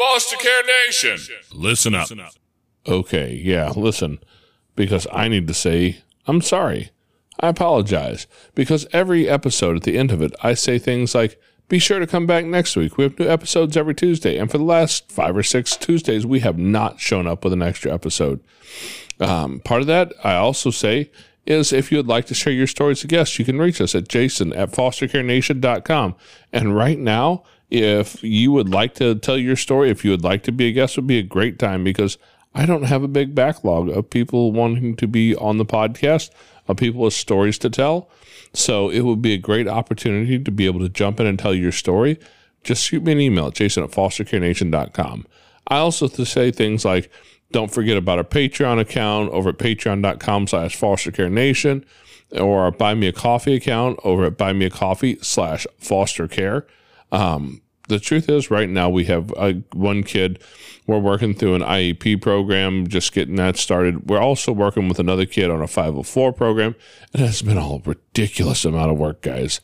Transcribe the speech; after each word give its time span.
Foster 0.00 0.36
Care 0.36 0.62
Nation, 0.86 1.18
listen 1.52 1.94
up. 1.94 2.08
Okay, 2.86 3.34
yeah, 3.34 3.68
listen, 3.76 4.18
because 4.74 5.06
I 5.12 5.28
need 5.28 5.46
to 5.48 5.52
say, 5.52 5.98
I'm 6.26 6.40
sorry. 6.40 6.90
I 7.38 7.48
apologize. 7.48 8.26
Because 8.54 8.86
every 8.94 9.28
episode 9.28 9.76
at 9.76 9.82
the 9.82 9.98
end 9.98 10.10
of 10.10 10.22
it, 10.22 10.34
I 10.42 10.54
say 10.54 10.78
things 10.78 11.14
like, 11.14 11.38
be 11.68 11.78
sure 11.78 11.98
to 11.98 12.06
come 12.06 12.26
back 12.26 12.46
next 12.46 12.76
week. 12.76 12.96
We 12.96 13.04
have 13.04 13.18
new 13.18 13.28
episodes 13.28 13.76
every 13.76 13.94
Tuesday. 13.94 14.38
And 14.38 14.50
for 14.50 14.56
the 14.56 14.64
last 14.64 15.12
five 15.12 15.36
or 15.36 15.42
six 15.42 15.76
Tuesdays, 15.76 16.24
we 16.24 16.40
have 16.40 16.56
not 16.56 16.98
shown 16.98 17.26
up 17.26 17.44
with 17.44 17.52
an 17.52 17.60
extra 17.60 17.92
episode. 17.92 18.40
Um, 19.20 19.60
part 19.60 19.82
of 19.82 19.86
that, 19.88 20.14
I 20.24 20.36
also 20.36 20.70
say, 20.70 21.10
is 21.44 21.74
if 21.74 21.92
you 21.92 21.98
would 21.98 22.08
like 22.08 22.24
to 22.26 22.34
share 22.34 22.54
your 22.54 22.66
stories 22.66 23.00
to 23.00 23.06
guests, 23.06 23.38
you 23.38 23.44
can 23.44 23.58
reach 23.58 23.82
us 23.82 23.94
at 23.94 24.08
jason 24.08 24.54
at 24.54 24.72
fostercarenation.com. 24.72 26.16
And 26.54 26.74
right 26.74 26.98
now, 26.98 27.44
if 27.70 28.22
you 28.22 28.52
would 28.52 28.68
like 28.68 28.94
to 28.96 29.14
tell 29.14 29.38
your 29.38 29.56
story, 29.56 29.90
if 29.90 30.04
you 30.04 30.10
would 30.10 30.24
like 30.24 30.42
to 30.44 30.52
be 30.52 30.68
a 30.68 30.72
guest, 30.72 30.96
it 30.96 31.02
would 31.02 31.06
be 31.06 31.18
a 31.18 31.22
great 31.22 31.58
time 31.58 31.84
because 31.84 32.18
I 32.54 32.66
don't 32.66 32.82
have 32.84 33.02
a 33.02 33.08
big 33.08 33.34
backlog 33.34 33.88
of 33.88 34.10
people 34.10 34.52
wanting 34.52 34.96
to 34.96 35.06
be 35.06 35.36
on 35.36 35.58
the 35.58 35.64
podcast, 35.64 36.30
of 36.66 36.76
people 36.76 37.02
with 37.02 37.14
stories 37.14 37.58
to 37.58 37.70
tell. 37.70 38.10
So 38.52 38.90
it 38.90 39.02
would 39.02 39.22
be 39.22 39.34
a 39.34 39.38
great 39.38 39.68
opportunity 39.68 40.38
to 40.38 40.50
be 40.50 40.66
able 40.66 40.80
to 40.80 40.88
jump 40.88 41.20
in 41.20 41.26
and 41.26 41.38
tell 41.38 41.54
your 41.54 41.70
story. 41.70 42.18
Just 42.64 42.84
shoot 42.84 43.04
me 43.04 43.12
an 43.12 43.20
email 43.20 43.46
at 43.46 43.54
jason 43.54 43.84
at 43.84 43.90
fostercarenation.com. 43.90 45.26
I 45.68 45.76
also 45.78 46.08
to 46.08 46.26
say 46.26 46.50
things 46.50 46.84
like, 46.84 47.10
don't 47.52 47.70
forget 47.70 47.96
about 47.96 48.18
our 48.18 48.24
Patreon 48.24 48.80
account 48.80 49.30
over 49.30 49.50
at 49.50 49.58
patreon.com 49.58 50.48
slash 50.48 50.78
fostercarenation 50.78 51.84
or 52.32 52.62
our 52.62 52.70
buy 52.70 52.94
me 52.94 53.06
a 53.06 53.12
coffee 53.12 53.54
account 53.54 53.98
over 54.04 54.24
at 54.24 54.36
buy 54.36 54.52
me 54.52 54.66
a 54.66 54.70
coffee 54.70 55.18
slash 55.20 55.66
fostercare. 55.80 56.64
Um, 57.12 57.62
the 57.88 57.98
truth 57.98 58.28
is, 58.28 58.50
right 58.50 58.68
now 58.68 58.88
we 58.88 59.04
have 59.06 59.32
uh, 59.36 59.54
one 59.72 60.02
kid. 60.04 60.42
We're 60.86 60.98
working 60.98 61.34
through 61.34 61.56
an 61.56 61.62
IEP 61.62 62.22
program, 62.22 62.86
just 62.86 63.12
getting 63.12 63.36
that 63.36 63.56
started. 63.56 64.08
We're 64.08 64.20
also 64.20 64.52
working 64.52 64.88
with 64.88 64.98
another 64.98 65.26
kid 65.26 65.50
on 65.50 65.60
a 65.60 65.66
504 65.66 66.32
program. 66.32 66.76
and 67.12 67.22
It 67.22 67.26
has 67.26 67.42
been 67.42 67.58
a 67.58 67.78
ridiculous 67.84 68.64
amount 68.64 68.92
of 68.92 68.98
work, 68.98 69.22
guys. 69.22 69.60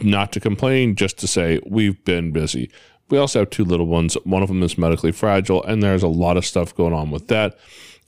Not 0.00 0.32
to 0.32 0.40
complain, 0.40 0.94
just 0.94 1.18
to 1.18 1.26
say 1.26 1.60
we've 1.66 2.02
been 2.04 2.30
busy. 2.30 2.70
We 3.08 3.18
also 3.18 3.40
have 3.40 3.50
two 3.50 3.64
little 3.64 3.86
ones. 3.86 4.14
One 4.24 4.42
of 4.42 4.48
them 4.48 4.62
is 4.62 4.76
medically 4.76 5.12
fragile, 5.12 5.64
and 5.64 5.82
there's 5.82 6.02
a 6.02 6.08
lot 6.08 6.36
of 6.36 6.44
stuff 6.44 6.74
going 6.74 6.92
on 6.92 7.10
with 7.10 7.28
that. 7.28 7.56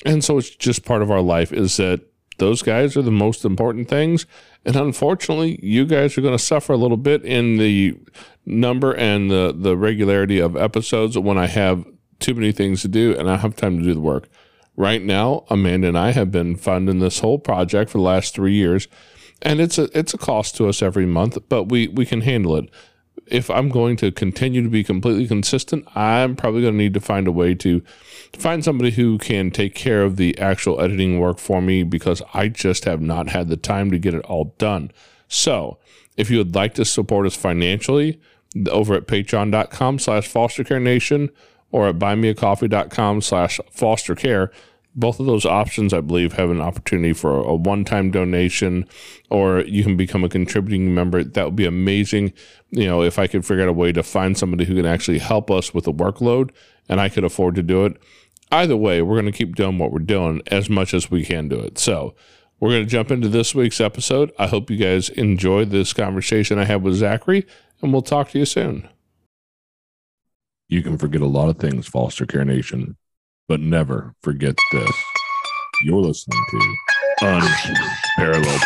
And 0.05 0.23
so 0.23 0.39
it's 0.39 0.51
just 0.51 0.85
part 0.85 1.03
of 1.03 1.11
our 1.11 1.23
life 1.23 1.53
is 1.53 1.77
that 1.79 2.01
those 2.39 2.63
guys 2.63 2.97
are 2.97 3.03
the 3.03 3.11
most 3.11 3.45
important 3.45 3.89
things. 3.89 4.27
And 4.65 4.77
unfortunately, 4.77 5.59
you 5.63 5.87
guys 5.87 6.17
are 6.17 6.21
going 6.21 6.37
to 6.37 6.43
suffer 6.43 6.73
a 6.73 6.77
little 6.77 6.97
bit 6.97 7.25
in 7.25 7.59
the 7.59 7.97
number 8.49 8.95
and 8.95 9.31
the, 9.31 9.55
the 9.57 9.77
regularity 9.77 10.39
of 10.39 10.57
episodes 10.57 11.17
when 11.19 11.39
I 11.39 11.47
have 11.47 11.85
too 12.19 12.35
many 12.35 12.53
things 12.53 12.83
to 12.83 12.89
do 12.89 13.15
and 13.17 13.31
I 13.31 13.37
have 13.37 13.57
time 13.57 13.79
to 13.79 13.85
do 13.85 13.95
the 13.95 14.01
work. 14.01 14.29
Right 14.77 15.03
now, 15.03 15.45
Amanda 15.51 15.89
and 15.89 15.99
I 15.99 16.13
have 16.13 16.31
been 16.31 16.57
funding 16.57 17.01
this 17.01 17.19
whole 17.19 17.39
project 17.39 17.91
for 17.91 17.99
the 17.99 18.05
last 18.05 18.35
three 18.35 18.55
years, 18.55 18.87
and 19.43 19.61
it's 19.61 19.77
a 19.77 19.89
it's 19.97 20.15
a 20.15 20.19
cost 20.19 20.57
to 20.57 20.69
us 20.69 20.83
every 20.83 21.05
month, 21.05 21.37
but 21.49 21.65
we 21.65 21.89
we 21.89 22.07
can 22.07 22.21
handle 22.21 22.55
it. 22.55 22.71
If 23.27 23.51
I'm 23.51 23.71
going 23.71 23.97
to 23.97 24.13
continue 24.13 24.63
to 24.63 24.69
be 24.69 24.85
completely 24.85 25.27
consistent, 25.27 25.85
I'm 25.97 26.37
probably 26.37 26.63
going 26.63 26.75
to 26.75 26.79
need 26.79 26.95
to 26.95 27.01
find 27.01 27.27
a 27.27 27.33
way 27.33 27.57
to 27.57 27.83
find 28.35 28.65
somebody 28.65 28.93
who 28.93 29.19
can 29.19 29.51
take 29.51 29.75
care 29.75 30.05
of 30.05 30.17
the 30.17 30.39
actual 30.39 30.81
editing 30.81 31.19
work 31.19 31.39
for 31.39 31.61
me 31.61 31.83
because 31.83 32.23
I 32.33 32.47
just 32.47 32.85
have 32.85 33.01
not 33.01 33.31
had 33.31 33.49
the 33.49 33.57
time 33.57 33.91
to 33.91 33.99
get 33.99 34.15
it 34.15 34.25
all 34.27 34.55
done. 34.59 34.93
So, 35.27 35.79
if 36.17 36.31
you 36.31 36.39
would 36.39 36.55
like 36.55 36.75
to 36.75 36.85
support 36.85 37.27
us 37.27 37.35
financially, 37.35 38.21
over 38.71 38.95
at 38.95 39.07
patreon.com 39.07 39.99
slash 39.99 40.33
fostercarenation 40.33 41.31
or 41.71 41.89
at 41.89 41.99
buymeacoffee.com 41.99 43.21
slash 43.21 43.61
fostercare. 43.75 44.51
Both 44.95 45.21
of 45.21 45.27
those 45.27 45.47
options, 45.47 45.93
I 45.93 46.01
believe, 46.01 46.33
have 46.33 46.51
an 46.51 46.61
opportunity 46.61 47.13
for 47.13 47.39
a 47.41 47.55
one 47.55 47.85
time 47.85 48.11
donation 48.11 48.89
or 49.31 49.61
you 49.61 49.85
can 49.85 49.97
become 49.97 50.25
a 50.25 50.29
contributing 50.29 50.95
member. 50.95 51.23
That 51.23 51.45
would 51.45 51.57
be 51.57 51.67
amazing. 51.67 52.33
You 52.71 52.87
know, 52.87 53.03
if 53.03 53.19
I 53.19 53.27
could 53.27 53.47
figure 53.47 53.63
out 53.63 53.69
a 53.69 53.73
way 53.73 53.93
to 53.93 54.03
find 54.03 54.37
somebody 54.37 54.65
who 54.65 54.75
can 54.75 54.87
actually 54.87 55.19
help 55.19 55.51
us 55.51 55.73
with 55.73 55.85
the 55.85 55.93
workload 55.93 56.51
and 56.89 57.01
I 57.01 57.09
could 57.09 57.25
afford 57.25 57.55
to 57.57 57.63
do 57.63 57.85
it. 57.85 57.97
Either 58.51 58.77
way, 58.77 59.03
we're 59.03 59.21
going 59.21 59.31
to 59.31 59.39
keep 59.39 59.55
doing 59.55 59.79
what 59.79 59.93
we're 59.93 59.99
doing 59.99 60.41
as 60.47 60.71
much 60.71 60.95
as 60.95 61.11
we 61.11 61.23
can 61.23 61.49
do 61.49 61.61
it. 61.61 61.79
So, 61.79 62.15
we're 62.61 62.71
going 62.71 62.85
to 62.85 62.91
jump 62.91 63.11
into 63.11 63.29
this 63.29 63.55
week's 63.55 63.81
episode. 63.81 64.33
I 64.39 64.49
hope 64.49 64.71
you 64.71 64.77
guys 64.77 65.11
enjoyed 65.11 65.71
this 65.71 65.93
conversation 65.93 66.59
I 66.59 66.65
had 66.65 66.83
with 66.83 66.95
Zachary 66.95 67.47
and 67.83 67.93
we'll 67.93 68.03
talk 68.03 68.31
to 68.31 68.39
you 68.39 68.45
soon. 68.45 68.89
You 70.69 70.83
can 70.83 70.99
forget 70.99 71.23
a 71.23 71.27
lot 71.27 71.49
of 71.49 71.59
things, 71.59 71.87
Foster 71.87 72.27
Care 72.27 72.45
Nation, 72.45 72.97
but 73.47 73.61
never 73.61 74.15
forget 74.23 74.55
this. 74.73 74.91
You're 75.85 76.01
listening 76.01 76.45
to 76.51 76.77
Unparalleled 77.23 78.63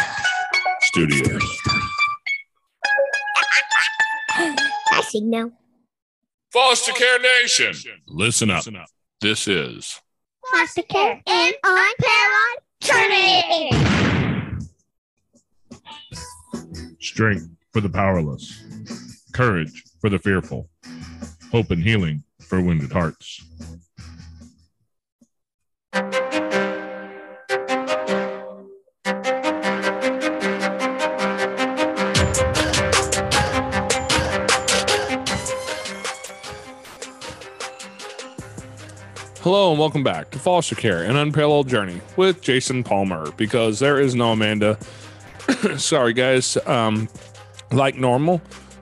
Studios. 0.80 1.58
I 4.34 5.02
signal. 5.08 5.52
Foster 6.52 6.92
Care 6.92 7.18
Nation, 7.20 7.74
listen 8.08 8.50
up. 8.50 8.64
This 9.20 9.46
is 9.46 10.00
Foster 10.50 10.82
care 10.82 11.22
and 11.26 11.54
unparalleled 11.64 12.58
journey. 12.80 13.70
strength 17.00 17.48
for 17.72 17.80
the 17.80 17.88
powerless, 17.88 18.62
courage 19.32 19.84
for 20.00 20.10
the 20.10 20.18
fearful, 20.18 20.68
hope 21.50 21.70
and 21.70 21.82
healing 21.82 22.22
for 22.40 22.60
wounded 22.60 22.92
hearts. 22.92 23.42
Hello 39.42 39.70
and 39.70 39.78
welcome 39.80 40.04
back 40.04 40.30
to 40.30 40.38
Foster 40.38 40.76
Care, 40.76 41.02
an 41.02 41.16
unparalleled 41.16 41.68
journey 41.68 42.00
with 42.16 42.40
Jason 42.42 42.84
Palmer. 42.84 43.32
Because 43.32 43.80
there 43.80 43.98
is 43.98 44.14
no 44.14 44.32
Amanda. 44.32 44.78
Sorry, 45.78 46.12
guys. 46.12 46.56
Um, 46.64 47.08
like 47.72 47.96
normal, 47.96 48.40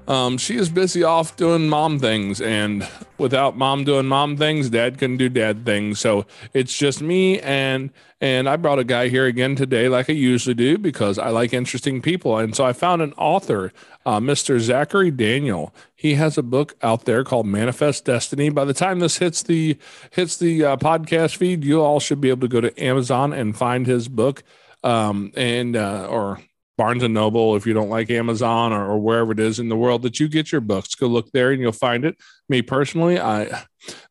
um, 0.08 0.38
she 0.38 0.56
is 0.56 0.68
busy 0.68 1.02
off 1.02 1.36
doing 1.36 1.68
mom 1.68 1.98
things, 1.98 2.40
and 2.40 2.88
without 3.18 3.56
mom 3.56 3.84
doing 3.84 4.06
mom 4.06 4.36
things, 4.36 4.70
dad 4.70 4.98
can 4.98 5.16
do 5.16 5.28
dad 5.28 5.64
things. 5.64 6.00
So 6.00 6.26
it's 6.52 6.76
just 6.76 7.00
me 7.00 7.40
and 7.40 7.90
and 8.20 8.48
I 8.48 8.56
brought 8.56 8.78
a 8.78 8.84
guy 8.84 9.08
here 9.08 9.24
again 9.24 9.56
today, 9.56 9.88
like 9.88 10.10
I 10.10 10.12
usually 10.12 10.54
do, 10.54 10.76
because 10.76 11.18
I 11.18 11.30
like 11.30 11.54
interesting 11.54 12.02
people. 12.02 12.36
And 12.36 12.54
so 12.54 12.66
I 12.66 12.74
found 12.74 13.00
an 13.00 13.14
author, 13.14 13.72
uh, 14.04 14.20
Mr. 14.20 14.60
Zachary 14.60 15.10
Daniel. 15.10 15.74
He 15.94 16.14
has 16.14 16.36
a 16.36 16.42
book 16.42 16.76
out 16.82 17.06
there 17.06 17.24
called 17.24 17.46
Manifest 17.46 18.04
Destiny. 18.04 18.50
By 18.50 18.66
the 18.66 18.74
time 18.74 18.98
this 18.98 19.18
hits 19.18 19.42
the 19.42 19.78
hits 20.10 20.36
the 20.36 20.64
uh, 20.64 20.76
podcast 20.76 21.36
feed, 21.36 21.64
you 21.64 21.80
all 21.80 22.00
should 22.00 22.20
be 22.20 22.28
able 22.28 22.42
to 22.42 22.48
go 22.48 22.60
to 22.60 22.82
Amazon 22.82 23.32
and 23.32 23.56
find 23.56 23.86
his 23.86 24.08
book, 24.08 24.42
um, 24.84 25.32
and 25.34 25.76
uh, 25.76 26.06
or 26.10 26.40
Barnes 26.80 27.02
and 27.02 27.12
Noble, 27.12 27.56
if 27.56 27.66
you 27.66 27.74
don't 27.74 27.90
like 27.90 28.08
Amazon 28.08 28.72
or, 28.72 28.92
or, 28.92 28.98
wherever 28.98 29.32
it 29.32 29.38
is 29.38 29.58
in 29.58 29.68
the 29.68 29.76
world 29.76 30.00
that 30.00 30.18
you 30.18 30.28
get 30.28 30.50
your 30.50 30.62
books, 30.62 30.94
go 30.94 31.08
look 31.08 31.30
there 31.30 31.50
and 31.50 31.60
you'll 31.60 31.72
find 31.72 32.06
it. 32.06 32.16
Me 32.48 32.62
personally, 32.62 33.20
I, 33.20 33.64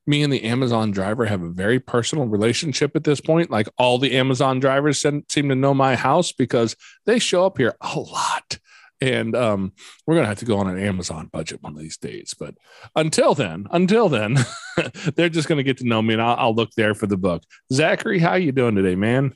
me 0.05 0.21
and 0.21 0.31
the 0.31 0.43
Amazon 0.43 0.91
driver 0.91 1.25
have 1.25 1.41
a 1.41 1.49
very 1.49 1.79
personal 1.79 2.27
relationship 2.27 2.95
at 2.95 3.03
this 3.03 3.21
point. 3.21 3.49
Like 3.49 3.69
all 3.79 3.97
the 3.97 4.15
Amazon 4.15 4.59
drivers 4.59 5.01
seem 5.01 5.23
to 5.31 5.55
know 5.55 5.73
my 5.73 5.95
house 5.95 6.31
because 6.31 6.75
they 7.07 7.17
show 7.17 7.43
up 7.43 7.57
here 7.57 7.75
a 7.81 7.99
lot. 7.99 8.59
And 9.01 9.35
um, 9.35 9.73
we're 10.05 10.17
gonna 10.17 10.27
have 10.27 10.37
to 10.37 10.45
go 10.45 10.59
on 10.59 10.69
an 10.69 10.77
Amazon 10.77 11.27
budget 11.33 11.63
one 11.63 11.73
of 11.73 11.79
these 11.79 11.97
days. 11.97 12.35
But 12.39 12.53
until 12.95 13.33
then, 13.33 13.65
until 13.71 14.09
then, 14.09 14.37
they're 15.15 15.29
just 15.29 15.47
gonna 15.47 15.63
get 15.63 15.77
to 15.77 15.87
know 15.87 16.03
me, 16.03 16.13
and 16.13 16.21
I'll, 16.21 16.35
I'll 16.37 16.55
look 16.55 16.69
there 16.77 16.93
for 16.93 17.07
the 17.07 17.17
book. 17.17 17.41
Zachary, 17.73 18.19
how 18.19 18.35
you 18.35 18.51
doing 18.51 18.75
today, 18.75 18.93
man? 18.93 19.33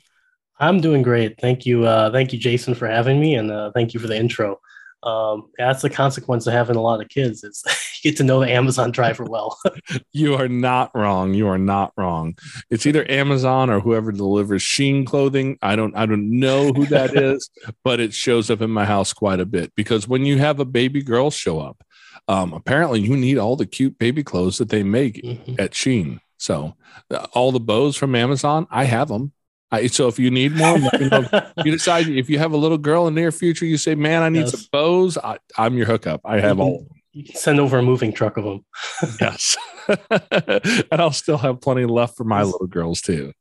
I'm 0.63 0.79
doing 0.79 1.01
great. 1.01 1.39
Thank 1.41 1.65
you. 1.65 1.85
Uh, 1.85 2.09
thank 2.09 2.31
you, 2.31 2.39
Jason, 2.39 2.73
for 2.73 2.87
having 2.87 3.19
me, 3.19 3.35
and 3.35 3.51
uh, 3.51 3.71
thank 3.73 3.93
you 3.93 3.99
for 3.99 4.07
the 4.07 4.17
intro. 4.17 4.61
Um, 5.03 5.49
that's 5.57 5.81
the 5.81 5.89
consequence 5.89 6.47
of 6.47 6.53
having 6.53 6.77
a 6.77 6.81
lot 6.81 7.01
of 7.01 7.09
kids 7.09 7.43
is 7.43 7.61
you 8.03 8.11
get 8.11 8.17
to 8.19 8.23
know 8.23 8.39
the 8.39 8.49
Amazon 8.49 8.89
driver 8.91 9.25
well. 9.25 9.59
you 10.13 10.35
are 10.35 10.47
not 10.47 10.91
wrong. 10.95 11.33
You 11.33 11.49
are 11.49 11.57
not 11.57 11.91
wrong. 11.97 12.37
It's 12.69 12.85
either 12.85 13.05
Amazon 13.11 13.69
or 13.69 13.81
whoever 13.81 14.13
delivers 14.13 14.63
Shein 14.63 15.05
clothing. 15.05 15.57
I 15.61 15.75
don't 15.75 15.93
I 15.97 16.05
don't 16.05 16.29
know 16.39 16.71
who 16.71 16.85
that 16.85 17.13
is, 17.21 17.49
but 17.83 17.99
it 17.99 18.13
shows 18.13 18.49
up 18.49 18.61
in 18.61 18.71
my 18.71 18.85
house 18.85 19.11
quite 19.11 19.41
a 19.41 19.45
bit 19.45 19.73
because 19.75 20.07
when 20.07 20.25
you 20.25 20.37
have 20.37 20.61
a 20.61 20.65
baby 20.65 21.03
girl 21.03 21.29
show 21.29 21.59
up, 21.59 21.83
um, 22.29 22.53
apparently 22.53 23.01
you 23.01 23.17
need 23.17 23.37
all 23.37 23.57
the 23.57 23.65
cute 23.65 23.99
baby 23.99 24.23
clothes 24.23 24.59
that 24.59 24.69
they 24.69 24.83
make 24.83 25.21
mm-hmm. 25.21 25.55
at 25.59 25.71
Shein. 25.71 26.21
So 26.37 26.77
uh, 27.11 27.27
all 27.33 27.51
the 27.51 27.59
bows 27.59 27.97
from 27.97 28.15
Amazon, 28.15 28.65
I 28.71 28.85
have 28.85 29.09
them. 29.09 29.33
I, 29.71 29.87
so 29.87 30.07
if 30.07 30.19
you 30.19 30.29
need 30.29 30.55
more, 30.55 30.77
you, 30.77 31.09
know, 31.09 31.25
you, 31.65 31.71
decide 31.71 32.07
if 32.07 32.29
you 32.29 32.37
have 32.37 32.53
a 32.53 32.57
little 32.57 32.77
girl 32.77 33.07
in 33.07 33.15
the 33.15 33.21
near 33.21 33.31
future, 33.31 33.65
you 33.65 33.77
say, 33.77 33.95
"Man, 33.95 34.21
I 34.21 34.29
need 34.29 34.41
yes. 34.41 34.51
some 34.51 34.61
bows." 34.71 35.17
I, 35.17 35.37
am 35.57 35.75
your 35.75 35.87
hookup. 35.87 36.21
I 36.25 36.39
have 36.39 36.59
all. 36.59 36.87
You 37.15 37.23
can 37.23 37.35
send 37.35 37.59
over 37.59 37.77
a 37.77 37.83
moving 37.83 38.11
truck 38.11 38.37
of 38.37 38.43
them. 38.43 38.65
yes. 39.21 39.55
and 39.87 40.99
I'll 40.99 41.11
still 41.11 41.37
have 41.37 41.61
plenty 41.61 41.85
left 41.85 42.17
for 42.17 42.23
my 42.23 42.41
little 42.41 42.65
girls 42.65 43.01
too. 43.01 43.33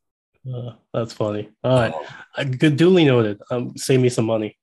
Uh, 0.46 0.72
that's 0.92 1.14
funny. 1.14 1.48
All 1.64 1.78
right, 1.78 1.94
uh, 2.36 2.44
good, 2.44 2.76
duly 2.76 3.06
noted. 3.06 3.40
Um, 3.50 3.74
save 3.78 4.00
me 4.00 4.10
some 4.10 4.26
money. 4.26 4.58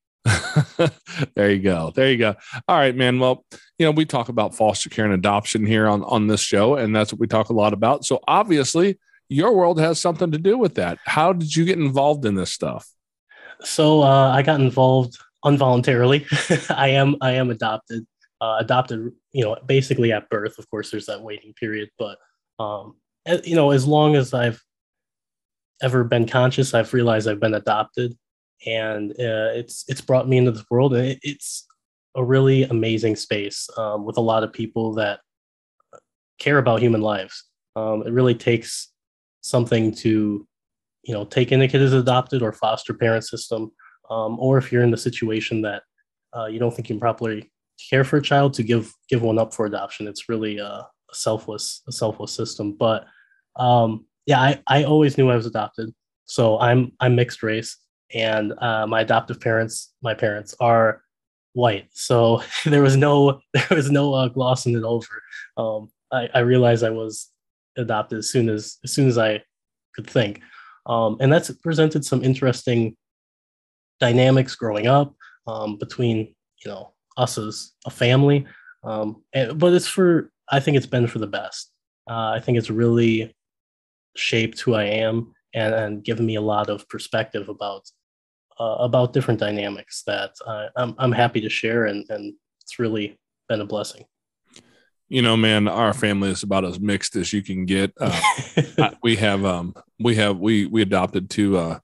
there 1.35 1.49
you 1.49 1.57
go. 1.57 1.91
There 1.95 2.11
you 2.11 2.17
go. 2.17 2.35
All 2.67 2.77
right, 2.77 2.95
man. 2.95 3.19
Well, 3.19 3.43
you 3.79 3.87
know, 3.87 3.91
we 3.91 4.05
talk 4.05 4.29
about 4.29 4.53
foster 4.53 4.89
care 4.89 5.05
and 5.05 5.13
adoption 5.15 5.65
here 5.65 5.87
on 5.87 6.03
on 6.03 6.27
this 6.27 6.41
show, 6.41 6.75
and 6.75 6.95
that's 6.95 7.11
what 7.11 7.19
we 7.19 7.25
talk 7.25 7.49
a 7.49 7.53
lot 7.53 7.73
about. 7.73 8.05
So 8.05 8.19
obviously, 8.27 8.99
your 9.29 9.55
world 9.55 9.79
has 9.79 9.99
something 9.99 10.31
to 10.31 10.37
do 10.37 10.57
with 10.57 10.75
that. 10.75 10.97
How 11.05 11.31
did 11.33 11.55
you 11.55 11.63
get 11.63 11.77
involved 11.77 12.25
in 12.25 12.35
this 12.35 12.51
stuff? 12.51 12.89
So 13.61 14.01
uh, 14.01 14.31
I 14.31 14.41
got 14.41 14.59
involved 14.59 15.17
involuntarily. 15.45 16.25
I 16.69 16.89
am 16.89 17.15
I 17.21 17.33
am 17.33 17.51
adopted. 17.51 18.05
Uh, 18.41 18.55
adopted, 18.59 19.11
you 19.33 19.43
know, 19.43 19.57
basically 19.65 20.13
at 20.13 20.29
birth. 20.29 20.57
Of 20.57 20.69
course, 20.69 20.91
there's 20.91 21.07
that 21.07 21.21
waiting 21.21 21.53
period, 21.53 21.89
but 21.99 22.17
um, 22.57 22.95
you 23.43 23.55
know, 23.55 23.71
as 23.71 23.85
long 23.85 24.15
as 24.15 24.33
I've 24.33 24.63
ever 25.81 26.05
been 26.05 26.25
conscious, 26.25 26.73
I've 26.73 26.93
realized 26.93 27.27
I've 27.27 27.41
been 27.41 27.53
adopted, 27.53 28.17
and 28.65 29.11
uh, 29.11 29.51
it's 29.53 29.83
it's 29.89 30.01
brought 30.01 30.27
me 30.27 30.37
into 30.37 30.51
this 30.51 30.65
world, 30.71 30.93
and 30.93 31.05
it, 31.05 31.19
it's 31.21 31.67
a 32.15 32.23
really 32.23 32.63
amazing 32.63 33.17
space 33.17 33.69
um, 33.77 34.05
with 34.05 34.17
a 34.17 34.21
lot 34.21 34.43
of 34.43 34.53
people 34.53 34.93
that 34.93 35.19
care 36.39 36.57
about 36.57 36.81
human 36.81 37.01
lives. 37.01 37.43
Um, 37.75 38.03
it 38.05 38.13
really 38.13 38.35
takes 38.35 38.89
something 39.41 39.93
to, 39.95 40.47
you 41.03 41.13
know, 41.13 41.25
take 41.25 41.51
in 41.51 41.61
a 41.61 41.67
kid 41.67 41.81
as 41.81 41.93
adopted 41.93 42.41
or 42.41 42.51
foster 42.51 42.93
parent 42.93 43.23
system, 43.23 43.71
um, 44.09 44.37
or 44.39 44.57
if 44.57 44.71
you're 44.71 44.83
in 44.83 44.91
the 44.91 44.97
situation 44.97 45.61
that 45.61 45.83
uh, 46.35 46.45
you 46.45 46.59
don't 46.59 46.73
think 46.73 46.89
you 46.89 46.95
can 46.95 46.99
properly 46.99 47.51
care 47.89 48.03
for 48.03 48.17
a 48.17 48.21
child, 48.21 48.53
to 48.53 48.63
give 48.63 48.93
give 49.07 49.21
one 49.21 49.39
up 49.39 49.53
for 49.53 49.65
adoption. 49.65 50.07
It's 50.07 50.29
really 50.29 50.57
a, 50.57 50.65
a 50.65 51.13
selfless 51.13 51.81
a 51.87 51.91
selfless 51.91 52.31
system. 52.31 52.75
But 52.77 53.05
um, 53.55 54.05
yeah, 54.25 54.39
I, 54.39 54.61
I 54.67 54.83
always 54.83 55.17
knew 55.17 55.29
I 55.29 55.35
was 55.35 55.45
adopted. 55.45 55.93
So 56.25 56.59
I'm 56.59 56.91
I'm 56.99 57.15
mixed 57.15 57.41
race, 57.41 57.77
and 58.13 58.53
uh, 58.59 58.85
my 58.87 59.01
adoptive 59.01 59.39
parents, 59.39 59.93
my 60.01 60.13
parents 60.13 60.55
are 60.59 61.01
white. 61.53 61.87
So 61.91 62.43
there 62.65 62.83
was 62.83 62.95
no 62.95 63.41
there 63.53 63.67
was 63.71 63.91
no 63.91 64.13
uh, 64.13 64.27
glossing 64.27 64.75
it 64.75 64.83
over. 64.83 65.23
Um, 65.57 65.89
I, 66.11 66.29
I 66.33 66.39
realized 66.39 66.83
I 66.83 66.89
was 66.89 67.29
adopted 67.79 68.19
as 68.19 68.29
soon 68.29 68.49
as 68.49 68.77
as 68.83 68.91
soon 68.91 69.07
as 69.07 69.17
I 69.17 69.43
could 69.95 70.07
think, 70.07 70.41
um, 70.85 71.17
and 71.19 71.31
that's 71.31 71.51
presented 71.51 72.05
some 72.05 72.23
interesting 72.23 72.95
dynamics 73.99 74.55
growing 74.55 74.87
up 74.87 75.13
um, 75.47 75.77
between 75.77 76.35
you 76.63 76.71
know 76.71 76.93
us 77.17 77.37
as 77.37 77.73
a 77.85 77.89
family. 77.89 78.45
Um, 78.83 79.23
and, 79.33 79.59
but 79.59 79.73
it's 79.73 79.87
for 79.87 80.31
I 80.49 80.59
think 80.59 80.77
it's 80.77 80.85
been 80.85 81.07
for 81.07 81.19
the 81.19 81.27
best. 81.27 81.71
Uh, 82.09 82.31
I 82.35 82.39
think 82.39 82.57
it's 82.57 82.69
really 82.69 83.35
shaped 84.15 84.59
who 84.61 84.73
I 84.73 84.83
am 84.83 85.33
and, 85.53 85.73
and 85.73 86.03
given 86.03 86.25
me 86.25 86.35
a 86.35 86.41
lot 86.41 86.69
of 86.69 86.87
perspective 86.89 87.49
about 87.49 87.89
uh, 88.59 88.75
about 88.79 89.13
different 89.13 89.39
dynamics 89.39 90.03
that 90.05 90.31
uh, 90.45 90.67
I'm, 90.75 90.93
I'm 90.97 91.13
happy 91.13 91.39
to 91.41 91.49
share 91.49 91.85
and, 91.85 92.05
and 92.09 92.33
it's 92.61 92.77
really 92.77 93.17
been 93.47 93.61
a 93.61 93.65
blessing 93.65 94.03
you 95.09 95.21
know 95.21 95.35
man 95.35 95.67
our 95.67 95.93
family 95.93 96.29
is 96.29 96.43
about 96.43 96.63
as 96.63 96.79
mixed 96.79 97.15
as 97.15 97.33
you 97.33 97.41
can 97.41 97.65
get. 97.65 97.91
Uh, 97.99 98.91
we 99.03 99.15
have 99.17 99.43
um 99.43 99.73
we 99.99 100.15
have 100.15 100.37
we 100.37 100.65
we 100.65 100.81
adopted 100.81 101.29
two 101.29 101.57
uh 101.57 101.79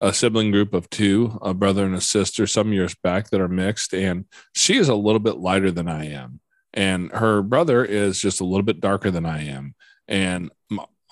a 0.00 0.12
sibling 0.12 0.50
group 0.50 0.74
of 0.74 0.90
two 0.90 1.38
a 1.42 1.54
brother 1.54 1.84
and 1.84 1.94
a 1.94 2.00
sister 2.00 2.46
some 2.46 2.72
years 2.72 2.94
back 3.04 3.30
that 3.30 3.40
are 3.40 3.48
mixed 3.48 3.94
and 3.94 4.24
she 4.52 4.76
is 4.76 4.88
a 4.88 4.94
little 4.96 5.20
bit 5.20 5.36
lighter 5.36 5.70
than 5.70 5.88
i 5.88 6.06
am. 6.06 6.40
And 6.74 7.12
her 7.12 7.42
brother 7.42 7.84
is 7.84 8.20
just 8.20 8.40
a 8.40 8.44
little 8.44 8.64
bit 8.64 8.80
darker 8.80 9.10
than 9.10 9.24
i 9.24 9.44
am. 9.44 9.74
And 10.08 10.50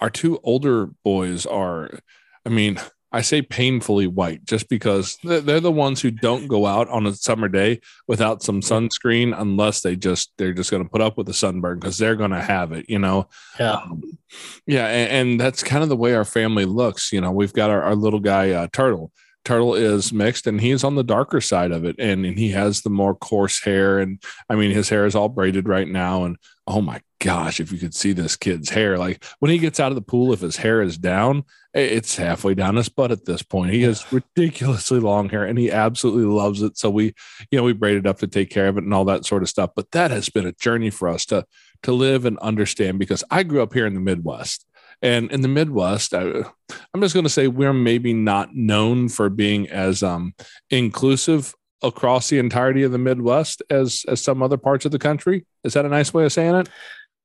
our 0.01 0.11
two 0.11 0.41
older 0.43 0.87
boys 1.05 1.47
are, 1.47 1.91
I 2.45 2.49
mean, 2.49 2.81
I 3.13 3.23
say 3.23 3.43
painfully 3.43 4.07
white 4.07 4.45
just 4.45 4.69
because 4.69 5.19
they're 5.25 5.61
the 5.61 5.73
ones 5.73 6.01
who 6.01 6.11
don't 6.11 6.47
go 6.47 6.67
out 6.67 6.89
on 6.89 7.07
a 7.07 7.15
summer 7.15 7.49
day 7.49 7.81
without 8.07 8.43
some 8.43 8.61
sunscreen 8.61 9.35
unless 9.37 9.81
they 9.81 9.97
just 9.97 10.33
they're 10.39 10.53
just 10.53 10.71
going 10.71 10.85
to 10.85 10.89
put 10.89 11.01
up 11.01 11.17
with 11.17 11.27
the 11.27 11.35
sunburn 11.35 11.81
because 11.81 11.99
they're 11.99 12.17
going 12.17 12.31
to 12.31 12.41
have 12.41 12.73
it, 12.73 12.87
you 12.89 12.99
know. 12.99 13.29
Yeah, 13.59 13.73
um, 13.73 14.03
yeah, 14.67 14.87
and, 14.87 15.31
and, 15.31 15.41
that's 15.41 15.63
kind 15.63 15.83
of 15.83 15.89
the 15.89 15.97
way 15.97 16.15
our 16.15 16.25
family 16.25 16.65
looks. 16.65 17.13
You 17.13 17.21
know, 17.21 17.33
we've 17.33 17.53
got 17.53 17.71
our, 17.71 17.83
our 17.83 17.95
little 17.97 18.21
guy 18.21 18.51
uh, 18.51 18.69
Turtle. 18.73 19.13
Turtle 19.45 19.75
is 19.75 20.13
mixed 20.13 20.47
and 20.47 20.61
he's 20.61 20.85
on 20.85 20.97
the 20.97 21.03
darker 21.03 21.41
side 21.41 21.73
of 21.73 21.85
it, 21.85 21.97
and, 21.99 22.25
and 22.27 22.39
he 22.39 22.51
has 22.51 22.83
the 22.83 22.91
more 22.91 23.15
coarse 23.15 23.65
hair, 23.65 23.99
and 23.99 24.23
I 24.49 24.55
mean 24.55 24.71
his 24.71 24.89
hair 24.89 25.07
is 25.07 25.15
all 25.17 25.29
braided 25.29 25.67
right 25.67 25.89
now, 25.89 26.25
and 26.25 26.37
oh 26.67 26.81
my 26.81 27.01
gosh, 27.21 27.59
if 27.59 27.73
you 27.73 27.79
could 27.79 27.95
see 27.95 28.13
this 28.13 28.37
kid's 28.37 28.71
hair, 28.71 28.99
like 28.99 29.25
when 29.41 29.51
he 29.51 29.59
gets 29.59 29.81
out 29.81 29.91
of 29.91 29.97
the 29.97 30.03
pool, 30.03 30.33
if 30.33 30.41
his 30.41 30.57
hair 30.57 30.83
is 30.83 30.99
down, 30.99 31.45
it's 31.73 32.17
halfway 32.17 32.55
down 32.55 32.77
his 32.77 32.89
butt 32.89 33.13
at 33.13 33.25
this 33.25 33.43
point. 33.43 33.73
He 33.73 33.83
has 33.83 34.13
ridiculously 34.13 34.99
long 34.99 35.29
hair 35.29 35.45
and 35.45 35.59
he 35.59 35.71
absolutely 35.71 36.25
loves 36.25 36.63
it. 36.63 36.77
So 36.77 36.91
we, 36.91 37.15
you 37.51 37.59
know, 37.59 37.63
we 37.63 37.73
braided 37.73 38.07
up 38.07 38.19
to 38.19 38.27
take 38.27 38.51
care 38.51 38.67
of 38.69 38.77
it 38.77 38.85
and 38.85 38.93
all 38.93 39.05
that 39.05 39.25
sort 39.25 39.43
of 39.43 39.49
stuff. 39.49 39.71
But 39.77 39.91
that 39.93 40.11
has 40.11 40.29
been 40.29 40.47
a 40.47 40.53
journey 40.53 40.91
for 40.91 41.09
us 41.09 41.25
to 41.27 41.45
to 41.83 41.93
live 41.93 42.27
and 42.27 42.39
understand 42.39 42.99
because 42.99 43.25
I 43.31 43.43
grew 43.43 43.63
up 43.63 43.73
here 43.73 43.87
in 43.87 43.95
the 43.95 44.01
Midwest. 44.01 44.67
And 45.03 45.33
in 45.33 45.41
the 45.41 45.49
Midwest, 45.49 46.13
I, 46.13 46.23
am 46.23 47.01
just 47.01 47.15
going 47.15 47.25
to 47.25 47.31
say 47.31 47.49
we're 47.49 47.73
maybe 47.73 48.13
not 48.13 48.55
known 48.55 49.09
for 49.09 49.31
being 49.31 49.67
as 49.71 50.03
um, 50.03 50.35
inclusive 50.69 51.55
across 51.83 52.29
the 52.29 52.39
entirety 52.39 52.83
of 52.83 52.93
the 52.93 52.99
Midwest 52.99 53.63
as 53.71 54.05
as 54.09 54.23
some 54.23 54.43
other 54.43 54.59
parts 54.59 54.85
of 54.85 54.93
the 54.93 54.99
country. 54.99 55.47
Is 55.65 55.73
that 55.75 55.87
a 55.87 55.89
nice 55.89 56.13
way 56.13 56.25
of 56.25 56.33
saying 56.33 56.55
it? 56.55 56.69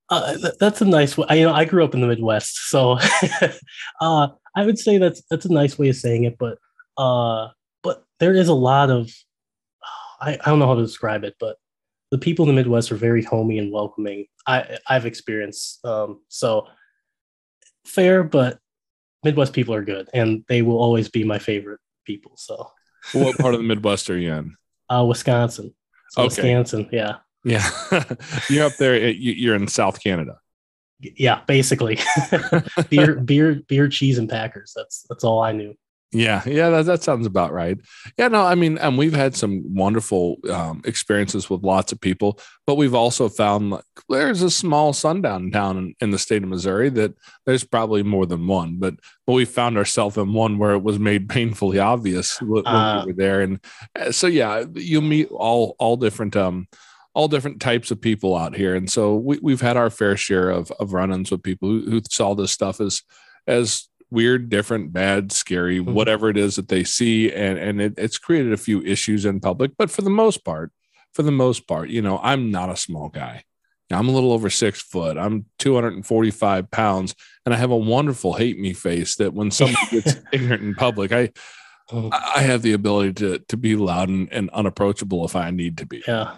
Uh, 0.10 0.38
that's 0.60 0.82
a 0.82 0.86
nice 0.86 1.18
way. 1.18 1.26
I, 1.30 1.36
you 1.36 1.46
know, 1.46 1.54
I 1.54 1.66
grew 1.66 1.84
up 1.84 1.94
in 1.94 2.02
the 2.02 2.08
Midwest, 2.08 2.70
so 2.70 2.98
uh, 4.02 4.28
I 4.56 4.66
would 4.66 4.78
say 4.78 4.98
that's 4.98 5.24
that's 5.30 5.46
a 5.46 5.54
nice 5.54 5.80
way 5.80 5.90
of 5.90 5.96
saying 5.96 6.26
it. 6.26 6.38
But 6.38 6.58
uh, 6.98 7.50
but 7.82 8.04
there 8.20 8.34
is 8.34 8.48
a 8.48 8.54
lot 8.54 8.92
of 8.92 9.12
I, 10.22 10.34
I 10.34 10.50
don't 10.50 10.60
know 10.60 10.68
how 10.68 10.76
to 10.76 10.82
describe 10.82 11.24
it, 11.24 11.36
but 11.40 11.58
the 12.12 12.18
people 12.18 12.48
in 12.48 12.56
the 12.56 12.62
Midwest 12.62 12.92
are 12.92 12.98
very 12.98 13.24
homey 13.24 13.58
and 13.60 13.72
welcoming. 13.72 14.26
I 14.48 14.78
I've 14.88 15.06
experienced 15.06 15.84
um, 15.86 16.22
so 16.30 16.68
fair, 17.86 18.24
but 18.24 18.60
Midwest 19.24 19.54
people 19.54 19.74
are 19.74 19.84
good, 19.84 20.10
and 20.14 20.44
they 20.48 20.62
will 20.62 20.78
always 20.78 21.10
be 21.10 21.24
my 21.24 21.40
favorite 21.40 21.80
people. 22.06 22.34
So, 22.38 22.72
what 23.14 23.38
part 23.38 23.54
of 23.54 23.60
the 23.60 23.68
Midwest 23.68 24.10
are 24.10 24.18
you 24.18 24.34
in? 24.34 24.56
Uh, 24.88 25.04
Wisconsin. 25.04 25.74
So 26.12 26.22
okay. 26.22 26.44
Wisconsin, 26.44 26.88
yeah. 26.92 27.16
Yeah, 27.46 27.70
you're 28.50 28.66
up 28.66 28.76
there. 28.78 29.08
You're 29.10 29.56
in 29.56 29.68
South 29.68 30.04
Canada. 30.04 30.40
Yeah, 31.00 31.42
basically, 31.46 32.00
beer, 32.90 33.16
beer, 33.26 33.62
beer, 33.68 33.88
cheese, 33.88 34.18
and 34.18 34.28
Packers. 34.28 34.74
That's 34.76 35.06
that's 35.10 35.24
all 35.24 35.42
I 35.42 35.52
knew. 35.52 35.76
Yeah, 36.12 36.44
yeah, 36.46 36.70
that, 36.70 36.86
that 36.86 37.04
sounds 37.04 37.28
about 37.28 37.52
right. 37.52 37.78
Yeah, 38.18 38.30
no, 38.30 38.42
I 38.42 38.56
mean, 38.56 38.78
and 38.78 38.98
we've 38.98 39.14
had 39.14 39.36
some 39.36 39.64
wonderful 39.76 40.38
um, 40.50 40.82
experiences 40.86 41.50
with 41.50 41.64
lots 41.64 41.92
of 41.92 42.00
people, 42.00 42.40
but 42.66 42.76
we've 42.76 42.94
also 42.94 43.28
found 43.28 43.72
like, 43.72 43.84
there's 44.08 44.42
a 44.42 44.50
small 44.50 44.94
sundown 44.94 45.52
town 45.52 45.78
in, 45.78 45.96
in, 46.00 46.12
the 46.12 46.20
state 46.20 46.42
of 46.42 46.48
Missouri 46.48 46.90
that 46.92 47.14
there's 47.46 47.66
probably 47.66 48.02
more 48.02 48.26
than 48.26 48.48
one, 48.48 48.78
but 48.80 48.96
but 49.28 49.34
we 49.34 49.46
found 49.46 49.78
ourselves 49.78 50.16
in 50.18 50.32
one 50.32 50.58
where 50.58 50.72
it 50.72 50.84
was 50.84 50.98
made 50.98 51.28
painfully 51.28 51.80
obvious 51.80 52.42
when 52.42 52.66
uh, 52.66 53.04
we 53.06 53.12
were 53.12 53.18
there, 53.18 53.42
and 53.42 53.60
uh, 54.00 54.12
so 54.12 54.28
yeah, 54.28 54.64
you 54.74 55.02
meet 55.02 55.28
all 55.32 55.76
all 55.80 55.98
different 55.98 56.36
um 56.38 56.68
all 57.16 57.30
different 57.30 57.62
types 57.62 57.90
of 57.92 58.02
people 58.02 58.36
out 58.36 58.56
here. 58.56 58.76
And 58.76 58.92
so 58.92 59.16
we, 59.16 59.40
we've 59.42 59.62
had 59.62 59.78
our 59.78 59.90
fair 59.90 60.18
share 60.18 60.50
of, 60.50 60.70
of 60.72 60.94
run-ins 60.94 61.32
with 61.32 61.42
people 61.42 61.70
who, 61.70 61.90
who 61.90 62.02
saw 62.10 62.36
this 62.36 62.52
stuff 62.52 62.82
as, 62.82 63.02
as 63.48 63.88
weird, 64.12 64.50
different, 64.50 64.92
bad, 64.92 65.32
scary, 65.32 65.80
mm-hmm. 65.80 65.94
whatever 65.94 66.30
it 66.30 66.38
is 66.38 66.58
that 66.58 66.68
they 66.68 66.84
see. 66.84 67.32
And, 67.32 67.58
and 67.58 67.82
it, 67.82 67.94
it's 67.98 68.18
created 68.18 68.52
a 68.52 68.58
few 68.58 68.82
issues 68.84 69.26
in 69.26 69.40
public, 69.40 69.72
but 69.78 69.90
for 69.90 70.02
the 70.02 70.10
most 70.10 70.44
part, 70.44 70.74
for 71.14 71.24
the 71.24 71.32
most 71.32 71.68
part, 71.68 71.90
you 71.90 72.02
know, 72.02 72.20
I'm 72.22 72.52
not 72.52 72.70
a 72.70 72.76
small 72.76 73.08
guy. 73.08 73.46
I'm 73.92 74.10
a 74.10 74.12
little 74.12 74.34
over 74.34 74.50
six 74.50 74.82
foot. 74.82 75.18
I'm 75.18 75.46
245 75.60 76.72
pounds, 76.72 77.16
and 77.46 77.54
I 77.54 77.58
have 77.58 77.72
a 77.72 77.78
wonderful 77.78 78.34
hate 78.34 78.60
me 78.60 78.74
face 78.74 79.16
that 79.18 79.34
when 79.34 79.52
somebody 79.52 79.86
gets 79.92 80.16
ignorant 80.34 80.64
in 80.64 80.74
public, 80.74 81.12
I 81.12 81.32
oh. 81.92 82.10
I 82.12 82.42
have 82.42 82.64
the 82.64 82.74
ability 82.74 83.14
to 83.14 83.40
to 83.48 83.58
be 83.58 83.76
loud 83.76 84.10
and, 84.10 84.28
and 84.34 84.50
unapproachable 84.50 85.24
if 85.24 85.36
I 85.36 85.52
need 85.52 85.78
to 85.78 85.86
be. 85.86 86.04
Yeah. 86.08 86.36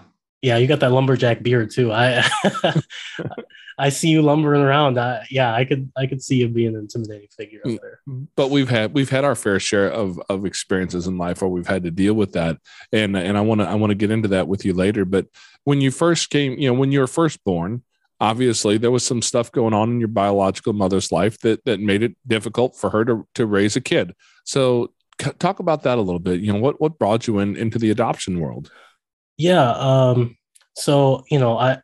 Yeah, 0.48 0.56
you 0.56 0.66
got 0.66 0.80
that 0.80 0.94
lumberjack 0.94 1.44
beard 1.44 1.72
too. 1.72 1.92
I 1.92 2.25
I 3.77 3.89
see 3.89 4.08
you 4.08 4.22
lumbering 4.22 4.62
around. 4.62 4.98
I, 4.98 5.27
yeah, 5.30 5.54
I 5.54 5.66
could 5.66 5.92
I 5.98 6.08
could 6.08 6.24
see 6.24 6.38
you 6.38 6.48
being 6.48 6.70
an 6.70 6.80
intimidating 6.80 7.27
figure 7.36 7.60
up 7.66 7.82
there. 7.82 8.00
But 8.38 8.50
we've 8.50 8.70
had 8.70 8.94
we've 8.94 9.10
had 9.10 9.25
our 9.25 9.36
fair 9.36 9.60
share 9.60 9.92
of 9.92 10.18
of 10.30 10.46
experiences 10.46 11.06
in 11.06 11.18
life 11.18 11.42
where 11.42 11.50
we've 11.50 11.68
had 11.68 11.84
to 11.84 11.92
deal 11.92 12.13
with 12.13 12.32
that, 12.32 12.60
and 12.94 13.18
and 13.18 13.38
I 13.38 13.42
want 13.42 13.60
to 13.60 13.68
I 13.68 13.75
want 13.75 13.92
to 13.92 13.96
get 13.96 14.10
into 14.10 14.30
that 14.30 14.48
with 14.48 14.63
you 14.63 14.74
later. 14.74 15.04
But 15.04 15.27
when 15.66 15.82
you 15.82 15.92
first 15.92 16.30
came, 16.30 16.58
you 16.58 16.70
know, 16.70 16.80
when 16.80 16.94
you 16.94 17.01
were 17.01 17.08
first 17.08 17.44
born, 17.44 17.84
obviously 18.22 18.77
there 18.77 18.89
was 18.89 19.06
some 19.06 19.22
stuff 19.22 19.51
going 19.51 19.74
on 19.74 19.92
in 19.92 20.00
your 20.00 20.08
biological 20.08 20.72
mother's 20.72 21.12
life 21.12 21.39
that 21.39 21.66
that 21.66 21.82
made 21.82 22.04
it 22.04 22.16
difficult 22.25 22.77
for 22.77 22.89
her 22.92 23.04
to 23.04 23.27
to 23.36 23.46
raise 23.46 23.75
a 23.75 23.82
kid. 23.82 24.16
So 24.46 24.94
talk 25.39 25.60
about 25.60 25.84
that 25.84 25.98
a 25.98 26.01
little 26.01 26.22
bit. 26.22 26.39
You 26.39 26.54
know, 26.54 26.60
what 26.60 26.80
what 26.80 26.98
brought 26.98 27.27
you 27.27 27.39
in 27.39 27.58
into 27.58 27.77
the 27.80 27.92
adoption 27.92 28.39
world? 28.39 28.72
Yeah. 29.38 29.72
Um, 29.72 30.37
so 30.77 31.24
you 31.29 31.39
know, 31.39 31.57
I 31.57 31.79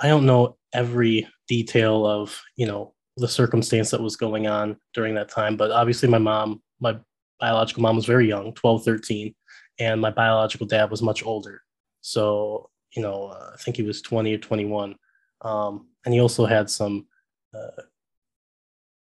I 0.00 0.08
don't 0.08 0.26
know 0.26 0.56
every 0.72 1.26
detail 1.48 2.06
of 2.06 2.40
you 2.56 2.66
know 2.66 2.94
the 3.16 3.28
circumstance 3.28 3.90
that 3.90 4.02
was 4.02 4.16
going 4.16 4.46
on 4.46 4.76
during 4.94 5.14
that 5.14 5.28
time 5.28 5.56
but 5.56 5.72
obviously 5.72 6.08
my 6.08 6.18
mom 6.18 6.62
my 6.78 6.96
biological 7.40 7.82
mom 7.82 7.96
was 7.96 8.04
very 8.04 8.28
young 8.28 8.52
12 8.54 8.84
13 8.84 9.34
and 9.80 10.00
my 10.00 10.10
biological 10.10 10.66
dad 10.66 10.90
was 10.90 11.02
much 11.02 11.24
older. 11.24 11.62
So 12.00 12.70
you 12.94 13.02
know 13.02 13.26
uh, 13.26 13.50
i 13.54 13.56
think 13.56 13.76
he 13.76 13.82
was 13.82 14.02
20 14.02 14.34
or 14.34 14.38
21 14.38 14.94
um, 15.42 15.88
and 16.04 16.14
he 16.14 16.20
also 16.20 16.46
had 16.46 16.70
some 16.70 17.06
uh, 17.54 17.82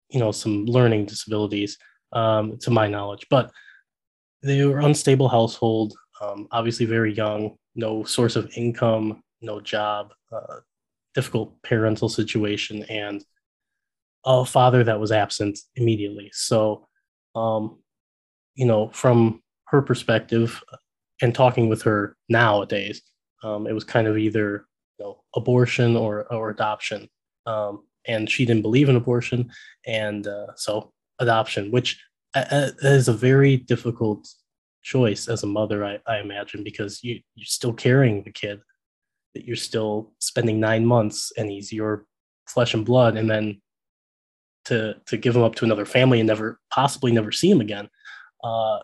you 0.09 0.21
know 0.21 0.33
some 0.33 0.64
learning 0.64 1.07
disabilities 1.07 1.78
um, 2.12 2.57
to 2.59 2.71
my 2.71 2.88
knowledge 2.88 3.26
but 3.31 3.50
they 4.43 4.64
were 4.64 4.81
unstable 4.81 5.28
household 5.28 5.95
um, 6.21 6.47
obviously 6.50 6.87
very 6.87 7.12
young 7.14 7.57
no 7.75 8.04
source 8.04 8.37
of 8.37 8.50
income 8.57 9.23
no 9.40 9.61
job 9.61 10.12
uh, 10.33 10.59
difficult 11.14 11.54
parental 11.62 12.09
situation 12.09 12.83
and 12.85 13.25
a 14.26 14.45
father 14.45 14.83
that 14.83 14.99
was 14.99 15.12
absent 15.12 15.59
immediately. 15.76 16.31
So 16.33 16.88
um, 17.35 17.78
you 18.54 18.66
know 18.66 18.88
from 18.88 19.43
her 19.66 19.83
perspective 19.83 20.62
and 21.23 21.35
talking 21.35 21.69
with 21.69 21.83
her 21.83 22.16
nowadays 22.28 23.02
um, 23.43 23.66
it 23.66 23.73
was 23.73 23.85
kind 23.85 24.07
of 24.07 24.16
either 24.19 24.66
you 24.99 25.04
know, 25.04 25.23
abortion 25.37 25.97
or 25.97 26.33
or 26.33 26.50
adoption. 26.50 27.09
Um, 27.47 27.85
and 28.07 28.28
she 28.28 28.45
didn't 28.45 28.62
believe 28.62 28.88
in 28.88 28.97
abortion 28.97 29.50
and 29.87 30.26
uh, 30.26 30.54
so 30.57 30.93
adoption 31.21 31.71
which 31.71 32.02
uh, 32.35 32.45
uh, 32.50 32.71
is 32.83 33.09
a 33.09 33.12
very 33.12 33.57
difficult 33.57 34.28
choice 34.85 35.26
as 35.29 35.43
a 35.43 35.47
mother 35.47 35.85
i, 35.85 35.99
I 36.07 36.21
imagine 36.21 36.62
because 36.62 37.03
you, 37.03 37.21
you're 37.35 37.47
still 37.47 37.73
carrying 37.73 38.23
the 38.23 38.31
kid 38.31 38.61
that 39.35 39.45
you're 39.45 39.57
still 39.57 40.12
spending 40.21 40.61
nine 40.61 40.87
months 40.87 41.33
and 41.37 41.50
he's 41.50 41.73
your 41.73 42.07
flesh 42.47 42.75
and 42.75 42.85
blood 42.85 43.17
and 43.17 43.29
then 43.29 43.61
to 44.67 44.95
to 45.07 45.17
give 45.17 45.35
him 45.35 45.43
up 45.43 45.55
to 45.57 45.64
another 45.64 45.85
family 45.85 46.21
and 46.21 46.29
never 46.29 46.61
possibly 46.71 47.11
never 47.11 47.33
see 47.33 47.50
him 47.50 47.61
again 47.61 47.88
uh, 48.45 48.79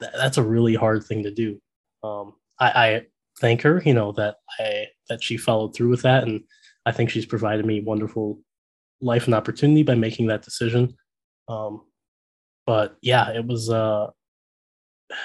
th- 0.00 0.12
that's 0.16 0.38
a 0.38 0.42
really 0.42 0.74
hard 0.74 1.04
thing 1.04 1.24
to 1.24 1.30
do. 1.30 1.60
Um, 2.02 2.34
I, 2.58 2.70
I 2.70 3.06
thank 3.40 3.62
her 3.62 3.82
you 3.84 3.94
know 3.94 4.12
that 4.12 4.36
i 4.58 4.86
that 5.08 5.22
she 5.22 5.36
followed 5.36 5.74
through 5.74 5.88
with 5.88 6.02
that 6.02 6.24
and 6.24 6.42
i 6.84 6.92
think 6.92 7.08
she's 7.08 7.24
provided 7.24 7.64
me 7.64 7.80
wonderful 7.80 8.38
life 9.00 9.24
and 9.24 9.34
opportunity 9.34 9.82
by 9.82 9.94
making 9.94 10.26
that 10.26 10.42
decision. 10.42 10.94
Um, 11.48 11.82
but 12.66 12.96
yeah 13.00 13.30
it 13.30 13.44
was 13.46 13.70
uh 13.70 14.08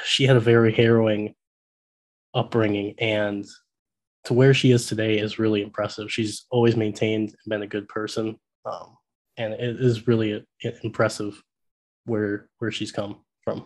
she 0.04 0.26
had 0.26 0.36
a 0.36 0.42
very 0.42 0.74
harrowing 0.74 1.34
upbringing 2.34 2.96
and 3.00 3.46
to 4.26 4.34
where 4.34 4.54
she 4.54 4.72
is 4.72 4.88
today 4.88 5.20
is 5.20 5.40
really 5.40 5.62
impressive. 5.62 6.12
She's 6.12 6.46
always 6.50 6.76
maintained 6.76 7.30
and 7.30 7.50
been 7.50 7.62
a 7.62 7.68
good 7.68 7.88
person 7.88 8.38
um, 8.66 8.98
and 9.38 9.54
it 9.54 9.80
is 9.80 10.08
really 10.08 10.46
impressive 10.84 11.42
where 12.06 12.50
where 12.60 12.72
she's 12.72 12.92
come 12.92 13.18
from. 13.44 13.66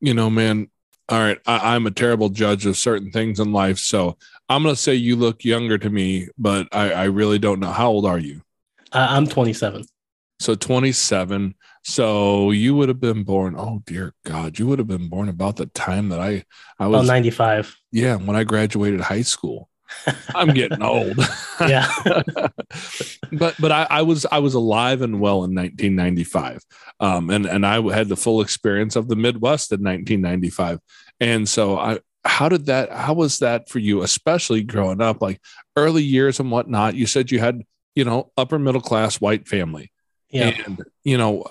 You 0.00 0.14
know 0.14 0.30
man 0.30 0.68
all 1.08 1.18
right 1.18 1.38
I, 1.46 1.74
i'm 1.74 1.86
a 1.86 1.90
terrible 1.90 2.28
judge 2.28 2.66
of 2.66 2.76
certain 2.76 3.10
things 3.10 3.40
in 3.40 3.50
life 3.50 3.78
so 3.78 4.18
i'm 4.48 4.62
going 4.62 4.74
to 4.74 4.80
say 4.80 4.94
you 4.94 5.16
look 5.16 5.42
younger 5.42 5.78
to 5.78 5.88
me 5.90 6.28
but 6.36 6.68
I, 6.70 6.92
I 6.92 7.04
really 7.04 7.38
don't 7.38 7.60
know. 7.60 7.72
How 7.72 7.88
old 7.88 8.06
are 8.06 8.18
you? 8.18 8.42
I'm 8.92 9.26
27 9.26 9.84
so 10.38 10.54
27 10.54 11.54
so 11.88 12.50
you 12.50 12.74
would 12.74 12.88
have 12.88 13.00
been 13.00 13.24
born 13.24 13.54
oh 13.56 13.82
dear 13.86 14.14
god 14.24 14.58
you 14.58 14.66
would 14.66 14.78
have 14.78 14.88
been 14.88 15.08
born 15.08 15.28
about 15.28 15.56
the 15.56 15.66
time 15.66 16.08
that 16.10 16.20
i 16.20 16.44
i 16.78 16.84
oh 16.84 16.90
was 16.90 17.08
95 17.08 17.76
yeah 17.92 18.16
when 18.16 18.36
i 18.36 18.44
graduated 18.44 19.00
high 19.00 19.22
school. 19.22 19.68
I'm 20.34 20.48
getting 20.54 20.82
old. 20.82 21.18
Yeah. 21.60 21.88
But 23.32 23.56
but 23.58 23.72
I, 23.72 23.86
I 23.90 24.02
was 24.02 24.26
I 24.30 24.38
was 24.38 24.54
alive 24.54 25.02
and 25.02 25.20
well 25.20 25.44
in 25.44 25.54
1995, 25.54 26.62
um, 27.00 27.28
and 27.28 27.44
and 27.44 27.66
I 27.66 27.82
had 27.94 28.08
the 28.08 28.16
full 28.16 28.40
experience 28.40 28.96
of 28.96 29.08
the 29.08 29.16
Midwest 29.16 29.70
in 29.70 29.82
1995, 29.82 30.78
and 31.20 31.46
so 31.46 31.78
I 31.78 31.98
how 32.24 32.48
did 32.48 32.66
that 32.66 32.90
how 32.90 33.14
was 33.14 33.40
that 33.40 33.68
for 33.68 33.80
you, 33.80 34.02
especially 34.02 34.62
growing 34.62 35.02
up 35.02 35.20
like 35.20 35.40
early 35.76 36.02
years 36.02 36.40
and 36.40 36.50
whatnot? 36.50 36.94
You 36.94 37.06
said 37.06 37.30
you 37.30 37.38
had 37.38 37.62
you 37.94 38.04
know 38.04 38.30
upper 38.36 38.58
middle 38.58 38.80
class 38.80 39.20
white 39.20 39.46
family, 39.46 39.90
yeah 40.30 40.52
and 40.66 40.82
you 41.04 41.16
know 41.16 41.44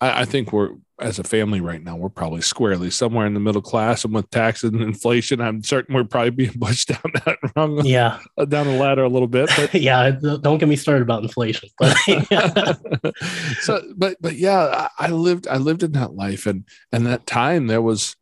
I, 0.00 0.22
I 0.22 0.24
think 0.24 0.52
we're 0.52 0.70
as 1.00 1.18
a 1.18 1.24
family 1.24 1.60
right 1.60 1.82
now, 1.82 1.96
we're 1.96 2.08
probably 2.08 2.40
squarely 2.40 2.90
somewhere 2.90 3.24
in 3.24 3.34
the 3.34 3.40
middle 3.40 3.62
class, 3.62 4.04
and 4.04 4.12
with 4.12 4.28
taxes 4.30 4.72
and 4.72 4.82
inflation, 4.82 5.40
I'm 5.40 5.62
certain 5.62 5.94
we're 5.94 6.04
probably 6.04 6.30
being 6.30 6.52
pushed 6.60 6.88
down 6.88 7.12
that 7.24 7.38
rung, 7.54 7.84
yeah 7.84 8.18
down 8.48 8.66
the 8.66 8.78
ladder 8.78 9.04
a 9.04 9.08
little 9.08 9.28
bit. 9.28 9.50
But 9.56 9.74
yeah 9.80 10.10
don't 10.10 10.58
get 10.58 10.68
me 10.68 10.76
started 10.76 11.02
about 11.02 11.22
inflation 11.22 11.68
but 11.78 11.96
so, 13.60 13.82
but 13.96 14.16
but 14.20 14.34
yeah, 14.34 14.88
I 14.98 15.06
I 15.06 15.08
lived 15.08 15.46
I 15.46 15.58
lived 15.58 15.82
in 15.82 15.92
that 15.92 16.14
life, 16.14 16.46
and 16.46 16.64
and 16.92 17.06
that 17.06 17.26
time 17.26 17.68
there 17.68 17.82
was 17.82 18.16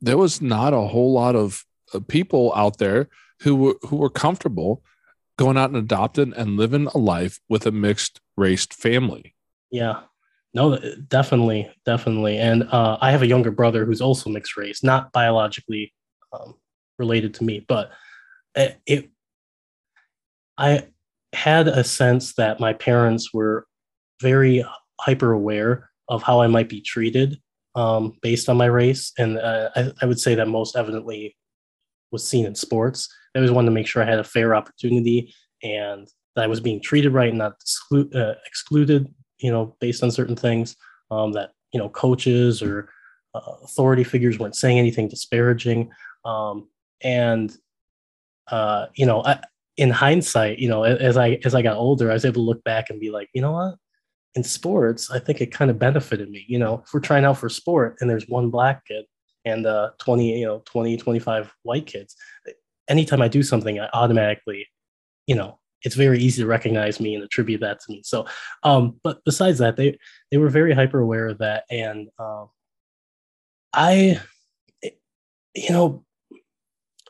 there 0.00 0.18
was 0.18 0.40
not 0.40 0.74
a 0.74 0.80
whole 0.80 1.12
lot 1.12 1.34
of 1.34 1.64
uh, 1.94 2.00
people 2.08 2.52
out 2.54 2.78
there 2.78 3.08
who 3.40 3.56
were 3.56 3.76
who 3.82 3.96
were 3.96 4.10
comfortable 4.10 4.82
going 5.38 5.56
out 5.56 5.70
and 5.70 5.78
adopting 5.78 6.34
and 6.34 6.58
living 6.58 6.88
a 6.88 6.98
life 6.98 7.40
with 7.48 7.64
a 7.64 7.72
mixed 7.72 8.20
race 8.36 8.66
family. 8.66 9.34
Yeah. 9.70 10.00
No, 10.52 10.78
definitely, 11.08 11.70
definitely. 11.86 12.38
And 12.38 12.64
uh, 12.64 12.98
I 13.00 13.12
have 13.12 13.22
a 13.22 13.26
younger 13.26 13.50
brother 13.50 13.84
who's 13.84 14.00
also 14.00 14.28
mixed 14.28 14.56
race, 14.56 14.82
not 14.82 15.12
biologically 15.12 15.94
um, 16.32 16.54
related 16.98 17.34
to 17.34 17.44
me, 17.44 17.64
but 17.66 17.92
it, 18.54 18.78
it. 18.86 19.10
I 20.56 20.88
had 21.32 21.68
a 21.68 21.84
sense 21.84 22.34
that 22.34 22.60
my 22.60 22.72
parents 22.72 23.32
were 23.32 23.66
very 24.20 24.64
hyper 25.00 25.32
aware 25.32 25.90
of 26.08 26.22
how 26.22 26.40
I 26.40 26.48
might 26.48 26.68
be 26.68 26.80
treated 26.80 27.38
um, 27.76 28.16
based 28.22 28.48
on 28.48 28.56
my 28.56 28.66
race, 28.66 29.12
and 29.18 29.38
uh, 29.38 29.68
I, 29.76 29.92
I 30.02 30.06
would 30.06 30.18
say 30.18 30.34
that 30.34 30.48
most 30.48 30.74
evidently 30.74 31.36
was 32.10 32.26
seen 32.26 32.46
in 32.46 32.56
sports. 32.56 33.08
They 33.32 33.40
always 33.40 33.52
wanted 33.52 33.66
to 33.66 33.74
make 33.74 33.86
sure 33.86 34.02
I 34.02 34.06
had 34.06 34.18
a 34.18 34.24
fair 34.24 34.54
opportunity 34.54 35.34
and 35.62 36.08
that 36.34 36.44
I 36.44 36.48
was 36.48 36.60
being 36.60 36.80
treated 36.80 37.12
right 37.12 37.28
and 37.28 37.38
not 37.38 37.54
exclu- 37.60 38.14
uh, 38.14 38.34
excluded, 38.46 39.12
you 39.38 39.50
know, 39.50 39.76
based 39.80 40.02
on 40.02 40.10
certain 40.10 40.36
things. 40.36 40.76
Um, 41.10 41.32
that 41.32 41.52
you 41.72 41.80
know, 41.80 41.88
coaches 41.88 42.62
or 42.62 42.90
uh, 43.34 43.52
authority 43.62 44.04
figures 44.04 44.38
weren't 44.38 44.56
saying 44.56 44.78
anything 44.78 45.08
disparaging. 45.08 45.90
Um, 46.24 46.68
and 47.02 47.56
uh, 48.50 48.86
you 48.94 49.06
know, 49.06 49.22
I, 49.24 49.40
in 49.76 49.90
hindsight, 49.90 50.58
you 50.58 50.68
know, 50.68 50.82
as 50.82 51.16
I 51.16 51.38
as 51.44 51.54
I 51.54 51.62
got 51.62 51.76
older, 51.76 52.10
I 52.10 52.14
was 52.14 52.24
able 52.24 52.42
to 52.42 52.46
look 52.46 52.64
back 52.64 52.90
and 52.90 53.00
be 53.00 53.10
like, 53.10 53.28
you 53.32 53.42
know 53.42 53.52
what? 53.52 53.76
In 54.34 54.44
sports, 54.44 55.10
I 55.10 55.18
think 55.18 55.40
it 55.40 55.52
kind 55.52 55.70
of 55.70 55.78
benefited 55.78 56.30
me. 56.30 56.44
You 56.48 56.58
know, 56.58 56.82
if 56.84 56.92
we're 56.92 57.00
trying 57.00 57.24
out 57.24 57.38
for 57.38 57.48
sport 57.48 57.96
and 58.00 58.10
there's 58.10 58.28
one 58.28 58.50
black 58.50 58.84
kid 58.86 59.04
and 59.44 59.66
uh, 59.66 59.90
20, 59.98 60.38
you 60.38 60.46
know, 60.46 60.62
20, 60.66 60.96
25 60.96 61.54
white 61.62 61.86
kids, 61.86 62.14
anytime 62.88 63.22
I 63.22 63.28
do 63.28 63.42
something, 63.42 63.78
I 63.80 63.88
automatically 63.92 64.66
you 65.26 65.34
know 65.34 65.58
it's 65.82 65.94
very 65.94 66.18
easy 66.18 66.42
to 66.42 66.48
recognize 66.48 66.98
me 66.98 67.14
and 67.14 67.22
attribute 67.22 67.60
that 67.60 67.80
to 67.80 67.92
me. 67.92 68.02
So 68.04 68.26
um 68.64 68.98
but 69.02 69.18
besides 69.24 69.58
that 69.58 69.76
they 69.76 69.98
they 70.30 70.38
were 70.38 70.48
very 70.48 70.74
hyper 70.74 70.98
aware 71.00 71.28
of 71.28 71.38
that. 71.38 71.64
And 71.70 72.08
um 72.18 72.48
i 73.74 74.18
you 75.54 75.70
know 75.70 76.04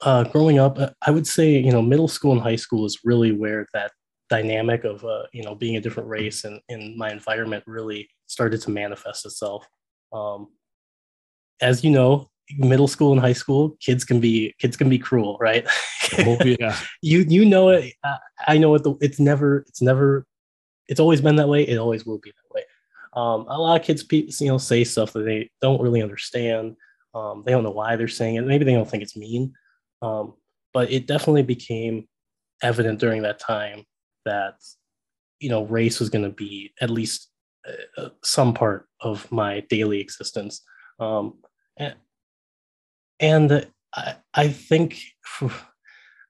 uh 0.02 0.24
growing 0.24 0.58
up 0.58 0.78
uh, 0.78 0.90
i 1.06 1.10
would 1.10 1.26
say 1.26 1.58
you 1.58 1.70
know 1.70 1.82
middle 1.82 2.08
school 2.08 2.32
and 2.32 2.40
high 2.40 2.56
school 2.56 2.84
is 2.84 2.98
really 3.04 3.32
where 3.32 3.66
that 3.72 3.92
dynamic 4.28 4.84
of 4.84 5.04
uh 5.04 5.22
you 5.32 5.42
know 5.42 5.54
being 5.54 5.76
a 5.76 5.80
different 5.80 6.08
race 6.08 6.44
and 6.44 6.60
in 6.68 6.96
my 6.98 7.10
environment 7.10 7.62
really 7.66 8.08
started 8.26 8.60
to 8.60 8.70
manifest 8.70 9.24
itself. 9.24 9.66
Um 10.12 10.48
as 11.60 11.82
you 11.84 11.90
know 11.90 12.28
middle 12.56 12.88
school 12.88 13.12
and 13.12 13.20
high 13.20 13.32
school 13.32 13.76
kids 13.80 14.04
can 14.04 14.20
be 14.20 14.54
kids 14.58 14.76
can 14.76 14.88
be 14.88 14.98
cruel 14.98 15.36
right? 15.40 15.66
Oh 16.18 16.38
yeah, 16.44 16.76
you 17.02 17.26
you 17.28 17.44
know 17.44 17.68
it. 17.70 17.94
Uh, 18.02 18.16
i 18.46 18.56
know 18.56 18.74
it 18.74 18.82
the, 18.84 18.94
it's 19.00 19.20
never 19.20 19.58
it's 19.68 19.82
never 19.82 20.26
it's 20.88 21.00
always 21.00 21.20
been 21.20 21.36
that 21.36 21.48
way. 21.48 21.62
It 21.62 21.76
always 21.76 22.06
will 22.06 22.18
be 22.18 22.30
that 22.30 22.54
way. 22.54 22.62
Um, 23.14 23.46
a 23.48 23.58
lot 23.58 23.80
of 23.80 23.86
kids 23.86 24.04
you 24.10 24.48
know 24.48 24.58
say 24.58 24.84
stuff 24.84 25.12
that 25.12 25.24
they 25.24 25.50
don't 25.60 25.80
really 25.80 26.02
understand. 26.02 26.76
Um, 27.14 27.42
they 27.44 27.52
don't 27.52 27.64
know 27.64 27.70
why 27.70 27.96
they're 27.96 28.08
saying 28.08 28.36
it. 28.36 28.46
Maybe 28.46 28.64
they 28.64 28.74
don't 28.74 28.88
think 28.88 29.02
it's 29.02 29.16
mean. 29.16 29.54
Um, 30.02 30.34
but 30.72 30.90
it 30.90 31.06
definitely 31.06 31.42
became 31.42 32.06
evident 32.62 33.00
during 33.00 33.22
that 33.22 33.38
time 33.38 33.84
that 34.24 34.54
you 35.40 35.50
know 35.50 35.64
race 35.64 36.00
was 36.00 36.10
going 36.10 36.24
to 36.24 36.30
be 36.30 36.72
at 36.80 36.90
least 36.90 37.28
uh, 37.66 38.02
uh, 38.02 38.08
some 38.22 38.54
part 38.54 38.88
of 39.00 39.30
my 39.30 39.60
daily 39.68 40.00
existence. 40.00 40.62
Um, 40.98 41.34
and, 41.76 41.94
and 43.20 43.66
I, 43.94 44.16
I 44.34 44.48
think 44.48 45.00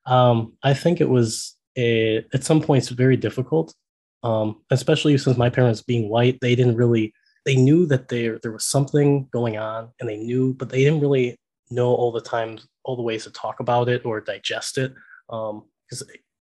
um, 0.07 0.53
I 0.63 0.75
think 0.75 1.01
it 1.01 1.09
was 1.09 1.57
a, 1.77 2.25
at 2.35 2.45
some 2.45 2.61
points 2.61 2.89
very 2.89 3.17
difficult, 3.17 3.75
um, 4.23 4.63
especially 4.71 5.17
since 5.19 5.37
my 5.37 5.51
parents 5.51 5.83
being 5.83 6.09
white, 6.09 6.39
they 6.41 6.55
didn't 6.55 6.77
really 6.77 7.13
they 7.47 7.57
knew 7.57 7.87
that 7.87 8.09
there 8.09 8.39
there 8.43 8.53
was 8.53 8.65
something 8.65 9.29
going 9.33 9.57
on, 9.59 9.91
and 10.01 10.09
they 10.09 10.17
knew, 10.17 10.55
but 10.55 10.69
they 10.71 10.85
didn't 10.85 11.01
really 11.01 11.37
know 11.71 11.89
all 11.95 12.13
the 12.13 12.21
times 12.21 12.67
all 12.85 12.97
the 12.97 13.03
ways 13.03 13.25
to 13.25 13.31
talk 13.31 13.61
about 13.61 13.89
it 13.89 14.05
or 14.05 14.21
digest 14.21 14.79
it 14.79 14.95
because 15.29 16.03
um, 16.03 16.09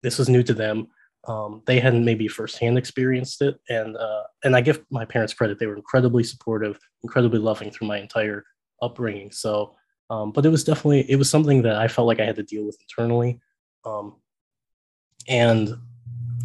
this 0.03 0.19
was 0.19 0.29
new 0.29 0.43
to 0.43 0.55
them. 0.55 0.89
um, 1.29 1.63
they 1.67 1.79
hadn't 1.79 2.05
maybe 2.05 2.27
firsthand 2.27 2.77
experienced 2.79 3.43
it, 3.43 3.57
and 3.69 3.97
uh, 3.97 4.23
and 4.45 4.57
I 4.57 4.61
give 4.61 4.85
my 4.91 5.05
parents 5.05 5.35
credit; 5.35 5.59
they 5.59 5.67
were 5.67 5.77
incredibly 5.77 6.25
supportive, 6.25 6.79
incredibly 7.03 7.39
loving 7.39 7.71
through 7.71 7.89
my 7.89 7.99
entire 7.99 8.45
upbringing. 8.81 9.31
So, 9.31 9.75
um, 10.13 10.31
but 10.31 10.45
it 10.45 10.51
was 10.51 10.63
definitely 10.63 11.11
it 11.11 11.17
was 11.17 11.31
something 11.31 11.63
that 11.63 11.77
I 11.77 11.89
felt 11.89 12.07
like 12.07 12.21
I 12.21 12.27
had 12.27 12.37
to 12.37 12.43
deal 12.43 12.67
with 12.67 12.77
internally, 12.83 13.41
um, 13.87 14.17
and 15.27 15.75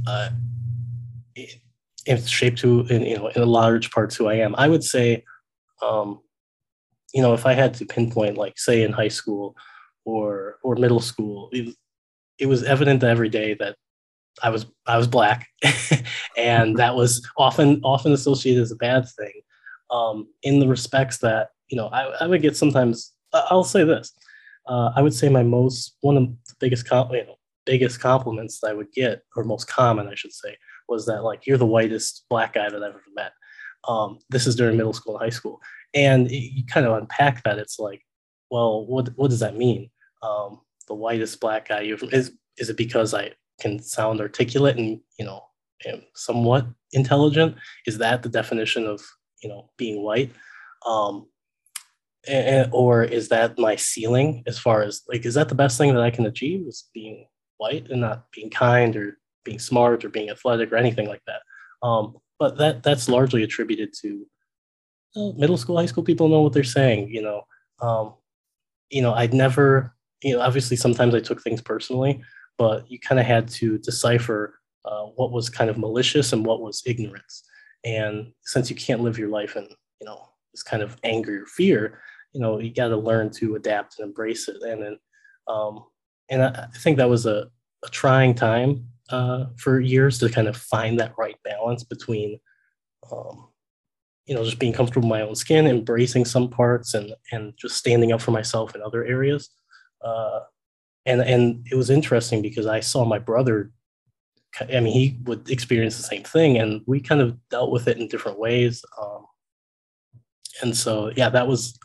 uh, 0.07 0.29
it, 1.35 1.59
it's 2.05 2.29
shaped 2.29 2.61
who 2.61 2.87
in, 2.87 3.01
you 3.01 3.17
know 3.17 3.27
in 3.27 3.41
a 3.41 3.45
large 3.45 3.91
part 3.91 4.13
who 4.13 4.29
I 4.29 4.35
am. 4.35 4.55
I 4.55 4.69
would 4.69 4.85
say, 4.85 5.25
um, 5.81 6.21
you 7.13 7.21
know, 7.21 7.33
if 7.33 7.45
I 7.45 7.51
had 7.51 7.73
to 7.73 7.85
pinpoint, 7.85 8.37
like 8.37 8.57
say 8.57 8.83
in 8.83 8.93
high 8.93 9.09
school 9.09 9.57
or 10.05 10.59
or 10.63 10.77
middle 10.77 11.01
school, 11.01 11.49
it, 11.51 11.75
it 12.39 12.45
was 12.45 12.63
evident 12.63 13.03
every 13.03 13.27
day 13.27 13.53
that 13.55 13.75
I 14.41 14.49
was 14.49 14.65
I 14.85 14.95
was 14.95 15.07
black, 15.07 15.49
and 16.37 16.77
that 16.77 16.95
was 16.95 17.21
often 17.37 17.81
often 17.83 18.13
associated 18.13 18.63
as 18.63 18.71
a 18.71 18.77
bad 18.77 19.09
thing. 19.09 19.41
Um, 19.91 20.29
in 20.41 20.61
the 20.61 20.69
respects 20.69 21.17
that 21.17 21.49
you 21.67 21.75
know, 21.75 21.87
I, 21.87 22.03
I 22.21 22.27
would 22.27 22.41
get 22.41 22.55
sometimes. 22.55 23.11
I'll 23.33 23.63
say 23.63 23.83
this: 23.83 24.13
uh, 24.67 24.91
I 24.95 25.01
would 25.01 25.13
say 25.13 25.29
my 25.29 25.43
most 25.43 25.97
one 26.01 26.17
of 26.17 26.23
the 26.23 26.55
biggest 26.59 26.87
com- 26.87 27.11
you 27.11 27.25
know 27.25 27.35
biggest 27.65 27.99
compliments 27.99 28.59
that 28.61 28.69
I 28.69 28.73
would 28.73 28.91
get, 28.93 29.23
or 29.35 29.43
most 29.43 29.67
common, 29.67 30.07
I 30.07 30.15
should 30.15 30.33
say, 30.33 30.55
was 30.87 31.05
that 31.05 31.23
like 31.23 31.45
you're 31.45 31.57
the 31.57 31.65
whitest 31.65 32.25
black 32.29 32.53
guy 32.53 32.69
that 32.69 32.83
I've 32.83 32.91
ever 32.91 33.01
met. 33.15 33.33
Um, 33.87 34.19
this 34.29 34.47
is 34.47 34.55
during 34.55 34.77
middle 34.77 34.93
school 34.93 35.17
and 35.17 35.23
high 35.23 35.35
school, 35.35 35.61
and 35.93 36.27
it, 36.27 36.35
you 36.35 36.65
kind 36.65 36.85
of 36.85 36.97
unpack 36.97 37.43
that. 37.43 37.59
It's 37.59 37.79
like, 37.79 38.01
well, 38.49 38.85
what 38.85 39.09
what 39.15 39.29
does 39.29 39.39
that 39.41 39.57
mean? 39.57 39.89
Um, 40.23 40.61
the 40.87 40.95
whitest 40.95 41.39
black 41.39 41.67
guy 41.69 41.81
you 41.81 41.97
is 42.11 42.31
is 42.57 42.69
it 42.69 42.77
because 42.77 43.13
I 43.13 43.33
can 43.59 43.81
sound 43.81 44.21
articulate 44.21 44.77
and 44.77 44.99
you 45.19 45.25
know 45.25 45.43
am 45.85 46.03
somewhat 46.15 46.65
intelligent 46.93 47.55
is 47.85 47.97
that 47.97 48.23
the 48.23 48.29
definition 48.29 48.85
of 48.85 49.01
you 49.43 49.49
know 49.49 49.69
being 49.77 50.03
white 50.03 50.31
um 50.85 51.27
or 52.71 53.03
is 53.03 53.29
that 53.29 53.57
my 53.57 53.75
ceiling 53.75 54.43
as 54.47 54.57
far 54.59 54.81
as 54.81 55.01
like 55.07 55.25
is 55.25 55.35
that 55.35 55.49
the 55.49 55.55
best 55.55 55.77
thing 55.77 55.93
that 55.93 56.03
i 56.03 56.11
can 56.11 56.25
achieve 56.25 56.65
is 56.67 56.89
being 56.93 57.25
white 57.57 57.89
and 57.89 58.01
not 58.01 58.25
being 58.31 58.49
kind 58.49 58.95
or 58.95 59.17
being 59.43 59.59
smart 59.59 60.03
or 60.03 60.09
being 60.09 60.29
athletic 60.29 60.71
or 60.71 60.75
anything 60.75 61.07
like 61.07 61.21
that 61.25 61.41
um 61.87 62.15
but 62.39 62.57
that 62.57 62.83
that's 62.83 63.09
largely 63.09 63.43
attributed 63.43 63.93
to 63.93 64.25
uh, 65.15 65.31
middle 65.37 65.57
school 65.57 65.77
high 65.77 65.85
school 65.85 66.03
people 66.03 66.27
know 66.27 66.41
what 66.41 66.53
they're 66.53 66.63
saying 66.63 67.09
you 67.09 67.21
know 67.21 67.41
um 67.81 68.13
you 68.89 69.01
know 69.01 69.13
i'd 69.13 69.33
never 69.33 69.95
you 70.21 70.35
know 70.35 70.41
obviously 70.41 70.75
sometimes 70.75 71.15
i 71.15 71.19
took 71.19 71.41
things 71.41 71.61
personally 71.61 72.21
but 72.57 72.89
you 72.89 72.99
kind 72.99 73.19
of 73.19 73.25
had 73.25 73.47
to 73.47 73.77
decipher 73.77 74.59
uh, 74.87 75.05
what 75.15 75.31
was 75.31 75.49
kind 75.49 75.69
of 75.69 75.77
malicious 75.77 76.33
and 76.33 76.45
what 76.45 76.61
was 76.61 76.81
ignorance. 76.85 77.43
And 77.83 78.31
since 78.43 78.69
you 78.69 78.75
can't 78.75 79.01
live 79.01 79.17
your 79.17 79.29
life 79.29 79.55
in, 79.55 79.67
you 79.99 80.05
know, 80.05 80.29
this 80.53 80.63
kind 80.63 80.81
of 80.81 80.97
anger 81.03 81.43
or 81.43 81.45
fear, 81.45 81.99
you 82.37 82.43
know, 82.43 82.59
you 82.59 82.71
got 82.71 82.89
to 82.89 82.97
learn 82.97 83.31
to 83.31 83.55
adapt 83.55 83.97
and 83.97 84.07
embrace 84.07 84.47
it. 84.47 84.61
And 84.61 84.83
then, 84.83 84.99
um, 85.47 85.85
and 86.29 86.43
I, 86.43 86.67
I 86.71 86.77
think 86.77 86.97
that 86.97 87.09
was 87.09 87.25
a, 87.25 87.47
a 87.83 87.89
trying 87.89 88.35
time 88.35 88.85
uh, 89.09 89.45
for 89.57 89.79
years 89.79 90.19
to 90.19 90.29
kind 90.29 90.47
of 90.47 90.55
find 90.55 90.99
that 90.99 91.15
right 91.17 91.37
balance 91.43 91.83
between, 91.83 92.39
um, 93.11 93.47
you 94.27 94.35
know, 94.35 94.43
just 94.43 94.59
being 94.59 94.71
comfortable 94.71 95.07
in 95.07 95.09
my 95.09 95.21
own 95.21 95.33
skin, 95.33 95.65
embracing 95.65 96.25
some 96.25 96.47
parts, 96.47 96.93
and 96.93 97.15
and 97.31 97.53
just 97.57 97.75
standing 97.75 98.11
up 98.11 98.21
for 98.21 98.29
myself 98.29 98.75
in 98.75 98.83
other 98.83 99.03
areas. 99.03 99.49
Uh, 100.05 100.41
and 101.07 101.21
and 101.21 101.65
it 101.71 101.75
was 101.75 101.89
interesting 101.89 102.43
because 102.43 102.67
I 102.67 102.81
saw 102.81 103.03
my 103.03 103.17
brother. 103.17 103.71
I 104.59 104.79
mean, 104.79 104.93
he 104.93 105.17
would 105.23 105.49
experience 105.49 105.97
the 105.97 106.03
same 106.03 106.23
thing, 106.23 106.59
and 106.59 106.81
we 106.85 106.99
kind 106.99 107.21
of 107.21 107.35
dealt 107.49 107.71
with 107.71 107.87
it 107.87 107.97
in 107.97 108.07
different 108.07 108.37
ways. 108.37 108.85
Um, 109.01 109.25
and 110.61 110.77
so, 110.77 111.11
yeah, 111.15 111.29
that 111.29 111.47
was 111.47 111.79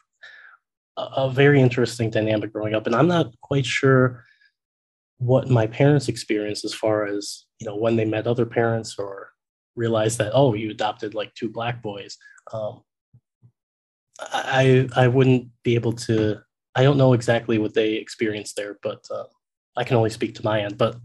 a, 0.96 1.31
very 1.31 1.61
interesting 1.61 2.11
dynamic 2.11 2.52
growing 2.52 2.74
up. 2.74 2.87
And 2.87 2.94
I'm 2.94 3.09
not 3.09 3.33
quite 3.40 3.64
sure 3.66 4.24
what 5.18 5.48
my 5.48 5.66
parents 5.66 6.09
experienced 6.09 6.64
as 6.64 6.74
far 6.74 7.07
as 7.07 7.44
you 7.61 7.66
know 7.66 7.76
when 7.76 7.96
they 7.96 8.05
met 8.05 8.26
other 8.26 8.44
parents 8.44 8.96
or 8.98 9.31
realized 9.76 10.18
that 10.18 10.33
oh 10.35 10.52
you 10.52 10.68
adopted 10.70 11.14
like 11.14 11.33
two 11.35 11.48
black 11.48 11.81
boys 11.81 12.18
um, 12.52 12.83
i 14.20 14.88
i 14.96 15.07
wouldn't 15.07 15.48
be 15.62 15.76
able 15.76 15.92
to 15.92 16.37
I 16.74 16.83
don't 16.83 16.96
know 16.96 17.12
exactly 17.12 17.59
what 17.59 17.74
they 17.74 17.94
experienced 17.94 18.57
there, 18.57 18.78
but 18.83 19.07
uh, 19.11 19.24
I 19.76 19.85
can 19.85 19.96
only 19.96 20.11
speak 20.11 20.35
to 20.37 20.44
my 20.44 20.62
end. 20.62 20.78
But 20.78 20.96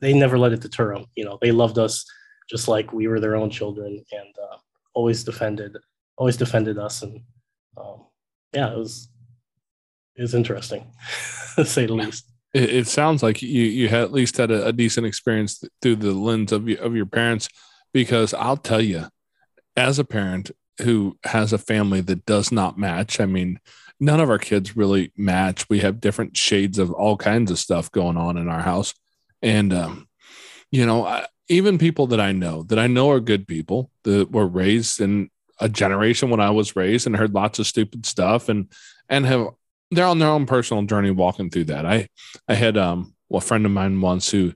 they 0.00 0.12
never 0.12 0.38
let 0.38 0.52
it 0.52 0.60
deter 0.60 0.94
them. 0.94 1.06
You 1.14 1.24
know, 1.24 1.38
they 1.40 1.52
loved 1.52 1.78
us 1.78 2.04
just 2.50 2.68
like 2.68 2.92
we 2.92 3.08
were 3.08 3.20
their 3.20 3.36
own 3.36 3.50
children, 3.50 4.04
and 4.12 4.34
uh, 4.50 4.56
always 4.94 5.24
defended, 5.24 5.76
always 6.18 6.36
defended 6.36 6.78
us. 6.78 7.02
And 7.02 7.20
um, 7.76 8.06
yeah, 8.52 8.72
it 8.72 8.76
was 8.76 9.08
was 10.22 10.34
interesting, 10.34 10.86
to 11.56 11.64
say 11.64 11.86
the 11.86 11.94
least. 11.94 12.30
It, 12.54 12.70
it, 12.70 12.86
sounds 12.86 13.22
like 13.22 13.42
you 13.42 13.64
you 13.64 13.88
had 13.88 14.02
at 14.02 14.12
least 14.12 14.36
had 14.36 14.50
a, 14.50 14.66
a 14.66 14.72
decent 14.72 15.06
experience 15.06 15.62
through 15.82 15.96
the 15.96 16.12
lens 16.12 16.52
of 16.52 16.68
your, 16.68 16.80
of 16.80 16.96
your 16.96 17.06
parents, 17.06 17.48
because 17.92 18.32
I'll 18.34 18.56
tell 18.56 18.80
you, 18.80 19.06
as 19.76 19.98
a 19.98 20.04
parent 20.04 20.50
who 20.82 21.18
has 21.24 21.52
a 21.52 21.58
family 21.58 22.00
that 22.02 22.26
does 22.26 22.52
not 22.52 22.78
match, 22.78 23.20
I 23.20 23.26
mean 23.26 23.60
none 24.00 24.20
of 24.20 24.30
our 24.30 24.38
kids 24.38 24.76
really 24.76 25.12
match. 25.16 25.68
We 25.68 25.80
have 25.80 26.00
different 26.00 26.36
shades 26.36 26.78
of 26.78 26.92
all 26.92 27.16
kinds 27.16 27.50
of 27.50 27.58
stuff 27.58 27.90
going 27.90 28.16
on 28.16 28.36
in 28.36 28.48
our 28.48 28.60
house. 28.60 28.94
And, 29.42 29.72
um, 29.72 30.08
you 30.70 30.84
know, 30.86 31.06
I, 31.06 31.26
even 31.48 31.78
people 31.78 32.08
that 32.08 32.20
I 32.20 32.32
know 32.32 32.64
that 32.64 32.78
I 32.78 32.86
know 32.86 33.10
are 33.10 33.20
good 33.20 33.46
people 33.46 33.90
that 34.02 34.30
were 34.30 34.46
raised 34.46 35.00
in 35.00 35.30
a 35.60 35.68
generation 35.68 36.28
when 36.28 36.40
I 36.40 36.50
was 36.50 36.76
raised 36.76 37.06
and 37.06 37.16
heard 37.16 37.34
lots 37.34 37.58
of 37.58 37.66
stupid 37.66 38.04
stuff 38.04 38.48
and, 38.48 38.70
and 39.08 39.24
have, 39.24 39.48
they're 39.90 40.06
on 40.06 40.18
their 40.18 40.28
own 40.28 40.46
personal 40.46 40.82
journey 40.84 41.10
walking 41.10 41.50
through 41.50 41.64
that. 41.64 41.86
I, 41.86 42.08
I 42.48 42.54
had, 42.54 42.76
um, 42.76 43.14
well, 43.28 43.38
a 43.38 43.42
friend 43.42 43.64
of 43.64 43.72
mine 43.72 44.00
once 44.00 44.30
who, 44.30 44.52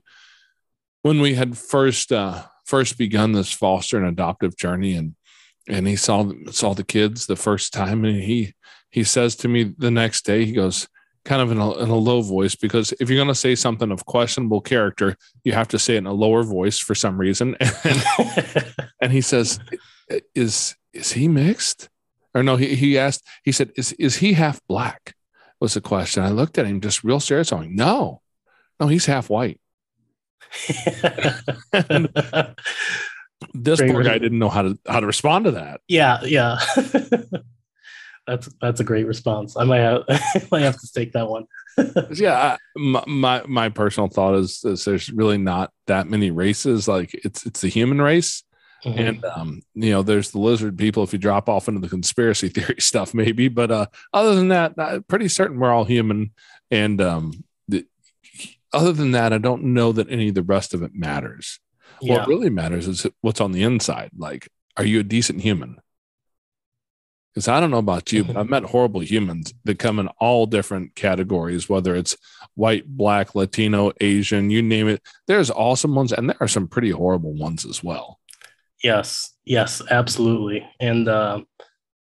when 1.01 1.21
we 1.21 1.35
had 1.35 1.57
first, 1.57 2.11
uh, 2.11 2.43
first 2.65 2.97
begun 2.97 3.31
this 3.31 3.51
foster 3.51 3.97
and 3.97 4.07
adoptive 4.07 4.55
journey 4.57 4.93
and, 4.93 5.15
and 5.67 5.87
he 5.87 5.95
saw, 5.95 6.31
saw 6.51 6.73
the 6.73 6.83
kids 6.83 7.25
the 7.27 7.35
first 7.35 7.73
time 7.73 8.03
and 8.05 8.21
he, 8.21 8.53
he 8.89 9.03
says 9.03 9.35
to 9.37 9.47
me 9.47 9.73
the 9.77 9.91
next 9.91 10.25
day, 10.25 10.45
he 10.45 10.51
goes, 10.51 10.87
kind 11.23 11.41
of 11.41 11.51
in 11.51 11.59
a, 11.59 11.71
in 11.77 11.89
a 11.89 11.95
low 11.95 12.21
voice, 12.21 12.55
because 12.55 12.93
if 12.99 13.09
you're 13.09 13.17
going 13.17 13.27
to 13.27 13.35
say 13.35 13.55
something 13.55 13.91
of 13.91 14.05
questionable 14.05 14.61
character, 14.61 15.15
you 15.43 15.53
have 15.53 15.67
to 15.67 15.79
say 15.79 15.95
it 15.95 15.99
in 15.99 16.07
a 16.07 16.13
lower 16.13 16.43
voice 16.43 16.79
for 16.79 16.95
some 16.95 17.17
reason. 17.17 17.55
And, 17.83 18.85
and 19.01 19.11
he 19.11 19.21
says, 19.21 19.59
is, 20.35 20.75
is 20.93 21.11
he 21.13 21.27
mixed? 21.27 21.89
Or 22.33 22.43
no, 22.43 22.55
he, 22.55 22.75
he 22.75 22.97
asked, 22.97 23.25
he 23.43 23.51
said, 23.51 23.71
is, 23.75 23.93
is 23.93 24.17
he 24.17 24.33
half 24.33 24.59
black? 24.67 25.15
Was 25.61 25.75
the 25.75 25.81
question. 25.81 26.23
I 26.23 26.29
looked 26.29 26.57
at 26.57 26.65
him 26.65 26.81
just 26.81 27.03
real 27.03 27.19
serious. 27.19 27.53
I'm 27.53 27.59
like, 27.59 27.69
no, 27.69 28.21
no, 28.79 28.87
he's 28.87 29.05
half 29.05 29.29
white. 29.29 29.61
this 33.53 33.79
Great 33.79 33.91
poor 33.91 34.03
guy 34.03 34.17
didn't 34.17 34.39
know 34.39 34.49
how 34.49 34.63
to 34.63 34.79
how 34.87 34.99
to 34.99 35.05
respond 35.05 35.45
to 35.45 35.51
that. 35.51 35.81
Yeah, 35.87 36.19
yeah. 36.23 36.57
That's 38.27 38.47
that's 38.61 38.79
a 38.79 38.83
great 38.83 39.07
response. 39.07 39.57
I 39.57 39.63
might 39.63 39.79
have, 39.79 40.03
I 40.09 40.41
might 40.51 40.61
have 40.61 40.79
to 40.79 40.91
take 40.93 41.13
that 41.13 41.27
one. 41.27 41.45
yeah, 42.13 42.55
my, 42.75 43.03
my, 43.07 43.43
my 43.47 43.69
personal 43.69 44.09
thought 44.09 44.35
is, 44.35 44.63
is 44.63 44.85
there's 44.85 45.09
really 45.11 45.39
not 45.39 45.71
that 45.87 46.07
many 46.07 46.29
races. 46.29 46.87
Like 46.87 47.13
it's 47.13 47.45
it's 47.45 47.61
the 47.61 47.67
human 47.67 47.99
race, 47.99 48.43
mm-hmm. 48.83 48.99
and 48.99 49.25
um, 49.25 49.61
you 49.73 49.91
know, 49.91 50.01
there's 50.01 50.31
the 50.31 50.39
lizard 50.39 50.77
people. 50.77 51.03
If 51.03 51.13
you 51.13 51.19
drop 51.19 51.49
off 51.49 51.67
into 51.67 51.79
the 51.79 51.89
conspiracy 51.89 52.49
theory 52.49 52.79
stuff, 52.79 53.13
maybe, 53.13 53.47
but 53.47 53.71
uh, 53.71 53.85
other 54.13 54.35
than 54.35 54.49
that, 54.49 54.73
I'm 54.77 55.03
pretty 55.03 55.27
certain 55.27 55.59
we're 55.59 55.71
all 55.71 55.85
human. 55.85 56.31
And 56.69 57.01
um, 57.01 57.43
the, 57.67 57.85
other 58.73 58.93
than 58.93 59.11
that, 59.11 59.33
I 59.33 59.37
don't 59.37 59.63
know 59.63 59.91
that 59.91 60.09
any 60.09 60.29
of 60.29 60.35
the 60.35 60.43
rest 60.43 60.73
of 60.73 60.83
it 60.83 60.93
matters. 60.93 61.59
Yeah. 62.01 62.19
What 62.19 62.27
really 62.27 62.49
matters 62.49 62.87
is 62.87 63.05
what's 63.21 63.41
on 63.41 63.51
the 63.51 63.63
inside. 63.63 64.11
Like, 64.17 64.49
are 64.77 64.85
you 64.85 64.99
a 64.99 65.03
decent 65.03 65.41
human? 65.41 65.79
Because 67.33 67.47
I 67.47 67.61
don't 67.61 67.71
know 67.71 67.77
about 67.77 68.11
you, 68.11 68.25
but 68.25 68.35
I've 68.35 68.49
met 68.49 68.63
horrible 68.63 69.01
humans 69.01 69.53
that 69.63 69.79
come 69.79 69.99
in 69.99 70.09
all 70.19 70.45
different 70.45 70.95
categories, 70.95 71.69
whether 71.69 71.95
it's 71.95 72.17
white, 72.55 72.85
black, 72.85 73.35
Latino, 73.35 73.93
Asian, 74.01 74.49
you 74.49 74.61
name 74.61 74.89
it. 74.89 75.01
There's 75.27 75.49
awesome 75.49 75.95
ones, 75.95 76.11
and 76.11 76.29
there 76.29 76.35
are 76.41 76.49
some 76.49 76.67
pretty 76.67 76.89
horrible 76.89 77.33
ones 77.33 77.65
as 77.65 77.81
well. 77.81 78.19
Yes, 78.83 79.33
yes, 79.45 79.81
absolutely. 79.91 80.67
And 80.79 81.07
uh, 81.07 81.41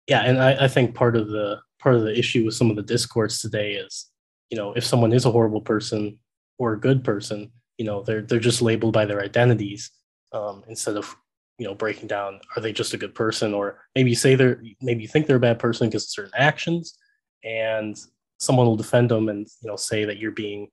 yeah, 0.08 0.22
and 0.22 0.42
I, 0.42 0.64
I 0.64 0.68
think 0.68 0.94
part 0.94 1.16
of 1.16 1.28
the 1.28 1.58
part 1.80 1.96
of 1.96 2.02
the 2.02 2.18
issue 2.18 2.44
with 2.44 2.54
some 2.54 2.70
of 2.70 2.76
the 2.76 2.82
discourse 2.82 3.40
today 3.40 3.74
is, 3.74 4.08
you 4.50 4.56
know, 4.58 4.72
if 4.74 4.84
someone 4.84 5.12
is 5.12 5.24
a 5.26 5.30
horrible 5.30 5.60
person 5.62 6.18
or 6.58 6.72
a 6.74 6.80
good 6.80 7.04
person, 7.04 7.52
you 7.78 7.84
know, 7.86 8.02
they're 8.02 8.22
they're 8.22 8.40
just 8.40 8.62
labeled 8.62 8.94
by 8.94 9.06
their 9.06 9.22
identities 9.22 9.90
um, 10.32 10.64
instead 10.68 10.96
of 10.96 11.14
you 11.58 11.66
know 11.66 11.74
breaking 11.74 12.08
down 12.08 12.40
are 12.56 12.62
they 12.62 12.72
just 12.72 12.94
a 12.94 12.98
good 12.98 13.14
person 13.14 13.54
or 13.54 13.80
maybe 13.94 14.10
you 14.10 14.16
say 14.16 14.34
they're 14.34 14.62
maybe 14.82 15.02
you 15.02 15.08
think 15.08 15.26
they're 15.26 15.36
a 15.36 15.40
bad 15.40 15.58
person 15.58 15.88
because 15.88 16.04
of 16.04 16.10
certain 16.10 16.32
actions 16.36 16.98
and 17.44 17.96
someone 18.38 18.66
will 18.66 18.76
defend 18.76 19.10
them 19.10 19.28
and 19.28 19.46
you 19.62 19.70
know 19.70 19.76
say 19.76 20.04
that 20.04 20.18
you're 20.18 20.32
being 20.32 20.68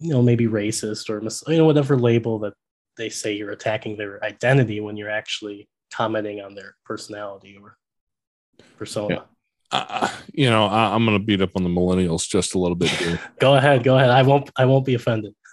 you 0.00 0.10
know 0.10 0.22
maybe 0.22 0.46
racist 0.46 1.08
or 1.08 1.20
mis- 1.20 1.44
you 1.48 1.56
know 1.58 1.64
whatever 1.66 1.96
label 1.98 2.38
that 2.38 2.54
they 2.96 3.08
say 3.08 3.32
you're 3.34 3.50
attacking 3.50 3.96
their 3.96 4.22
identity 4.24 4.80
when 4.80 4.96
you're 4.96 5.10
actually 5.10 5.68
commenting 5.92 6.40
on 6.40 6.54
their 6.54 6.76
personality 6.84 7.58
or 7.60 7.76
persona. 8.78 9.14
Yeah. 9.14 9.20
Uh, 9.70 10.08
you 10.32 10.48
know, 10.48 10.66
I, 10.66 10.94
am 10.94 11.04
going 11.04 11.18
to 11.18 11.24
beat 11.24 11.40
up 11.40 11.50
on 11.56 11.64
the 11.64 11.68
millennials 11.68 12.28
just 12.28 12.54
a 12.54 12.58
little 12.58 12.76
bit 12.76 12.90
here. 12.90 13.18
go 13.40 13.54
ahead, 13.54 13.82
go 13.82 13.96
ahead. 13.96 14.10
I 14.10 14.22
won't. 14.22 14.48
I 14.56 14.66
won't 14.66 14.84
be 14.84 14.94
offended. 14.94 15.34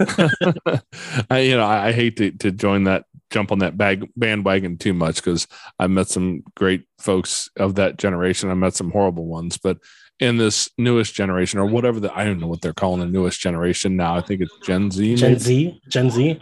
I, 1.30 1.39
you 1.39 1.58
know, 1.58 1.65
I, 1.65 1.88
I, 1.88 1.91
hate 1.91 2.17
to, 2.17 2.30
to 2.32 2.51
join 2.51 2.84
that, 2.84 3.06
jump 3.32 3.51
on 3.51 3.60
that 3.60 3.77
bag 3.77 4.08
bandwagon 4.15 4.77
too 4.77 4.93
much 4.93 5.15
because 5.15 5.47
I 5.80 5.88
met 5.88 6.08
some 6.08 6.43
great 6.56 6.84
folks 6.99 7.49
of 7.58 7.75
that 7.75 7.97
generation. 7.97 8.51
I 8.51 8.54
met 8.54 8.75
some 8.75 8.91
horrible 8.91 9.25
ones, 9.25 9.58
but 9.58 9.80
in 10.19 10.38
this 10.38 10.69
newest 10.77 11.15
generation 11.15 11.60
or 11.60 11.65
whatever 11.65 11.99
the 11.99 12.15
I 12.15 12.23
don't 12.23 12.39
know 12.39 12.47
what 12.47 12.62
they're 12.62 12.73
calling 12.73 12.99
the 12.99 13.08
newest 13.08 13.39
generation 13.39 13.97
now. 13.97 14.15
I 14.15 14.21
think 14.21 14.41
it's 14.41 14.56
Gen 14.63 14.91
Z. 14.91 15.15
Gen 15.15 15.32
maybe? 15.32 15.39
Z. 15.39 15.82
Gen 15.89 16.12
Z. 16.12 16.39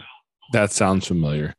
That 0.52 0.72
sounds 0.72 1.06
familiar. 1.06 1.54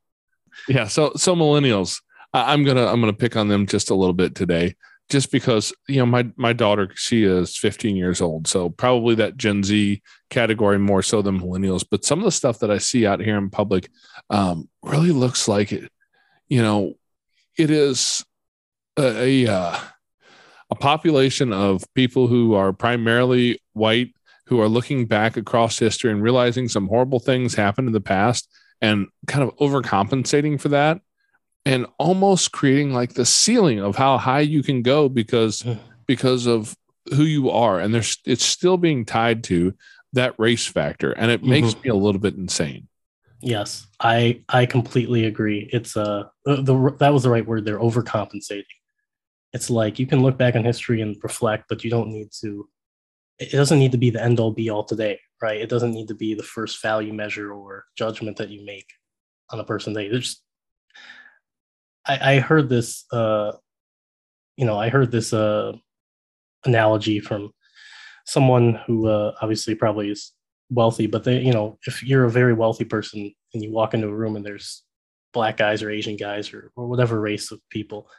Yeah. 0.68 0.88
So 0.88 1.14
so 1.16 1.36
millennials. 1.36 2.02
I, 2.34 2.54
I'm 2.54 2.64
gonna 2.64 2.86
I'm 2.86 3.00
gonna 3.00 3.14
pick 3.14 3.36
on 3.36 3.48
them 3.48 3.68
just 3.68 3.90
a 3.90 3.96
little 3.96 4.14
bit 4.14 4.36
today 4.36 4.76
just 5.12 5.30
because 5.30 5.74
you 5.90 5.98
know 5.98 6.06
my 6.06 6.28
my 6.38 6.54
daughter 6.54 6.90
she 6.96 7.26
is 7.26 7.58
15 7.58 7.98
years 7.98 8.22
old 8.22 8.48
so 8.48 8.70
probably 8.70 9.14
that 9.16 9.36
gen 9.36 9.62
z 9.62 10.02
category 10.30 10.80
more 10.80 11.04
so 11.04 11.22
than 11.22 11.40
millennials 11.40 11.86
but 11.88 12.06
some 12.06 12.20
of 12.20 12.26
the 12.26 12.32
stuff 12.32 12.60
that 12.60 12.72
i 12.72 12.78
see 12.78 13.06
out 13.06 13.20
here 13.20 13.38
in 13.38 13.50
public 13.50 13.90
um, 14.30 14.70
really 14.82 15.12
looks 15.12 15.50
like 15.50 15.74
it 15.74 15.92
you 16.48 16.62
know 16.62 16.94
it 17.58 17.70
is 17.70 18.24
a, 18.98 19.46
a, 19.46 19.52
uh, 19.52 19.78
a 20.70 20.76
population 20.76 21.52
of 21.52 21.84
people 21.94 22.28
who 22.28 22.54
are 22.54 22.72
primarily 22.72 23.60
white 23.74 24.14
who 24.48 24.62
are 24.62 24.70
looking 24.70 25.06
back 25.06 25.36
across 25.36 25.78
history 25.78 26.12
and 26.12 26.24
realizing 26.24 26.70
some 26.70 26.88
horrible 26.88 27.20
things 27.20 27.54
happened 27.54 27.88
in 27.88 27.94
the 27.94 28.00
past 28.00 28.50
and 28.82 29.08
kind 29.28 29.44
of 29.44 29.56
overcompensating 29.58 30.60
for 30.60 30.70
that 30.70 31.02
and 31.66 31.86
almost 31.98 32.52
creating 32.52 32.94
like 32.94 33.14
the 33.14 33.26
ceiling 33.26 33.80
of 33.80 33.96
how 33.96 34.18
high 34.18 34.40
you 34.40 34.64
can 34.64 34.82
go 34.82 35.08
because 35.08 35.64
because 36.08 36.46
of 36.48 36.76
who 37.10 37.24
you 37.24 37.50
are. 37.50 37.80
And 37.80 37.94
there's 37.94 38.18
it's 38.26 38.46
still 38.46 38.78
being 38.78 39.06
tied 39.06 39.44
to 39.46 39.74
that 40.14 40.36
race 40.38 40.68
factor 40.68 41.12
and 41.14 41.32
it 41.32 41.44
makes 41.44 41.70
mm-hmm. 41.70 41.82
me 41.84 41.90
a 41.90 41.96
little 41.96 42.20
bit 42.20 42.36
insane. 42.36 42.88
Yes 43.44 43.88
i 44.00 44.42
i 44.50 44.66
completely 44.66 45.26
agree. 45.26 45.70
It's 45.72 45.96
uh 45.96 46.26
the, 46.46 46.62
the 46.62 46.96
that 47.00 47.14
was 47.14 47.24
the 47.24 47.30
right 47.30 47.46
word 47.46 47.66
they're 47.66 47.80
overcompensating. 47.80 48.66
It's 49.54 49.70
like 49.70 50.00
you 50.00 50.08
can 50.08 50.22
look 50.22 50.38
back 50.38 50.56
on 50.56 50.64
history 50.64 51.02
and 51.02 51.18
reflect 51.22 51.66
but 51.70 51.84
you 51.84 51.90
don't 51.90 52.10
need 52.10 52.30
to 52.42 52.68
it 53.40 53.52
doesn't 53.52 53.80
need 53.80 53.92
to 53.94 53.98
be 53.98 54.12
the 54.12 54.22
end 54.22 54.40
all 54.40 54.52
be 54.52 54.70
all 54.70 54.84
today 54.84 55.20
right 55.42 55.62
it 55.62 55.70
doesn't 55.70 55.92
need 55.92 56.08
to 56.08 56.16
be 56.16 56.34
the 56.34 56.44
first 56.44 56.82
value 56.82 57.14
measure 57.14 57.52
or 57.52 57.86
judgment 57.98 58.38
that 58.38 58.50
you 58.50 58.66
make 58.66 58.88
on 59.50 59.60
a 59.60 59.64
person 59.64 59.94
that 59.94 60.10
there's 60.12 60.42
I, 62.06 62.36
I 62.36 62.40
heard 62.40 62.70
this 62.70 63.06
uh 63.12 63.54
you 64.58 64.66
know 64.66 64.78
I 64.78 64.90
heard 64.90 65.12
this 65.12 65.34
uh 65.34 65.74
analogy 66.66 67.20
from 67.20 67.52
someone 68.26 68.80
who 68.86 69.08
uh, 69.08 69.34
obviously 69.42 69.76
probably 69.76 70.10
is 70.10 70.34
wealthy, 70.70 71.08
but 71.08 71.24
they 71.24 71.40
you 71.40 71.54
know 71.54 71.78
if 71.86 72.04
you're 72.04 72.26
a 72.26 72.32
very 72.32 72.54
wealthy 72.54 72.86
person 72.86 73.34
and 73.54 73.64
you 73.64 73.72
walk 73.72 73.94
into 73.94 74.08
a 74.08 74.14
room 74.14 74.36
and 74.36 74.46
there's 74.46 74.84
black 75.34 75.58
guys 75.58 75.82
or 75.82 75.90
Asian 75.90 76.18
guys 76.18 76.54
or, 76.54 76.72
or 76.76 76.88
whatever 76.88 77.20
race 77.20 77.52
of 77.52 77.60
people, 77.70 78.10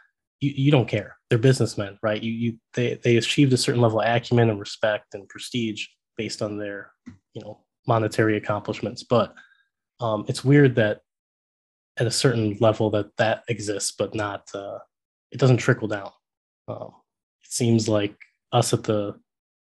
you, 0.41 0.53
you 0.55 0.71
don't 0.71 0.89
care. 0.89 1.17
They're 1.29 1.39
businessmen, 1.39 1.99
right? 2.03 2.23
You 2.23 2.33
you 2.33 2.59
they 2.75 2.95
they 3.03 3.17
achieved 3.17 3.53
a 3.53 3.57
certain 3.59 3.81
level 3.81 4.01
of 4.01 4.07
acumen 4.07 4.51
and 4.51 4.61
respect 4.61 5.15
and 5.15 5.29
prestige 5.29 5.87
based 6.17 6.43
on 6.43 6.59
their 6.59 6.92
you 7.35 7.43
know 7.43 7.61
monetary 7.87 8.37
accomplishments. 8.37 9.03
But 9.03 9.35
um, 10.01 10.25
it's 10.29 10.45
weird 10.45 10.75
that 10.77 11.01
at 11.99 12.07
a 12.07 12.11
certain 12.11 12.57
level 12.61 12.91
that 12.91 13.17
that 13.19 13.43
exists, 13.49 13.93
but 13.93 14.15
not 14.15 14.49
uh, 14.55 14.79
it 15.31 15.39
doesn't 15.39 15.59
trickle 15.59 15.89
down. 15.89 16.11
Um, 16.69 16.93
it 17.45 17.51
seems 17.51 17.89
like 17.89 18.17
us 18.53 18.73
at 18.73 18.85
the 18.85 19.15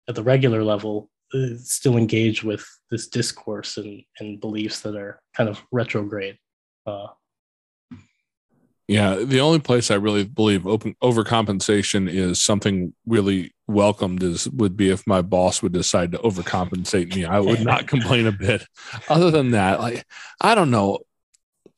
at 0.09 0.15
the 0.15 0.23
regular 0.23 0.63
level 0.63 1.11
uh, 1.35 1.57
still 1.57 1.97
engage 1.97 2.45
with 2.45 2.67
this 2.91 3.09
discourse 3.09 3.77
and 3.77 4.03
and 4.21 4.41
beliefs 4.41 4.81
that 4.81 4.97
are 4.97 5.21
kind 5.35 5.49
of 5.49 5.63
retrograde. 5.73 6.39
Uh, 6.87 7.09
yeah, 8.89 9.17
the 9.17 9.41
only 9.41 9.61
place 9.61 9.91
I 9.91 9.95
really 9.95 10.25
believe 10.25 10.67
open 10.67 10.97
overcompensation 11.03 12.11
is 12.11 12.43
something 12.43 12.93
really 13.07 13.55
welcomed 13.67 14.23
is 14.23 14.49
would 14.51 14.77
be 14.77 14.91
if 14.91 15.07
my 15.07 15.23
boss 15.23 15.63
would 15.63 15.73
decide 15.73 16.13
to 16.13 16.19
overcompensate 16.19 17.15
me. 17.15 17.25
I 17.25 17.41
would 17.41 17.61
not 17.61 17.87
complain 17.87 18.27
a 18.27 18.33
bit. 18.33 18.67
Other 19.09 19.31
than 19.31 19.53
that, 19.53 19.81
like 19.81 20.05
I 20.41 20.55
don't 20.55 20.71
know 20.71 20.99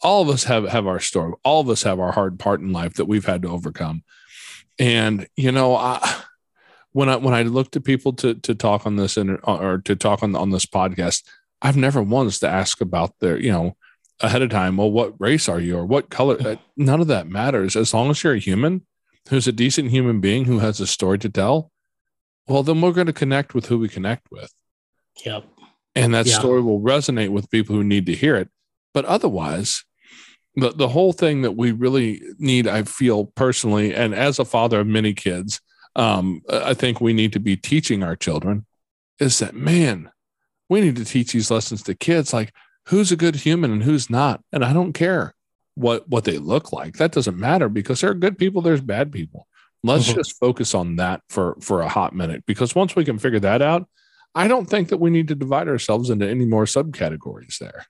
all 0.05 0.23
of 0.23 0.29
us 0.29 0.45
have 0.45 0.69
have 0.69 0.87
our 0.87 1.01
story. 1.01 1.33
All 1.45 1.61
of 1.61 1.69
us 1.69 1.83
have 1.83 1.99
our 1.99 2.13
hard 2.13 2.39
part 2.39 2.61
in 2.61 2.73
life 2.73 2.95
that 2.95 3.07
we've 3.07 3.25
had 3.25 3.43
to 3.43 3.49
overcome. 3.49 4.05
And 4.79 5.27
you 5.37 5.53
know, 5.53 5.75
I, 5.77 6.23
when 6.93 7.09
I 7.09 7.17
when 7.17 7.35
I 7.35 7.43
look 7.43 7.71
to 7.73 7.81
people 7.81 8.13
to 8.15 8.35
to 8.35 8.55
talk 8.55 8.87
on 8.87 8.97
this 8.97 9.17
and 9.17 9.39
or 9.45 9.79
to 9.79 9.97
talk 9.97 10.23
on 10.23 10.37
on 10.37 10.51
this 10.51 10.67
podcast, 10.67 11.23
I've 11.63 11.77
never 11.77 12.03
once 12.03 12.39
to 12.41 12.49
ask 12.49 12.81
about 12.81 13.15
their 13.21 13.39
you 13.39 13.51
know 13.51 13.77
ahead 14.21 14.43
of 14.43 14.51
time. 14.51 14.77
Well, 14.77 14.91
what 14.91 15.21
race 15.21 15.49
are 15.49 15.61
you 15.61 15.77
or 15.77 15.85
what 15.85 16.11
color? 16.11 16.37
Uh, 16.41 16.57
none 16.77 17.01
of 17.01 17.09
that 17.09 17.29
matters 17.29 17.77
as 17.77 17.93
long 17.93 18.11
as 18.11 18.23
you're 18.23 18.35
a 18.35 18.39
human 18.39 18.87
who's 19.29 19.49
a 19.49 19.53
decent 19.53 19.91
human 19.91 20.21
being 20.21 20.45
who 20.45 20.59
has 20.59 20.81
a 20.81 20.87
story 20.87 21.19
to 21.19 21.29
tell. 21.29 21.71
Well, 22.47 22.63
then 22.63 22.81
we're 22.81 22.93
going 22.93 23.07
to 23.07 23.13
connect 23.13 23.55
with 23.55 23.67
who 23.67 23.79
we 23.79 23.89
connect 23.89 24.31
with. 24.31 24.53
Yep. 25.25 25.45
And 25.95 26.13
that 26.13 26.27
story 26.27 26.61
will 26.61 26.81
resonate 26.81 27.31
with 27.31 27.51
people 27.51 27.75
who 27.75 27.85
need 27.85 28.07
to 28.07 28.15
hear 28.15 28.37
it. 28.37 28.51
But 28.93 29.05
otherwise, 29.05 29.85
the, 30.57 30.71
the 30.71 30.89
whole 30.89 31.13
thing 31.13 31.43
that 31.43 31.57
we 31.57 31.73
really 31.73 32.21
need, 32.39 32.67
I 32.67 32.83
feel 32.83 33.27
personally, 33.27 33.95
and 33.95 34.15
as 34.15 34.39
a 34.39 34.45
father 34.45 34.81
of 34.81 34.87
many 34.87 35.15
kids, 35.15 35.61
um, 35.97 36.43
I 36.51 36.75
think 36.75 37.01
we 37.01 37.13
need 37.13 37.33
to 37.35 37.41
be 37.41 37.57
teaching 37.57 38.03
our 38.03 38.17
children 38.17 38.67
is 39.21 39.39
that, 39.39 39.55
man, 39.55 40.11
we 40.69 40.81
need 40.81 40.97
to 40.97 41.05
teach 41.05 41.33
these 41.33 41.51
lessons 41.51 41.83
to 41.85 41.95
kids 41.95 42.33
like 42.33 42.53
who's 42.89 43.13
a 43.13 43.17
good 43.17 43.37
human 43.37 43.73
and 43.73 43.83
who's 43.83 44.11
not. 44.11 44.43
And 44.53 44.65
I 44.65 44.73
don't 44.73 44.93
care 44.93 45.35
what 45.75 46.09
what 46.09 46.25
they 46.25 46.39
look 46.39 46.73
like. 46.73 46.95
That 46.95 47.13
doesn't 47.13 47.37
matter 47.37 47.69
because 47.69 48.01
there 48.01 48.11
are 48.11 48.15
good 48.15 48.39
people, 48.39 48.63
there's 48.63 48.81
bad 48.81 49.13
people. 49.13 49.47
Let's 49.83 50.07
mm-hmm. 50.07 50.17
just 50.17 50.39
focus 50.39 50.75
on 50.75 50.97
that 50.97 51.23
for 51.29 51.57
for 51.61 51.83
a 51.83 51.89
hot 51.89 52.15
minute 52.15 52.45
because 52.47 52.75
once 52.75 52.97
we 52.97 53.05
can 53.05 53.19
figure 53.19 53.41
that 53.41 53.61
out, 53.61 53.87
I 54.35 54.49
don't 54.49 54.67
think 54.67 54.89
that 54.89 54.99
we 54.99 55.11
need 55.11 55.29
to 55.29 55.35
divide 55.35 55.69
ourselves 55.69 56.11
into 56.11 56.29
any 56.29 56.47
more 56.47 56.65
subcategories 56.65 57.59
there. 57.59 57.87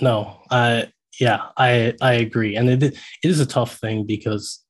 No, 0.00 0.40
I 0.50 0.92
yeah, 1.18 1.46
I 1.56 1.94
I 2.00 2.14
agree, 2.14 2.56
and 2.56 2.70
it 2.70 2.82
it 2.82 2.96
is 3.22 3.40
a 3.40 3.46
tough 3.46 3.76
thing 3.78 4.06
because 4.06 4.64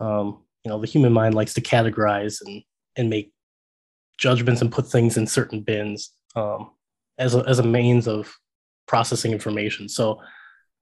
um, 0.00 0.42
you 0.64 0.70
know 0.70 0.80
the 0.80 0.86
human 0.86 1.12
mind 1.12 1.34
likes 1.34 1.54
to 1.54 1.60
categorize 1.60 2.38
and 2.44 2.62
and 2.96 3.10
make 3.10 3.32
judgments 4.18 4.60
and 4.62 4.72
put 4.72 4.86
things 4.86 5.16
in 5.16 5.26
certain 5.26 5.60
bins 5.60 6.12
um, 6.36 6.70
as 7.18 7.34
a 7.34 7.44
as 7.46 7.58
a 7.58 7.64
means 7.64 8.08
of 8.08 8.34
processing 8.86 9.32
information. 9.32 9.88
So 9.88 10.20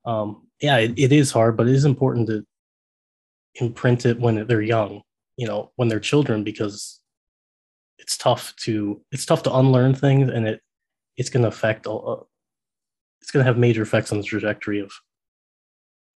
um, 0.04 0.46
yeah, 0.60 0.78
it, 0.78 0.98
it 0.98 1.12
is 1.12 1.30
hard, 1.30 1.56
but 1.56 1.68
it 1.68 1.74
is 1.74 1.84
important 1.84 2.28
to 2.28 2.44
imprint 3.56 4.06
it 4.06 4.18
when 4.18 4.46
they're 4.46 4.62
young, 4.62 5.02
you 5.36 5.46
know, 5.46 5.72
when 5.76 5.88
they're 5.88 6.00
children, 6.00 6.44
because 6.44 7.00
it's 7.98 8.16
tough 8.16 8.54
to 8.64 9.00
it's 9.12 9.26
tough 9.26 9.42
to 9.44 9.54
unlearn 9.54 9.94
things, 9.94 10.30
and 10.30 10.46
it 10.46 10.60
it's 11.16 11.30
going 11.30 11.42
to 11.42 11.48
affect 11.48 11.86
all, 11.86 12.28
it's 13.20 13.30
going 13.30 13.44
to 13.44 13.46
have 13.46 13.58
major 13.58 13.82
effects 13.82 14.12
on 14.12 14.18
the 14.18 14.24
trajectory 14.24 14.80
of 14.80 14.90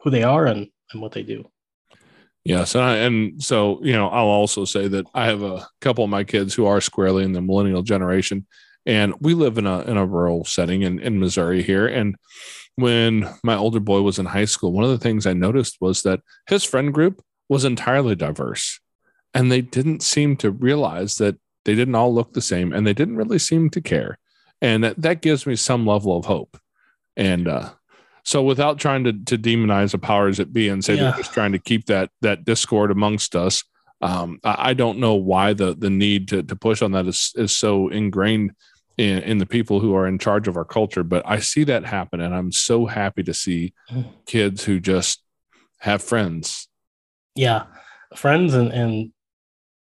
who 0.00 0.10
they 0.10 0.22
are 0.22 0.46
and, 0.46 0.68
and 0.92 1.02
what 1.02 1.12
they 1.12 1.22
do. 1.22 1.44
Yes, 2.44 2.74
and, 2.74 2.84
I, 2.84 2.96
and 2.96 3.42
so 3.42 3.80
you 3.82 3.92
know, 3.92 4.08
I'll 4.08 4.26
also 4.26 4.64
say 4.64 4.88
that 4.88 5.06
I 5.14 5.26
have 5.26 5.42
a 5.42 5.66
couple 5.80 6.04
of 6.04 6.10
my 6.10 6.24
kids 6.24 6.54
who 6.54 6.66
are 6.66 6.80
squarely 6.80 7.24
in 7.24 7.32
the 7.32 7.40
millennial 7.40 7.82
generation, 7.82 8.46
and 8.86 9.14
we 9.20 9.34
live 9.34 9.58
in 9.58 9.66
a 9.66 9.80
in 9.82 9.96
a 9.96 10.06
rural 10.06 10.44
setting 10.44 10.82
in 10.82 10.98
in 10.98 11.20
Missouri 11.20 11.62
here. 11.62 11.86
And 11.86 12.16
when 12.76 13.28
my 13.42 13.54
older 13.54 13.80
boy 13.80 14.02
was 14.02 14.18
in 14.18 14.26
high 14.26 14.44
school, 14.44 14.72
one 14.72 14.84
of 14.84 14.90
the 14.90 14.98
things 14.98 15.26
I 15.26 15.32
noticed 15.32 15.78
was 15.80 16.02
that 16.02 16.20
his 16.48 16.64
friend 16.64 16.92
group 16.92 17.22
was 17.48 17.64
entirely 17.64 18.14
diverse, 18.14 18.80
and 19.32 19.50
they 19.50 19.60
didn't 19.60 20.02
seem 20.02 20.36
to 20.38 20.50
realize 20.50 21.16
that 21.16 21.36
they 21.64 21.74
didn't 21.74 21.94
all 21.94 22.12
look 22.12 22.32
the 22.32 22.42
same, 22.42 22.72
and 22.72 22.86
they 22.86 22.92
didn't 22.92 23.16
really 23.16 23.38
seem 23.38 23.70
to 23.70 23.80
care, 23.80 24.18
and 24.60 24.84
that, 24.84 25.00
that 25.00 25.22
gives 25.22 25.46
me 25.46 25.56
some 25.56 25.86
level 25.86 26.16
of 26.16 26.24
hope. 26.24 26.58
And 27.16 27.46
uh, 27.46 27.70
so 28.24 28.42
without 28.42 28.78
trying 28.78 29.04
to, 29.04 29.12
to 29.12 29.38
demonize 29.38 29.92
the 29.92 29.98
powers 29.98 30.38
that 30.38 30.52
be 30.52 30.68
and 30.68 30.84
say 30.84 30.94
yeah. 30.94 31.02
they're 31.02 31.18
just 31.18 31.32
trying 31.32 31.52
to 31.52 31.58
keep 31.58 31.86
that 31.86 32.10
that 32.22 32.44
discord 32.44 32.90
amongst 32.90 33.36
us, 33.36 33.62
um, 34.00 34.40
I, 34.42 34.70
I, 34.70 34.74
don't 34.74 34.98
know 34.98 35.14
why 35.14 35.52
the 35.52 35.74
the 35.74 35.90
need 35.90 36.28
to, 36.28 36.42
to 36.42 36.56
push 36.56 36.82
on 36.82 36.92
that 36.92 37.06
is, 37.06 37.32
is 37.36 37.52
so 37.52 37.88
ingrained 37.88 38.52
in, 38.96 39.18
in 39.18 39.38
the 39.38 39.46
people 39.46 39.80
who 39.80 39.94
are 39.94 40.06
in 40.06 40.18
charge 40.18 40.48
of 40.48 40.56
our 40.56 40.64
culture. 40.64 41.02
But 41.02 41.22
I 41.26 41.38
see 41.38 41.64
that 41.64 41.84
happen, 41.84 42.20
and 42.20 42.34
I'm 42.34 42.52
so 42.52 42.86
happy 42.86 43.22
to 43.24 43.34
see 43.34 43.74
mm. 43.90 44.06
kids 44.26 44.64
who 44.64 44.80
just 44.80 45.22
have 45.80 46.02
friends. 46.02 46.68
Yeah, 47.34 47.64
friends, 48.16 48.54
and 48.54 48.72
and 48.72 49.12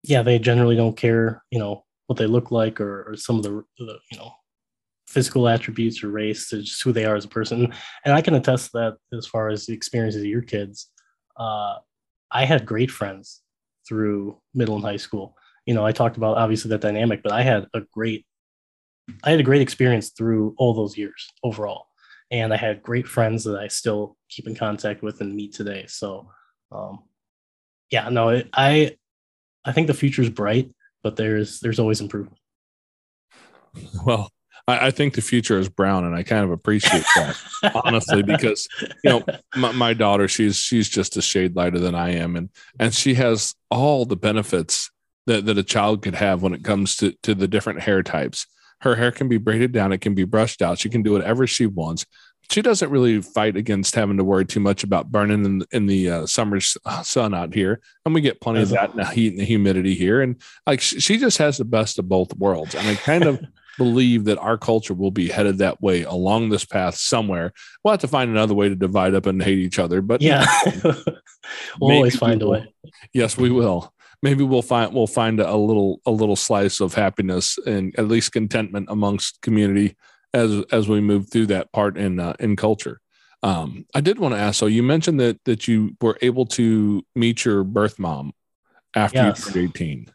yeah, 0.02 0.22
they 0.22 0.38
generally 0.38 0.76
don't 0.76 0.96
care, 0.96 1.42
you 1.50 1.58
know, 1.58 1.84
what 2.06 2.18
they 2.18 2.26
look 2.26 2.50
like 2.50 2.80
or, 2.80 3.10
or 3.10 3.16
some 3.16 3.36
of 3.36 3.42
the, 3.42 3.64
the 3.78 3.98
you 4.10 4.18
know 4.18 4.32
physical 5.06 5.48
attributes 5.48 6.02
or 6.02 6.08
race 6.08 6.48
to 6.48 6.60
just 6.62 6.82
who 6.82 6.92
they 6.92 7.04
are 7.04 7.14
as 7.14 7.24
a 7.24 7.28
person. 7.28 7.72
And 8.04 8.14
I 8.14 8.20
can 8.20 8.34
attest 8.34 8.72
that 8.72 8.96
as 9.16 9.26
far 9.26 9.48
as 9.48 9.64
the 9.64 9.72
experiences 9.72 10.22
of 10.22 10.26
your 10.26 10.42
kids, 10.42 10.90
uh, 11.36 11.76
I 12.32 12.44
had 12.44 12.66
great 12.66 12.90
friends 12.90 13.40
through 13.88 14.40
middle 14.54 14.74
and 14.74 14.84
high 14.84 14.96
school. 14.96 15.36
You 15.66 15.74
know, 15.74 15.86
I 15.86 15.92
talked 15.92 16.16
about 16.16 16.36
obviously 16.36 16.70
that 16.70 16.80
dynamic, 16.80 17.22
but 17.22 17.32
I 17.32 17.42
had 17.42 17.66
a 17.74 17.82
great, 17.92 18.26
I 19.22 19.30
had 19.30 19.40
a 19.40 19.44
great 19.44 19.62
experience 19.62 20.10
through 20.10 20.54
all 20.56 20.74
those 20.74 20.96
years 20.96 21.30
overall, 21.42 21.86
and 22.30 22.52
I 22.52 22.56
had 22.56 22.82
great 22.82 23.06
friends 23.06 23.44
that 23.44 23.58
I 23.58 23.68
still 23.68 24.16
keep 24.28 24.46
in 24.46 24.54
contact 24.54 25.02
with 25.02 25.20
and 25.20 25.34
meet 25.34 25.54
today. 25.54 25.84
So, 25.88 26.30
um, 26.72 27.00
yeah, 27.90 28.08
no, 28.08 28.30
it, 28.30 28.48
I, 28.52 28.96
I 29.64 29.72
think 29.72 29.86
the 29.86 29.94
future 29.94 30.22
is 30.22 30.30
bright, 30.30 30.74
but 31.02 31.16
there's 31.16 31.60
there's 31.60 31.78
always 31.78 32.00
improvement. 32.00 32.38
Well, 34.06 34.30
I, 34.68 34.86
I, 34.86 34.90
think 34.92 35.14
the 35.14 35.20
future 35.20 35.58
is 35.58 35.68
brown, 35.68 36.04
and 36.04 36.14
I 36.14 36.22
kind 36.22 36.44
of 36.44 36.52
appreciate 36.52 37.04
that 37.16 37.36
honestly 37.84 38.22
because 38.22 38.68
you 39.02 39.10
know 39.10 39.24
my, 39.56 39.72
my, 39.72 39.94
daughter 39.94 40.28
she's 40.28 40.56
she's 40.56 40.88
just 40.88 41.16
a 41.16 41.22
shade 41.22 41.56
lighter 41.56 41.78
than 41.78 41.94
I 41.94 42.12
am, 42.12 42.36
and 42.36 42.50
and 42.78 42.94
she 42.94 43.14
has 43.14 43.54
all 43.70 44.04
the 44.04 44.16
benefits 44.16 44.90
that 45.26 45.44
that 45.46 45.58
a 45.58 45.62
child 45.62 46.02
could 46.02 46.14
have 46.14 46.42
when 46.42 46.54
it 46.54 46.64
comes 46.64 46.96
to 46.96 47.14
to 47.24 47.34
the 47.34 47.48
different 47.48 47.80
hair 47.80 48.02
types. 48.02 48.46
Her 48.84 48.96
hair 48.96 49.10
can 49.10 49.28
be 49.28 49.38
braided 49.38 49.72
down, 49.72 49.92
it 49.92 50.02
can 50.02 50.14
be 50.14 50.24
brushed 50.24 50.60
out. 50.60 50.78
She 50.78 50.90
can 50.90 51.02
do 51.02 51.12
whatever 51.12 51.46
she 51.46 51.64
wants. 51.64 52.04
She 52.50 52.60
doesn't 52.60 52.90
really 52.90 53.22
fight 53.22 53.56
against 53.56 53.94
having 53.94 54.18
to 54.18 54.24
worry 54.24 54.44
too 54.44 54.60
much 54.60 54.84
about 54.84 55.10
burning 55.10 55.46
in, 55.46 55.64
in 55.72 55.86
the 55.86 56.10
uh, 56.10 56.26
summer 56.26 56.60
sun 56.60 57.32
out 57.32 57.54
here, 57.54 57.80
and 58.04 58.14
we 58.14 58.20
get 58.20 58.42
plenty 58.42 58.60
of 58.60 58.68
that 58.68 58.90
in 58.90 58.98
the 58.98 59.06
heat 59.06 59.32
and 59.32 59.40
the 59.40 59.44
humidity 59.44 59.94
here. 59.94 60.20
And 60.20 60.36
like 60.66 60.82
she 60.82 61.16
just 61.16 61.38
has 61.38 61.56
the 61.56 61.64
best 61.64 61.98
of 61.98 62.10
both 62.10 62.36
worlds, 62.36 62.74
and 62.74 62.86
I 62.86 62.94
kind 62.96 63.24
of 63.24 63.42
believe 63.78 64.24
that 64.24 64.36
our 64.36 64.58
culture 64.58 64.92
will 64.92 65.10
be 65.10 65.28
headed 65.28 65.58
that 65.58 65.80
way 65.80 66.02
along 66.02 66.50
this 66.50 66.66
path 66.66 66.96
somewhere. 66.96 67.54
We'll 67.82 67.92
have 67.92 68.00
to 68.02 68.08
find 68.08 68.30
another 68.30 68.52
way 68.52 68.68
to 68.68 68.76
divide 68.76 69.14
up 69.14 69.24
and 69.24 69.42
hate 69.42 69.58
each 69.58 69.78
other, 69.78 70.02
but 70.02 70.20
yeah, 70.20 70.44
we'll 71.80 71.96
always 71.96 72.16
find 72.16 72.42
we 72.42 72.46
a 72.46 72.50
way. 72.50 72.74
Yes, 73.14 73.38
we 73.38 73.50
will. 73.50 73.94
Maybe 74.24 74.42
we'll 74.42 74.62
find 74.62 74.94
we'll 74.94 75.06
find 75.06 75.38
a 75.38 75.54
little 75.54 76.00
a 76.06 76.10
little 76.10 76.34
slice 76.34 76.80
of 76.80 76.94
happiness 76.94 77.58
and 77.66 77.94
at 77.98 78.08
least 78.08 78.32
contentment 78.32 78.86
amongst 78.88 79.42
community 79.42 79.96
as 80.32 80.64
as 80.72 80.88
we 80.88 81.02
move 81.02 81.30
through 81.30 81.46
that 81.48 81.70
part 81.72 81.98
in 81.98 82.18
uh, 82.18 82.32
in 82.40 82.56
culture. 82.56 83.02
Um, 83.42 83.84
I 83.94 84.00
did 84.00 84.18
want 84.18 84.34
to 84.34 84.40
ask. 84.40 84.58
So 84.58 84.64
you 84.64 84.82
mentioned 84.82 85.20
that 85.20 85.38
that 85.44 85.68
you 85.68 85.94
were 86.00 86.16
able 86.22 86.46
to 86.46 87.04
meet 87.14 87.44
your 87.44 87.64
birth 87.64 87.98
mom 87.98 88.32
after 88.94 89.18
yes. 89.18 89.46
you 89.46 89.52
turned 89.52 89.68
eighteen. 89.68 90.06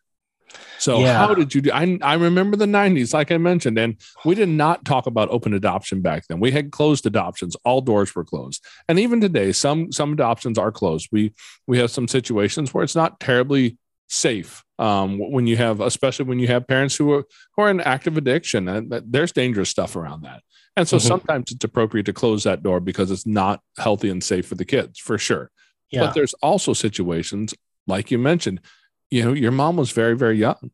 So 0.79 1.01
yeah. 1.01 1.17
how 1.17 1.35
did 1.35 1.53
you 1.53 1.61
do? 1.61 1.71
I, 1.71 1.99
I 2.01 2.13
remember 2.13 2.55
the 2.55 2.65
90s, 2.65 3.13
like 3.13 3.31
I 3.31 3.37
mentioned, 3.37 3.77
and 3.77 3.97
we 4.23 4.33
did 4.33 4.47
not 4.47 4.85
talk 4.85 5.07
about 5.07 5.29
open 5.29 5.53
adoption 5.53 6.01
back 6.01 6.23
then. 6.27 6.39
We 6.39 6.51
had 6.51 6.71
closed 6.71 7.05
adoptions. 7.05 7.57
All 7.65 7.81
doors 7.81 8.15
were 8.15 8.23
closed. 8.23 8.63
And 8.87 8.97
even 8.97 9.19
today, 9.19 9.51
some 9.51 9.91
some 9.91 10.13
adoptions 10.13 10.57
are 10.57 10.71
closed. 10.71 11.09
We 11.11 11.33
we 11.67 11.79
have 11.79 11.91
some 11.91 12.07
situations 12.07 12.73
where 12.73 12.83
it's 12.83 12.95
not 12.95 13.19
terribly 13.19 13.77
safe 14.09 14.63
um, 14.77 15.19
when 15.19 15.47
you 15.47 15.55
have, 15.55 15.79
especially 15.79 16.25
when 16.25 16.39
you 16.39 16.47
have 16.47 16.67
parents 16.67 16.95
who 16.97 17.13
are 17.13 17.25
who 17.55 17.61
are 17.61 17.69
in 17.69 17.79
active 17.79 18.17
addiction, 18.17 18.67
and 18.67 18.91
there's 19.07 19.31
dangerous 19.31 19.69
stuff 19.69 19.95
around 19.95 20.23
that. 20.23 20.43
And 20.75 20.87
so 20.87 20.97
mm-hmm. 20.97 21.07
sometimes 21.07 21.51
it's 21.51 21.63
appropriate 21.63 22.05
to 22.05 22.13
close 22.13 22.43
that 22.43 22.63
door 22.63 22.79
because 22.79 23.11
it's 23.11 23.25
not 23.25 23.61
healthy 23.77 24.09
and 24.09 24.23
safe 24.23 24.47
for 24.47 24.55
the 24.55 24.65
kids, 24.65 24.99
for 24.99 25.17
sure. 25.17 25.51
Yeah. 25.91 26.01
But 26.01 26.13
there's 26.13 26.33
also 26.35 26.73
situations, 26.73 27.53
like 27.87 28.11
you 28.11 28.17
mentioned, 28.17 28.61
you 29.09 29.23
know, 29.23 29.33
your 29.33 29.51
mom 29.51 29.77
was 29.77 29.91
very, 29.91 30.15
very 30.15 30.37
young. 30.37 30.71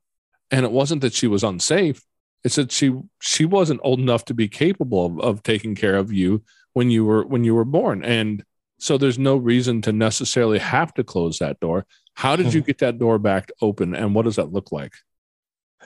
And 0.51 0.65
it 0.65 0.71
wasn't 0.71 1.01
that 1.01 1.13
she 1.13 1.27
was 1.27 1.43
unsafe. 1.43 2.03
It's 2.43 2.55
that 2.55 2.71
she 2.71 2.93
she 3.19 3.45
wasn't 3.45 3.81
old 3.83 3.99
enough 3.99 4.25
to 4.25 4.35
be 4.35 4.47
capable 4.47 5.05
of, 5.07 5.19
of 5.19 5.43
taking 5.43 5.73
care 5.73 5.95
of 5.95 6.13
you 6.13 6.43
when 6.73 6.91
you 6.91 7.03
were 7.03 7.25
when 7.25 7.43
you 7.43 7.55
were 7.55 7.65
born. 7.65 8.03
And 8.03 8.43
so 8.77 8.97
there's 8.97 9.17
no 9.17 9.35
reason 9.35 9.81
to 9.83 9.91
necessarily 9.91 10.59
have 10.59 10.93
to 10.95 11.03
close 11.03 11.39
that 11.39 11.59
door. 11.59 11.87
How 12.15 12.35
did 12.35 12.53
you 12.53 12.61
hmm. 12.61 12.65
get 12.65 12.79
that 12.79 12.97
door 12.97 13.19
back 13.19 13.51
open 13.61 13.93
and 13.93 14.15
what 14.15 14.25
does 14.25 14.37
that 14.37 14.51
look 14.51 14.71
like? 14.71 14.93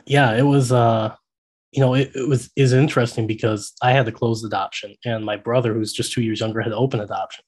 Yeah, 0.05 0.33
it 0.35 0.43
was 0.43 0.71
uh 0.71 1.15
you 1.71 1.81
know, 1.81 1.93
it, 1.93 2.11
it 2.15 2.27
was 2.27 2.49
is 2.55 2.73
interesting 2.73 3.27
because 3.27 3.73
I 3.81 3.91
had 3.91 4.05
the 4.05 4.11
closed 4.11 4.45
adoption 4.45 4.95
and 5.05 5.23
my 5.23 5.37
brother, 5.37 5.73
who's 5.73 5.93
just 5.93 6.13
two 6.13 6.21
years 6.21 6.39
younger, 6.39 6.61
had 6.61 6.71
open 6.73 6.99
adoption. 6.99 7.43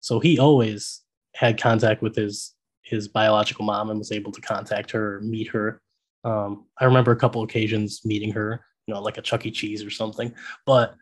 So 0.00 0.20
he 0.20 0.38
always 0.38 1.00
had 1.34 1.60
contact 1.60 2.02
with 2.02 2.14
his 2.14 2.54
his 2.82 3.08
biological 3.08 3.64
mom 3.64 3.90
and 3.90 3.98
was 3.98 4.12
able 4.12 4.32
to 4.32 4.40
contact 4.40 4.90
her 4.90 5.16
or 5.16 5.20
meet 5.22 5.48
her. 5.48 5.80
Um, 6.24 6.66
I 6.78 6.84
remember 6.84 7.12
a 7.12 7.16
couple 7.16 7.42
occasions 7.42 8.02
meeting 8.04 8.32
her, 8.32 8.64
you 8.86 8.94
know, 8.94 9.00
like 9.00 9.16
a 9.16 9.22
Chuck 9.22 9.46
E. 9.46 9.50
Cheese 9.50 9.82
or 9.82 9.90
something. 9.90 10.34
But 10.66 10.94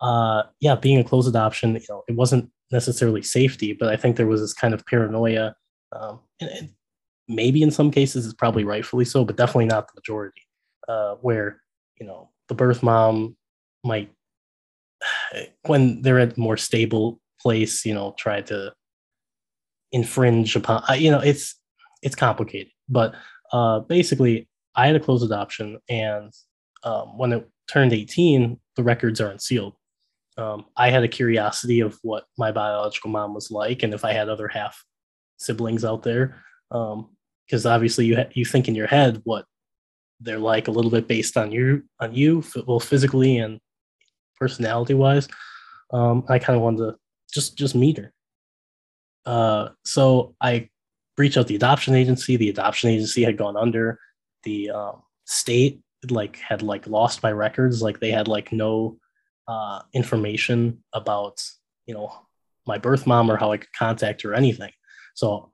uh, 0.00 0.44
yeah, 0.60 0.76
being 0.76 0.98
a 0.98 1.04
closed 1.04 1.28
adoption, 1.28 1.74
you 1.74 1.86
know, 1.88 2.02
it 2.08 2.14
wasn't 2.14 2.50
necessarily 2.70 3.22
safety, 3.22 3.72
but 3.72 3.88
I 3.88 3.96
think 3.96 4.16
there 4.16 4.26
was 4.26 4.40
this 4.40 4.54
kind 4.54 4.74
of 4.74 4.86
paranoia. 4.86 5.54
Um, 5.94 6.20
and, 6.40 6.50
and 6.50 6.68
maybe 7.28 7.62
in 7.62 7.70
some 7.70 7.90
cases 7.90 8.26
it's 8.26 8.34
probably 8.34 8.64
rightfully 8.64 9.04
so, 9.04 9.24
but 9.24 9.36
definitely 9.36 9.66
not 9.66 9.88
the 9.88 9.94
majority, 9.96 10.42
uh, 10.88 11.14
where, 11.20 11.60
you 11.98 12.06
know, 12.06 12.30
the 12.48 12.54
birth 12.54 12.82
mom 12.82 13.36
might, 13.84 14.10
when 15.66 16.02
they're 16.02 16.20
at 16.20 16.36
a 16.36 16.40
more 16.40 16.56
stable 16.56 17.20
place, 17.40 17.84
you 17.84 17.94
know, 17.94 18.14
try 18.18 18.40
to 18.42 18.72
infringe 19.92 20.56
upon 20.56 20.82
you 20.98 21.08
know 21.08 21.20
it's 21.20 21.54
it's 22.02 22.16
complicated. 22.16 22.72
But 22.88 23.14
uh 23.52 23.80
basically 23.80 24.48
i 24.74 24.86
had 24.86 24.96
a 24.96 25.00
closed 25.00 25.24
adoption 25.24 25.78
and 25.88 26.32
um, 26.82 27.16
when 27.16 27.32
it 27.32 27.48
turned 27.70 27.92
18 27.92 28.58
the 28.76 28.82
records 28.82 29.20
are 29.20 29.30
unsealed 29.30 29.74
um, 30.38 30.64
i 30.76 30.90
had 30.90 31.04
a 31.04 31.08
curiosity 31.08 31.80
of 31.80 31.98
what 32.02 32.24
my 32.38 32.50
biological 32.50 33.10
mom 33.10 33.34
was 33.34 33.50
like 33.50 33.82
and 33.82 33.94
if 33.94 34.04
i 34.04 34.12
had 34.12 34.28
other 34.28 34.48
half 34.48 34.82
siblings 35.44 35.84
out 35.84 36.02
there 36.02 36.42
because 36.70 37.66
um, 37.66 37.72
obviously 37.72 38.06
you 38.06 38.16
ha- 38.16 38.30
you 38.32 38.44
think 38.44 38.68
in 38.68 38.74
your 38.74 38.86
head 38.86 39.20
what 39.24 39.44
they're 40.20 40.38
like 40.38 40.68
a 40.68 40.70
little 40.70 40.90
bit 40.90 41.06
based 41.06 41.36
on 41.36 41.52
you 41.52 41.82
on 42.00 42.14
you 42.14 42.42
well 42.66 42.80
physically 42.80 43.38
and 43.38 43.60
personality 44.38 44.94
wise 44.94 45.28
um, 45.92 46.24
i 46.28 46.38
kind 46.38 46.56
of 46.56 46.62
wanted 46.62 46.78
to 46.78 46.96
just 47.32 47.56
just 47.56 47.74
meet 47.74 47.98
her 47.98 48.12
uh, 49.26 49.70
so 49.84 50.34
I 50.40 50.68
reached 51.16 51.36
out 51.36 51.46
the 51.46 51.56
adoption 51.56 51.94
agency. 51.94 52.36
The 52.36 52.50
adoption 52.50 52.90
agency 52.90 53.22
had 53.22 53.38
gone 53.38 53.56
under. 53.56 53.98
The 54.42 54.70
um, 54.70 55.02
state 55.24 55.80
like 56.10 56.36
had 56.36 56.62
like 56.62 56.86
lost 56.86 57.22
my 57.22 57.32
records. 57.32 57.82
Like 57.82 58.00
they 58.00 58.10
had 58.10 58.28
like 58.28 58.52
no 58.52 58.98
uh, 59.48 59.80
information 59.92 60.82
about 60.92 61.42
you 61.86 61.94
know 61.94 62.12
my 62.66 62.78
birth 62.78 63.06
mom 63.06 63.30
or 63.30 63.36
how 63.36 63.52
I 63.52 63.58
could 63.58 63.72
contact 63.72 64.22
her 64.22 64.32
or 64.32 64.34
anything. 64.34 64.70
So 65.14 65.52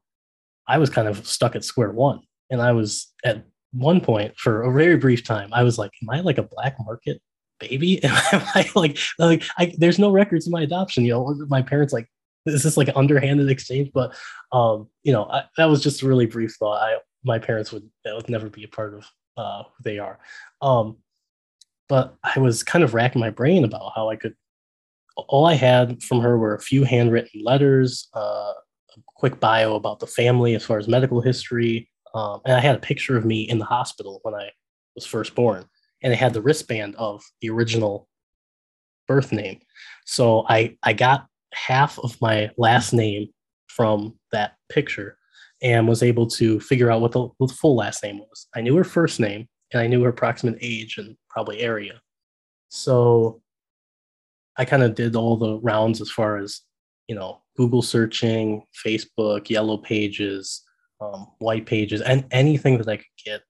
I 0.67 0.79
was 0.79 0.91
kind 0.91 1.09
of 1.09 1.27
stuck 1.27 1.57
at 1.57 1.65
square 1.65 1.93
one. 1.93 2.21
And 2.51 2.61
I 2.61 2.73
was 2.73 3.13
at 3.25 3.45
one 3.73 4.01
point 4.01 4.37
for 4.37 4.63
a 4.63 4.73
very 4.73 4.97
brief 4.97 5.25
time, 5.25 5.51
I 5.53 5.63
was 5.63 5.79
like, 5.79 5.93
Am 6.03 6.11
I 6.11 6.21
like 6.21 6.39
a 6.39 6.43
black 6.43 6.77
market 6.81 7.23
baby? 7.61 8.03
Am 8.05 8.13
I 8.55 8.69
like, 8.75 8.99
like 9.19 9.45
I, 9.59 9.73
there's 9.79 9.99
no 9.99 10.11
records 10.11 10.47
of 10.47 10.53
my 10.53 10.63
adoption? 10.63 11.05
You 11.05 11.13
know, 11.13 11.47
my 11.49 11.63
parents 11.63 11.93
like 11.93 12.09
is 12.47 12.63
this 12.63 12.77
like 12.77 12.89
an 12.89 12.97
underhanded 12.97 13.51
exchange? 13.51 13.91
But 13.93 14.17
um, 14.53 14.89
you 15.03 15.13
know, 15.13 15.25
I, 15.25 15.45
that 15.57 15.67
was 15.67 15.83
just 15.83 16.03
a 16.03 16.09
really 16.09 16.27
brief 16.27 16.55
thought. 16.59 16.83
I 16.83 16.97
my 17.25 17.39
parents 17.39 17.73
would 17.73 17.89
that 18.05 18.15
would 18.15 18.29
never 18.29 18.49
be 18.49 18.65
a 18.65 18.69
part 18.69 18.95
of 18.95 19.07
uh, 19.37 19.63
who 19.65 19.83
they 19.85 19.99
are. 19.99 20.19
Um, 20.63 20.97
but 21.89 22.17
I 22.23 22.39
was 22.39 22.63
kind 22.63 22.85
of 22.85 22.95
racking 22.95 23.21
my 23.21 23.31
brain 23.31 23.65
about 23.65 23.93
how 23.95 24.09
I 24.09 24.17
could. 24.17 24.35
All 25.17 25.47
I 25.47 25.55
had 25.55 26.03
from 26.03 26.21
her 26.21 26.39
were 26.39 26.55
a 26.55 26.61
few 26.61 26.85
handwritten 26.85 27.43
letters, 27.45 28.09
uh, 28.15 28.53
quick 29.21 29.39
bio 29.39 29.75
about 29.75 30.01
the 30.01 30.07
family 30.07 30.55
as 30.55 30.65
far 30.65 30.79
as 30.79 30.89
medical 30.89 31.21
history, 31.21 31.91
um, 32.15 32.41
and 32.47 32.57
I 32.57 32.61
had 32.61 32.75
a 32.75 32.81
picture 32.81 33.19
of 33.19 33.27
me 33.27 33.43
in 33.43 33.59
the 33.59 33.67
hospital 33.67 34.21
when 34.23 34.35
I 34.35 34.51
was 34.95 35.05
first 35.05 35.35
born, 35.35 35.67
and 36.03 36.11
it 36.11 36.17
had 36.17 36.33
the 36.33 36.41
wristband 36.41 36.97
of 36.97 37.23
the 37.43 37.51
original 37.51 38.09
birth 39.07 39.31
name. 39.31 39.61
So 40.07 40.47
I 40.49 40.79
I 40.83 40.95
got 40.95 41.27
half 41.53 41.99
of 41.99 42.19
my 42.23 42.51
last 42.57 42.95
name 42.95 43.29
from 43.69 44.19
that 44.33 44.55
picture 44.71 45.19
and 45.63 45.87
was 45.87 46.03
able 46.03 46.27
to 46.27 46.59
figure 46.61 46.91
out 46.91 47.03
what 47.03 47.13
the, 47.13 47.29
what 47.37 47.49
the 47.49 47.55
full 47.55 47.77
last 47.77 48.03
name 48.03 48.21
was. 48.21 48.47
I 48.55 48.63
knew 48.63 48.75
her 48.77 48.85
first 48.85 49.21
name 49.21 49.47
and 49.73 49.83
I 49.83 49.87
knew 49.87 50.03
her 50.03 50.09
approximate 50.11 50.59
age 50.63 50.97
and 50.97 51.17
probably 51.29 51.61
area. 51.61 52.01
So 52.71 53.43
I 54.57 54.65
kind 54.65 54.83
of 54.83 54.95
did 54.95 55.15
all 55.15 55.37
the 55.37 55.59
rounds 55.59 56.01
as 56.01 56.11
far 56.11 56.39
as, 56.39 56.63
you 57.09 57.15
know, 57.15 57.43
Google 57.61 57.83
searching, 57.83 58.63
Facebook, 58.87 59.51
yellow 59.51 59.77
pages, 59.77 60.63
um, 61.01 61.27
white 61.39 61.67
pages, 61.67 62.01
and 62.01 62.25
anything 62.31 62.79
that 62.79 62.89
I 62.89 62.97
could 62.97 63.17
get 63.25 63.43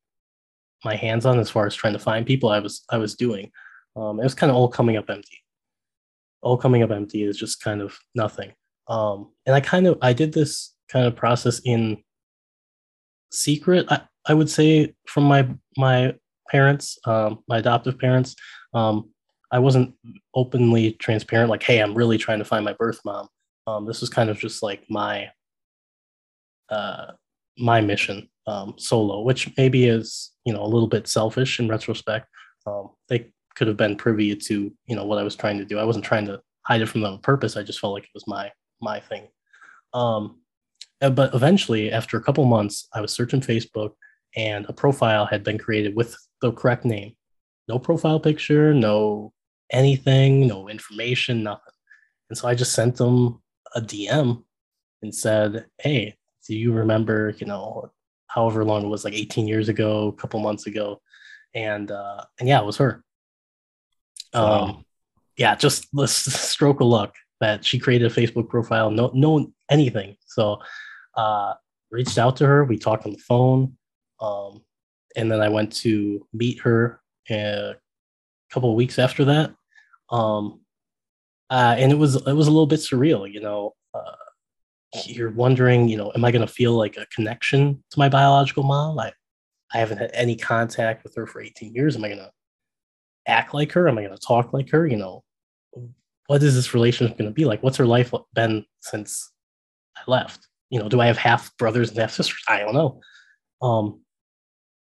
my 0.84 0.96
hands 0.96 1.26
on 1.26 1.38
as 1.38 1.50
far 1.50 1.66
as 1.66 1.74
trying 1.74 1.92
to 1.92 1.98
find 1.98 2.26
people 2.26 2.48
I 2.48 2.58
was 2.58 2.82
I 2.90 2.98
was 2.98 3.14
doing. 3.14 3.50
Um, 3.96 4.18
it 4.20 4.24
was 4.24 4.34
kind 4.34 4.50
of 4.50 4.56
all 4.56 4.68
coming 4.68 4.96
up 4.96 5.10
empty 5.10 5.38
all 6.42 6.56
coming 6.56 6.82
up 6.82 6.90
empty 6.90 7.22
is 7.22 7.36
just 7.36 7.62
kind 7.62 7.80
of 7.80 7.98
nothing. 8.14 8.52
Um, 8.88 9.30
and 9.46 9.54
I 9.54 9.60
kind 9.60 9.86
of 9.86 9.98
I 10.02 10.12
did 10.12 10.32
this 10.32 10.74
kind 10.88 11.06
of 11.06 11.16
process 11.16 11.60
in 11.64 12.02
secret. 13.30 13.86
I, 13.88 14.02
I 14.26 14.34
would 14.34 14.50
say 14.50 14.94
from 15.06 15.24
my 15.24 15.48
my 15.76 16.14
parents, 16.50 16.98
um, 17.04 17.40
my 17.48 17.58
adoptive 17.58 17.98
parents. 17.98 18.34
Um, 18.74 19.10
I 19.52 19.58
wasn't 19.58 19.94
openly 20.34 20.92
transparent, 20.92 21.50
like, 21.50 21.64
hey, 21.64 21.80
I'm 21.80 21.94
really 21.94 22.18
trying 22.18 22.38
to 22.38 22.44
find 22.44 22.64
my 22.64 22.72
birth 22.72 23.00
mom. 23.04 23.28
Um, 23.70 23.86
this 23.86 24.00
was 24.00 24.10
kind 24.10 24.30
of 24.30 24.38
just 24.38 24.62
like 24.62 24.84
my 24.88 25.30
uh, 26.70 27.12
my 27.58 27.80
mission 27.80 28.28
um, 28.46 28.74
solo, 28.78 29.22
which 29.22 29.50
maybe 29.56 29.86
is 29.86 30.32
you 30.44 30.52
know 30.52 30.62
a 30.62 30.72
little 30.72 30.88
bit 30.88 31.08
selfish 31.08 31.60
in 31.60 31.68
retrospect. 31.68 32.26
Um, 32.66 32.90
they 33.08 33.32
could 33.54 33.68
have 33.68 33.76
been 33.76 33.96
privy 33.96 34.34
to 34.34 34.72
you 34.86 34.96
know 34.96 35.04
what 35.04 35.18
I 35.18 35.22
was 35.22 35.36
trying 35.36 35.58
to 35.58 35.64
do. 35.64 35.78
I 35.78 35.84
wasn't 35.84 36.04
trying 36.04 36.26
to 36.26 36.40
hide 36.62 36.82
it 36.82 36.86
from 36.86 37.02
them 37.02 37.14
on 37.14 37.20
purpose. 37.20 37.56
I 37.56 37.62
just 37.62 37.80
felt 37.80 37.94
like 37.94 38.04
it 38.04 38.14
was 38.14 38.26
my 38.26 38.50
my 38.80 39.00
thing. 39.00 39.28
Um, 39.92 40.40
uh, 41.00 41.10
but 41.10 41.34
eventually, 41.34 41.92
after 41.92 42.16
a 42.16 42.22
couple 42.22 42.44
months, 42.44 42.88
I 42.94 43.00
was 43.00 43.12
searching 43.12 43.40
Facebook, 43.40 43.92
and 44.36 44.66
a 44.68 44.72
profile 44.72 45.26
had 45.26 45.44
been 45.44 45.58
created 45.58 45.94
with 45.94 46.16
the 46.42 46.52
correct 46.52 46.84
name. 46.84 47.16
No 47.68 47.78
profile 47.78 48.18
picture, 48.18 48.74
no 48.74 49.32
anything, 49.70 50.48
no 50.48 50.68
information, 50.68 51.44
nothing. 51.44 51.72
And 52.28 52.38
so 52.38 52.48
I 52.48 52.54
just 52.54 52.72
sent 52.72 52.96
them 52.96 53.39
a 53.74 53.80
DM 53.80 54.44
and 55.02 55.14
said, 55.14 55.66
"Hey, 55.78 56.16
do 56.46 56.56
you 56.56 56.72
remember? 56.72 57.34
You 57.38 57.46
know, 57.46 57.90
however 58.26 58.64
long 58.64 58.84
it 58.84 58.88
was, 58.88 59.04
like 59.04 59.14
18 59.14 59.48
years 59.48 59.68
ago, 59.68 60.08
a 60.08 60.12
couple 60.12 60.40
months 60.40 60.66
ago, 60.66 61.00
and 61.54 61.90
uh, 61.90 62.24
and 62.38 62.48
yeah, 62.48 62.60
it 62.60 62.66
was 62.66 62.76
her. 62.78 63.04
Wow. 64.34 64.60
Um, 64.60 64.84
yeah, 65.36 65.54
just 65.54 65.88
the 65.92 66.06
stroke 66.08 66.80
of 66.80 66.86
luck 66.86 67.14
that 67.40 67.64
she 67.64 67.78
created 67.78 68.10
a 68.10 68.14
Facebook 68.14 68.48
profile, 68.48 68.90
no, 68.90 69.10
no 69.14 69.50
anything. 69.70 70.16
So, 70.26 70.58
uh, 71.16 71.54
reached 71.90 72.18
out 72.18 72.36
to 72.36 72.46
her. 72.46 72.64
We 72.64 72.78
talked 72.78 73.06
on 73.06 73.12
the 73.12 73.18
phone, 73.18 73.76
um, 74.20 74.62
and 75.16 75.30
then 75.30 75.40
I 75.40 75.48
went 75.48 75.72
to 75.76 76.26
meet 76.32 76.60
her 76.60 77.00
a 77.30 77.74
couple 78.50 78.70
of 78.70 78.76
weeks 78.76 78.98
after 78.98 79.24
that. 79.26 79.54
Um, 80.10 80.60
uh, 81.50 81.74
and 81.76 81.92
it 81.92 81.96
was 81.96 82.16
it 82.16 82.32
was 82.32 82.46
a 82.46 82.50
little 82.50 82.66
bit 82.66 82.80
surreal, 82.80 83.30
you 83.30 83.40
know. 83.40 83.74
Uh, 83.92 84.12
you're 85.06 85.30
wondering, 85.30 85.88
you 85.88 85.96
know, 85.96 86.12
am 86.14 86.24
I 86.24 86.32
going 86.32 86.46
to 86.46 86.52
feel 86.52 86.72
like 86.74 86.96
a 86.96 87.06
connection 87.06 87.82
to 87.90 87.98
my 87.98 88.08
biological 88.08 88.62
mom? 88.62 88.98
I, 88.98 89.12
I 89.72 89.78
haven't 89.78 89.98
had 89.98 90.10
any 90.14 90.36
contact 90.36 91.04
with 91.04 91.14
her 91.14 91.26
for 91.26 91.40
18 91.40 91.74
years. 91.74 91.96
Am 91.96 92.04
I 92.04 92.08
going 92.08 92.18
to 92.18 92.30
act 93.26 93.54
like 93.54 93.72
her? 93.72 93.88
Am 93.88 93.98
I 93.98 94.02
going 94.02 94.16
to 94.16 94.26
talk 94.26 94.52
like 94.52 94.70
her? 94.70 94.86
You 94.86 94.96
know, 94.96 95.22
what 96.26 96.42
is 96.42 96.54
this 96.54 96.74
relationship 96.74 97.16
going 97.18 97.30
to 97.30 97.34
be 97.34 97.44
like? 97.44 97.62
What's 97.62 97.76
her 97.76 97.86
life 97.86 98.12
been 98.34 98.64
since 98.80 99.32
I 99.96 100.02
left? 100.06 100.46
You 100.70 100.80
know, 100.80 100.88
do 100.88 101.00
I 101.00 101.06
have 101.06 101.18
half 101.18 101.56
brothers 101.56 101.90
and 101.90 101.98
half 101.98 102.12
sisters? 102.12 102.42
I 102.48 102.60
don't 102.60 102.74
know. 102.74 103.00
Um, 103.62 104.00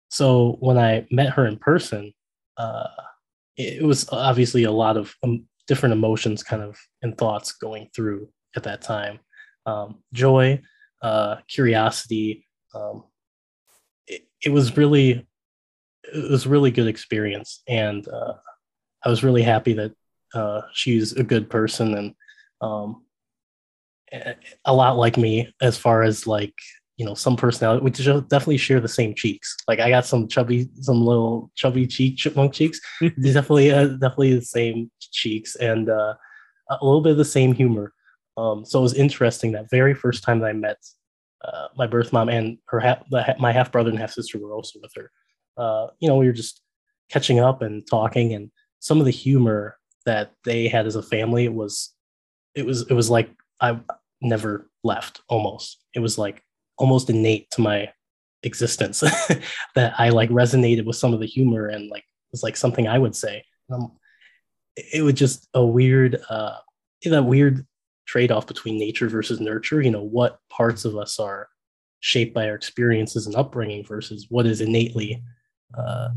so 0.08 0.56
when 0.60 0.78
I 0.78 1.06
met 1.10 1.30
her 1.34 1.46
in 1.46 1.56
person, 1.58 2.12
uh, 2.56 2.88
it, 3.56 3.82
was 3.82 4.08
obviously 4.10 4.64
a 4.64 4.72
lot 4.72 4.96
of 4.96 5.14
um, 5.22 5.46
different 5.66 5.92
emotions 5.92 6.42
kind 6.42 6.62
of 6.62 6.78
and 7.02 7.16
thoughts 7.16 7.52
going 7.52 7.88
through 7.94 8.28
at 8.54 8.62
that 8.62 8.82
time 8.82 9.18
um, 9.66 9.98
joy, 10.12 10.62
uh, 11.02 11.36
curiosity. 11.48 12.46
Um, 12.74 13.04
it, 14.06 14.26
it 14.44 14.50
was 14.50 14.76
really, 14.76 15.26
it 16.14 16.30
was 16.30 16.46
really 16.46 16.70
good 16.70 16.86
experience, 16.86 17.62
and 17.68 18.06
uh, 18.08 18.34
I 19.04 19.08
was 19.08 19.24
really 19.24 19.42
happy 19.42 19.74
that 19.74 19.92
uh, 20.34 20.62
she's 20.72 21.12
a 21.12 21.24
good 21.24 21.50
person 21.50 21.94
and 21.94 22.14
um, 22.60 23.02
a 24.64 24.72
lot 24.72 24.96
like 24.96 25.16
me 25.16 25.52
as 25.60 25.76
far 25.76 26.02
as 26.02 26.26
like 26.26 26.54
you 26.96 27.04
know 27.04 27.14
some 27.14 27.36
personality. 27.36 27.84
We 27.84 27.90
definitely 27.90 28.56
share 28.56 28.80
the 28.80 28.88
same 28.88 29.14
cheeks. 29.14 29.54
Like 29.68 29.80
I 29.80 29.90
got 29.90 30.06
some 30.06 30.28
chubby, 30.28 30.68
some 30.80 31.04
little 31.04 31.50
chubby 31.54 31.86
cheek, 31.86 32.16
chipmunk 32.16 32.54
cheeks. 32.54 32.80
definitely, 33.00 33.70
uh, 33.70 33.88
definitely 33.88 34.34
the 34.34 34.42
same 34.44 34.90
cheeks, 35.00 35.56
and 35.56 35.90
uh, 35.90 36.14
a 36.70 36.84
little 36.84 37.02
bit 37.02 37.12
of 37.12 37.18
the 37.18 37.24
same 37.24 37.52
humor. 37.52 37.92
Um, 38.36 38.64
so 38.64 38.80
it 38.80 38.82
was 38.82 38.94
interesting 38.94 39.52
that 39.52 39.70
very 39.70 39.94
first 39.94 40.22
time 40.22 40.40
that 40.40 40.48
I 40.48 40.52
met 40.52 40.78
uh, 41.44 41.68
my 41.76 41.86
birth 41.86 42.12
mom 42.12 42.28
and 42.28 42.58
her 42.66 42.80
ha- 42.80 43.02
the, 43.10 43.22
ha- 43.22 43.34
my 43.38 43.52
half 43.52 43.70
brother 43.70 43.90
and 43.90 43.98
half 43.98 44.12
sister 44.12 44.38
were 44.38 44.54
also 44.54 44.78
with 44.82 44.92
her. 44.96 45.10
Uh, 45.56 45.88
you 46.00 46.08
know, 46.08 46.16
we 46.16 46.26
were 46.26 46.32
just 46.32 46.62
catching 47.10 47.40
up 47.40 47.62
and 47.62 47.86
talking, 47.88 48.32
and 48.32 48.50
some 48.80 49.00
of 49.00 49.04
the 49.04 49.12
humor 49.12 49.78
that 50.06 50.32
they 50.44 50.68
had 50.68 50.86
as 50.86 50.96
a 50.96 51.02
family 51.02 51.48
was, 51.48 51.94
it 52.54 52.64
was 52.64 52.82
it 52.88 52.94
was 52.94 53.10
like 53.10 53.30
I 53.60 53.78
never 54.22 54.70
left. 54.82 55.20
Almost, 55.28 55.84
it 55.94 56.00
was 56.00 56.16
like 56.16 56.42
almost 56.78 57.10
innate 57.10 57.50
to 57.52 57.60
my 57.60 57.90
existence 58.42 59.00
that 59.74 59.94
I 59.98 60.10
like 60.10 60.30
resonated 60.30 60.84
with 60.84 60.96
some 60.96 61.12
of 61.12 61.20
the 61.20 61.26
humor 61.26 61.68
and 61.68 61.90
like 61.90 62.04
was 62.32 62.42
like 62.42 62.56
something 62.56 62.86
I 62.86 62.98
would 62.98 63.16
say. 63.16 63.44
Um, 63.70 63.92
it 64.76 65.02
was 65.02 65.14
just 65.14 65.48
a 65.54 65.64
weird, 65.64 66.20
uh, 66.28 66.58
that 67.04 67.24
weird 67.24 67.66
trade-off 68.06 68.46
between 68.46 68.78
nature 68.78 69.08
versus 69.08 69.40
nurture 69.40 69.82
you 69.82 69.90
know 69.90 70.02
what 70.02 70.38
parts 70.48 70.84
of 70.84 70.96
us 70.96 71.18
are 71.18 71.48
shaped 72.00 72.34
by 72.34 72.48
our 72.48 72.54
experiences 72.54 73.26
and 73.26 73.34
upbringing 73.34 73.84
versus 73.84 74.26
what 74.28 74.46
is 74.46 74.60
innately 74.60 75.22
uh, 75.76 76.08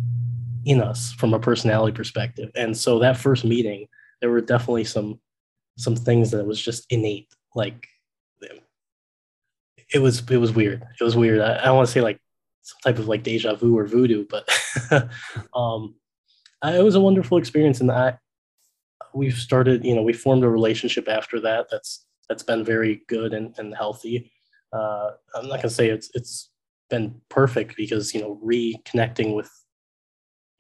in 0.65 0.81
us 0.81 1.13
from 1.13 1.33
a 1.33 1.39
personality 1.39 1.95
perspective 1.95 2.49
and 2.55 2.75
so 2.77 2.99
that 2.99 3.17
first 3.17 3.43
meeting 3.43 3.87
there 4.21 4.29
were 4.29 4.41
definitely 4.41 4.83
some 4.83 5.19
some 5.77 5.95
things 5.95 6.31
that 6.31 6.45
was 6.45 6.61
just 6.61 6.85
innate 6.91 7.27
like 7.55 7.87
it 9.93 9.99
was 9.99 10.23
it 10.29 10.37
was 10.37 10.53
weird. 10.53 10.83
It 10.99 11.03
was 11.03 11.15
weird. 11.15 11.41
I, 11.41 11.59
I 11.59 11.65
don't 11.65 11.77
want 11.77 11.87
to 11.87 11.93
say 11.93 12.01
like 12.01 12.19
some 12.69 12.79
type 12.83 12.99
of 12.99 13.07
like 13.07 13.23
deja 13.23 13.55
vu 13.55 13.77
or 13.77 13.85
voodoo 13.85 14.25
but 14.29 14.47
um 15.55 15.95
I, 16.61 16.77
it 16.77 16.83
was 16.83 16.95
a 16.95 17.01
wonderful 17.01 17.37
experience 17.37 17.81
and 17.81 17.91
i 17.91 18.17
we've 19.13 19.37
started 19.37 19.83
you 19.83 19.95
know 19.95 20.03
we 20.03 20.13
formed 20.13 20.43
a 20.43 20.49
relationship 20.49 21.07
after 21.07 21.39
that 21.41 21.67
that's 21.71 22.05
that's 22.27 22.43
been 22.43 22.63
very 22.63 23.01
good 23.07 23.33
and, 23.33 23.55
and 23.57 23.75
healthy. 23.75 24.31
Uh, 24.71 25.11
i'm 25.35 25.47
not 25.47 25.61
to 25.61 25.69
say 25.69 25.89
it's 25.89 26.11
it's 26.13 26.51
been 26.91 27.19
perfect 27.29 27.75
because 27.75 28.13
you 28.13 28.21
know 28.21 28.39
reconnecting 28.43 29.35
with 29.35 29.49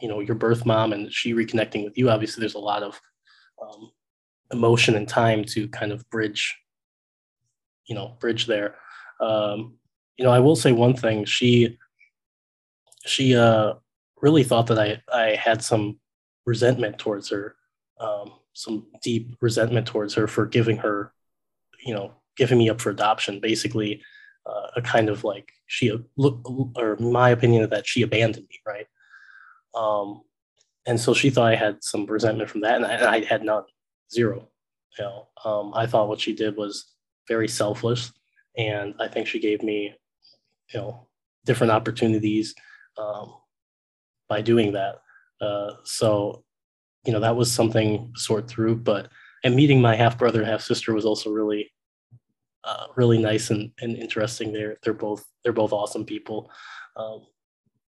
you 0.01 0.07
know 0.07 0.19
your 0.19 0.35
birth 0.35 0.65
mom 0.65 0.93
and 0.93 1.13
she 1.13 1.33
reconnecting 1.33 1.83
with 1.83 1.95
you 1.95 2.09
obviously 2.09 2.41
there's 2.41 2.55
a 2.55 2.59
lot 2.59 2.81
of 2.81 2.99
um, 3.61 3.91
emotion 4.51 4.95
and 4.95 5.07
time 5.07 5.43
to 5.43 5.67
kind 5.67 5.91
of 5.91 6.09
bridge 6.09 6.57
you 7.85 7.93
know 7.93 8.17
bridge 8.19 8.47
there 8.47 8.75
um, 9.19 9.75
you 10.17 10.25
know 10.25 10.31
i 10.31 10.39
will 10.39 10.55
say 10.55 10.71
one 10.71 10.95
thing 10.95 11.25
she 11.25 11.77
she 13.05 13.35
uh 13.35 13.73
really 14.21 14.43
thought 14.43 14.67
that 14.67 14.79
i 14.79 15.01
i 15.13 15.35
had 15.35 15.63
some 15.63 15.99
resentment 16.45 16.97
towards 16.97 17.29
her 17.29 17.55
um, 17.99 18.33
some 18.53 18.87
deep 19.01 19.35
resentment 19.41 19.87
towards 19.87 20.13
her 20.15 20.27
for 20.27 20.45
giving 20.45 20.77
her, 20.77 21.13
you 21.85 21.93
know, 21.93 22.13
giving 22.37 22.57
me 22.57 22.69
up 22.69 22.81
for 22.81 22.89
adoption. 22.89 23.39
Basically, 23.39 24.01
uh, 24.45 24.67
a 24.75 24.81
kind 24.81 25.09
of 25.09 25.23
like 25.23 25.51
she 25.67 25.91
look, 26.17 26.41
or 26.77 26.95
my 26.97 27.29
opinion 27.29 27.63
of 27.63 27.69
that 27.69 27.87
she 27.87 28.01
abandoned 28.01 28.47
me, 28.49 28.59
right? 28.65 28.87
Um, 29.75 30.21
and 30.85 30.99
so 30.99 31.13
she 31.13 31.29
thought 31.29 31.51
I 31.51 31.55
had 31.55 31.83
some 31.83 32.05
resentment 32.05 32.49
from 32.49 32.61
that, 32.61 32.75
and 32.75 32.85
I, 32.85 32.93
and 32.93 33.05
I 33.05 33.23
had 33.23 33.43
none, 33.43 33.63
zero. 34.11 34.47
You 34.97 35.05
know, 35.05 35.27
um, 35.45 35.71
I 35.75 35.85
thought 35.85 36.09
what 36.09 36.19
she 36.19 36.33
did 36.33 36.57
was 36.57 36.93
very 37.27 37.47
selfless, 37.47 38.11
and 38.59 38.93
I 38.99 39.07
think 39.07 39.25
she 39.25 39.39
gave 39.39 39.63
me, 39.63 39.95
you 40.73 40.79
know, 40.79 41.07
different 41.45 41.71
opportunities 41.71 42.53
um, 42.97 43.33
by 44.27 44.41
doing 44.41 44.73
that. 44.73 45.01
Uh, 45.41 45.71
so 45.83 46.43
you 47.05 47.13
know 47.13 47.21
that 47.21 47.35
was 47.35 47.51
something 47.51 48.11
to 48.13 48.19
sort 48.19 48.49
through 48.49 48.75
but 48.75 49.07
and 49.45 49.55
meeting 49.55 49.81
my 49.81 49.95
half 49.95 50.17
brother 50.17 50.41
and 50.41 50.49
half 50.49 50.61
sister 50.61 50.93
was 50.93 51.05
also 51.05 51.29
really 51.29 51.71
uh, 52.65 52.87
really 52.97 53.17
nice 53.17 53.51
and, 53.51 53.71
and 53.81 53.95
interesting. 53.95 54.51
They're 54.51 54.77
they're 54.83 54.93
both 54.93 55.23
they're 55.43 55.53
both 55.53 55.71
awesome 55.71 56.05
people. 56.05 56.51
Um, 56.97 57.25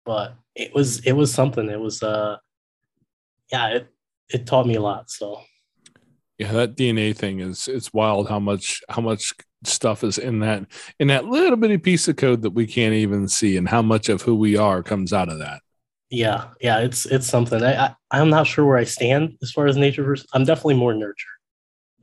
but 0.05 0.37
it 0.55 0.75
was 0.75 1.01
it 1.01 1.13
was 1.13 1.33
something. 1.33 1.69
It 1.69 1.81
was 1.81 2.03
uh 2.03 2.37
yeah 3.51 3.69
it 3.69 3.89
it 4.29 4.47
taught 4.47 4.67
me 4.67 4.77
a 4.77 4.81
lot 4.81 5.11
so. 5.11 5.41
Yeah, 6.39 6.53
that 6.53 6.77
DNA 6.77 7.15
thing 7.15 7.41
is 7.41 7.69
it's 7.69 7.93
wild 7.93 8.29
how 8.29 8.41
much 8.41 8.83
how 8.89 9.03
much 9.03 9.33
stuff 9.65 10.03
is 10.05 10.19
in 10.19 10.41
that 10.41 10.65
in 10.99 11.09
that 11.09 11.27
little 11.27 11.57
bitty 11.57 11.79
piece 11.79 12.09
of 12.09 12.17
code 12.17 12.43
that 12.43 12.51
we 12.51 12.67
can't 12.67 12.95
even 12.95 13.29
see 13.29 13.57
and 13.57 13.69
how 13.69 13.83
much 13.83 14.09
of 14.09 14.23
who 14.23 14.35
we 14.35 14.57
are 14.57 14.83
comes 14.83 15.13
out 15.13 15.29
of 15.29 15.39
that. 15.39 15.61
yeah 16.11 16.49
yeah 16.61 16.79
it's 16.81 17.07
it's 17.07 17.27
something 17.27 17.63
i, 17.63 17.87
I 17.87 17.95
i'm 18.11 18.29
not 18.31 18.47
sure 18.47 18.65
where 18.67 18.77
i 18.77 18.85
stand 18.85 19.37
as 19.43 19.51
far 19.53 19.67
as 19.67 19.77
nature 19.77 20.03
versus 20.03 20.27
i'm 20.35 20.45
definitely 20.45 20.75
more 20.75 20.95
nurture 20.95 21.29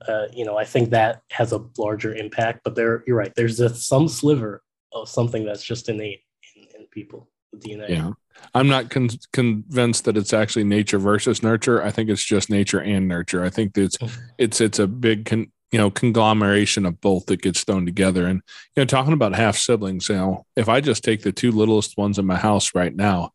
uh, 0.07 0.25
you 0.33 0.45
know 0.45 0.57
i 0.57 0.63
think 0.65 0.89
that 0.91 1.21
has 1.31 1.51
a 1.51 1.63
larger 1.77 2.15
impact 2.15 2.61
but 2.63 2.75
there 2.75 3.03
you're 3.05 3.17
right 3.17 3.33
there's 3.35 3.59
a, 3.59 3.69
some 3.75 4.07
sliver 4.07 4.63
of 4.93 5.07
something 5.09 5.45
that's 5.45 5.63
just 5.63 5.89
innate 5.89 6.21
in, 6.55 6.63
in 6.79 6.87
people 6.87 7.29
the 7.53 7.57
dna 7.59 7.89
Yeah. 7.89 8.11
I'm 8.53 8.69
not 8.69 8.89
con- 8.89 9.09
convinced 9.33 10.05
that 10.05 10.15
it's 10.15 10.31
actually 10.31 10.63
nature 10.63 10.97
versus 10.97 11.43
nurture. 11.43 11.83
I 11.83 11.91
think 11.91 12.09
it's 12.09 12.23
just 12.23 12.49
nature 12.49 12.79
and 12.79 13.05
nurture. 13.05 13.43
I 13.43 13.49
think 13.49 13.73
that 13.73 13.83
it's 13.83 13.97
Mhm. 13.97 14.17
it's 14.37 14.61
it's 14.61 14.79
a 14.79 14.87
big 14.87 15.25
con- 15.25 15.51
you 15.71 15.77
know 15.77 15.91
conglomeration 15.91 16.85
of 16.85 16.99
both 17.01 17.27
that 17.27 17.41
gets 17.41 17.63
thrown 17.63 17.85
together. 17.85 18.25
And 18.25 18.41
you 18.75 18.81
know, 18.81 18.85
talking 18.85 19.13
about 19.13 19.35
half 19.35 19.55
siblings, 19.55 20.09
you 20.09 20.15
know, 20.15 20.45
if 20.55 20.69
I 20.69 20.81
just 20.81 21.03
take 21.03 21.21
the 21.21 21.31
two 21.31 21.51
littlest 21.51 21.97
ones 21.97 22.17
in 22.17 22.25
my 22.25 22.37
house 22.37 22.73
right 22.73 22.95
now, 22.95 23.33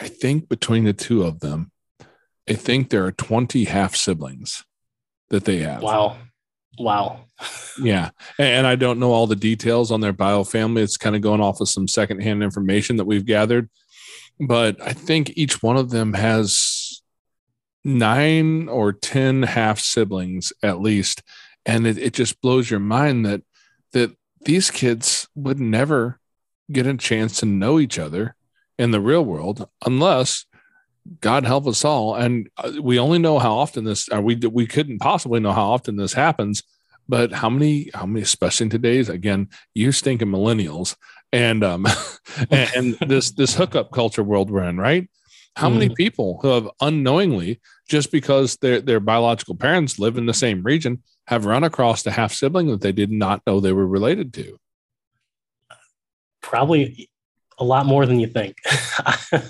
I 0.00 0.08
think 0.08 0.48
between 0.48 0.84
the 0.84 0.92
two 0.92 1.22
of 1.22 1.40
them, 1.40 1.70
I 2.48 2.54
think 2.54 2.90
there 2.90 3.04
are 3.04 3.12
20 3.12 3.64
half 3.64 3.96
siblings 3.96 4.64
that 5.30 5.44
they 5.44 5.58
have. 5.58 5.82
Wow. 5.82 6.16
Wow. 6.78 7.26
Yeah. 7.80 8.10
And 8.38 8.66
I 8.66 8.76
don't 8.76 8.98
know 8.98 9.12
all 9.12 9.26
the 9.26 9.36
details 9.36 9.90
on 9.90 10.00
their 10.00 10.12
bio 10.12 10.44
family. 10.44 10.82
It's 10.82 10.96
kind 10.96 11.16
of 11.16 11.22
going 11.22 11.40
off 11.40 11.60
of 11.60 11.68
some 11.68 11.88
secondhand 11.88 12.42
information 12.42 12.96
that 12.96 13.04
we've 13.04 13.26
gathered. 13.26 13.68
But 14.40 14.80
I 14.80 14.92
think 14.92 15.32
each 15.36 15.62
one 15.62 15.76
of 15.76 15.90
them 15.90 16.14
has 16.14 17.02
nine 17.84 18.68
or 18.68 18.92
10 18.92 19.44
half 19.44 19.78
siblings 19.78 20.52
at 20.62 20.80
least. 20.80 21.22
And 21.66 21.86
it, 21.86 21.98
it 21.98 22.12
just 22.12 22.40
blows 22.40 22.70
your 22.70 22.80
mind 22.80 23.24
that 23.26 23.42
that 23.92 24.16
these 24.44 24.70
kids 24.70 25.28
would 25.34 25.58
never 25.58 26.20
get 26.70 26.86
a 26.86 26.96
chance 26.96 27.40
to 27.40 27.46
know 27.46 27.78
each 27.78 27.98
other 27.98 28.34
in 28.78 28.90
the 28.90 29.00
real 29.00 29.24
world 29.24 29.68
unless 29.84 30.46
God 31.20 31.44
help 31.44 31.66
us 31.66 31.84
all. 31.84 32.14
And 32.14 32.48
uh, 32.56 32.72
we 32.80 32.98
only 32.98 33.18
know 33.18 33.38
how 33.38 33.54
often 33.54 33.84
this, 33.84 34.08
or 34.08 34.20
we 34.20 34.36
we 34.36 34.66
couldn't 34.66 35.00
possibly 35.00 35.40
know 35.40 35.52
how 35.52 35.70
often 35.70 35.96
this 35.96 36.14
happens. 36.14 36.62
But 37.06 37.32
how 37.32 37.50
many, 37.50 37.90
how 37.92 38.06
many, 38.06 38.22
especially 38.22 38.64
in 38.64 38.70
today's 38.70 39.10
again, 39.10 39.48
you 39.74 39.92
stinking 39.92 40.28
millennials, 40.28 40.96
and 41.32 41.62
um, 41.62 41.86
and, 42.50 42.70
and 43.00 43.10
this 43.10 43.32
this 43.32 43.54
hookup 43.54 43.92
culture 43.92 44.22
world 44.22 44.50
we're 44.50 44.64
in, 44.64 44.78
right? 44.78 45.08
How 45.56 45.68
many 45.68 45.88
people 45.88 46.40
who 46.42 46.48
have 46.48 46.68
unknowingly, 46.80 47.60
just 47.88 48.10
because 48.10 48.56
their 48.56 48.80
their 48.80 49.00
biological 49.00 49.54
parents 49.54 49.98
live 49.98 50.16
in 50.16 50.26
the 50.26 50.34
same 50.34 50.62
region, 50.62 51.02
have 51.26 51.46
run 51.46 51.64
across 51.64 52.04
a 52.06 52.10
half 52.10 52.32
sibling 52.32 52.68
that 52.68 52.80
they 52.80 52.92
did 52.92 53.10
not 53.10 53.42
know 53.46 53.60
they 53.60 53.72
were 53.72 53.86
related 53.86 54.32
to? 54.34 54.58
Probably 56.42 57.08
a 57.58 57.64
lot 57.64 57.86
more 57.86 58.04
than 58.06 58.20
you 58.20 58.26
think. 58.26 58.56
Yeah, 59.32 59.48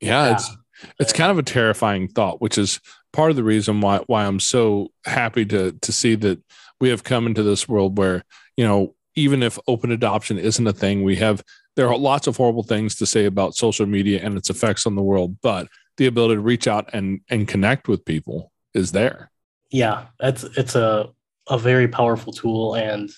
Yeah. 0.00 0.32
it's 0.34 0.50
it's 0.98 1.12
kind 1.12 1.30
of 1.30 1.38
a 1.38 1.42
terrifying 1.42 2.08
thought, 2.08 2.40
which 2.42 2.58
is 2.58 2.80
part 3.12 3.30
of 3.30 3.36
the 3.36 3.44
reason 3.44 3.80
why 3.80 4.00
why 4.06 4.26
I'm 4.26 4.40
so 4.40 4.88
happy 5.04 5.46
to 5.46 5.72
to 5.72 5.92
see 5.92 6.14
that 6.16 6.38
we 6.80 6.90
have 6.90 7.04
come 7.04 7.26
into 7.26 7.42
this 7.42 7.66
world 7.68 7.96
where 7.96 8.22
you 8.56 8.64
know 8.64 8.94
even 9.14 9.42
if 9.42 9.58
open 9.66 9.90
adoption 9.92 10.38
isn't 10.38 10.66
a 10.66 10.72
thing, 10.72 11.02
we 11.02 11.16
have 11.16 11.42
there 11.76 11.88
are 11.88 11.96
lots 11.96 12.26
of 12.26 12.36
horrible 12.36 12.62
things 12.62 12.94
to 12.96 13.06
say 13.06 13.24
about 13.24 13.54
social 13.54 13.86
media 13.86 14.20
and 14.22 14.36
its 14.36 14.50
effects 14.50 14.86
on 14.86 14.96
the 14.96 15.02
world, 15.02 15.36
but 15.42 15.68
the 15.96 16.06
ability 16.06 16.34
to 16.34 16.40
reach 16.40 16.66
out 16.66 16.90
and 16.92 17.20
and 17.30 17.48
connect 17.48 17.88
with 17.88 18.04
people 18.04 18.52
is 18.74 18.92
there. 18.92 19.30
Yeah, 19.70 20.06
that's 20.18 20.44
it's 20.44 20.74
a 20.74 21.10
a 21.48 21.58
very 21.58 21.88
powerful 21.88 22.32
tool, 22.32 22.74
and 22.74 23.10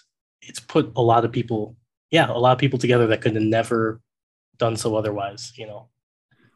it's 0.43 0.61
put 0.61 0.93
a 0.97 1.03
lot 1.03 1.25
of 1.25 1.33
people, 1.33 1.77
yeah, 2.11 2.31
a 2.31 2.39
lot 2.39 2.53
of 2.53 2.59
people 2.59 2.79
together 2.79 3.07
that 3.09 3.21
could 3.21 3.35
have 3.35 3.45
never 3.45 4.01
done 4.59 4.77
so 4.77 4.97
otherwise. 4.97 5.53
You 5.57 5.67
know, 5.67 5.89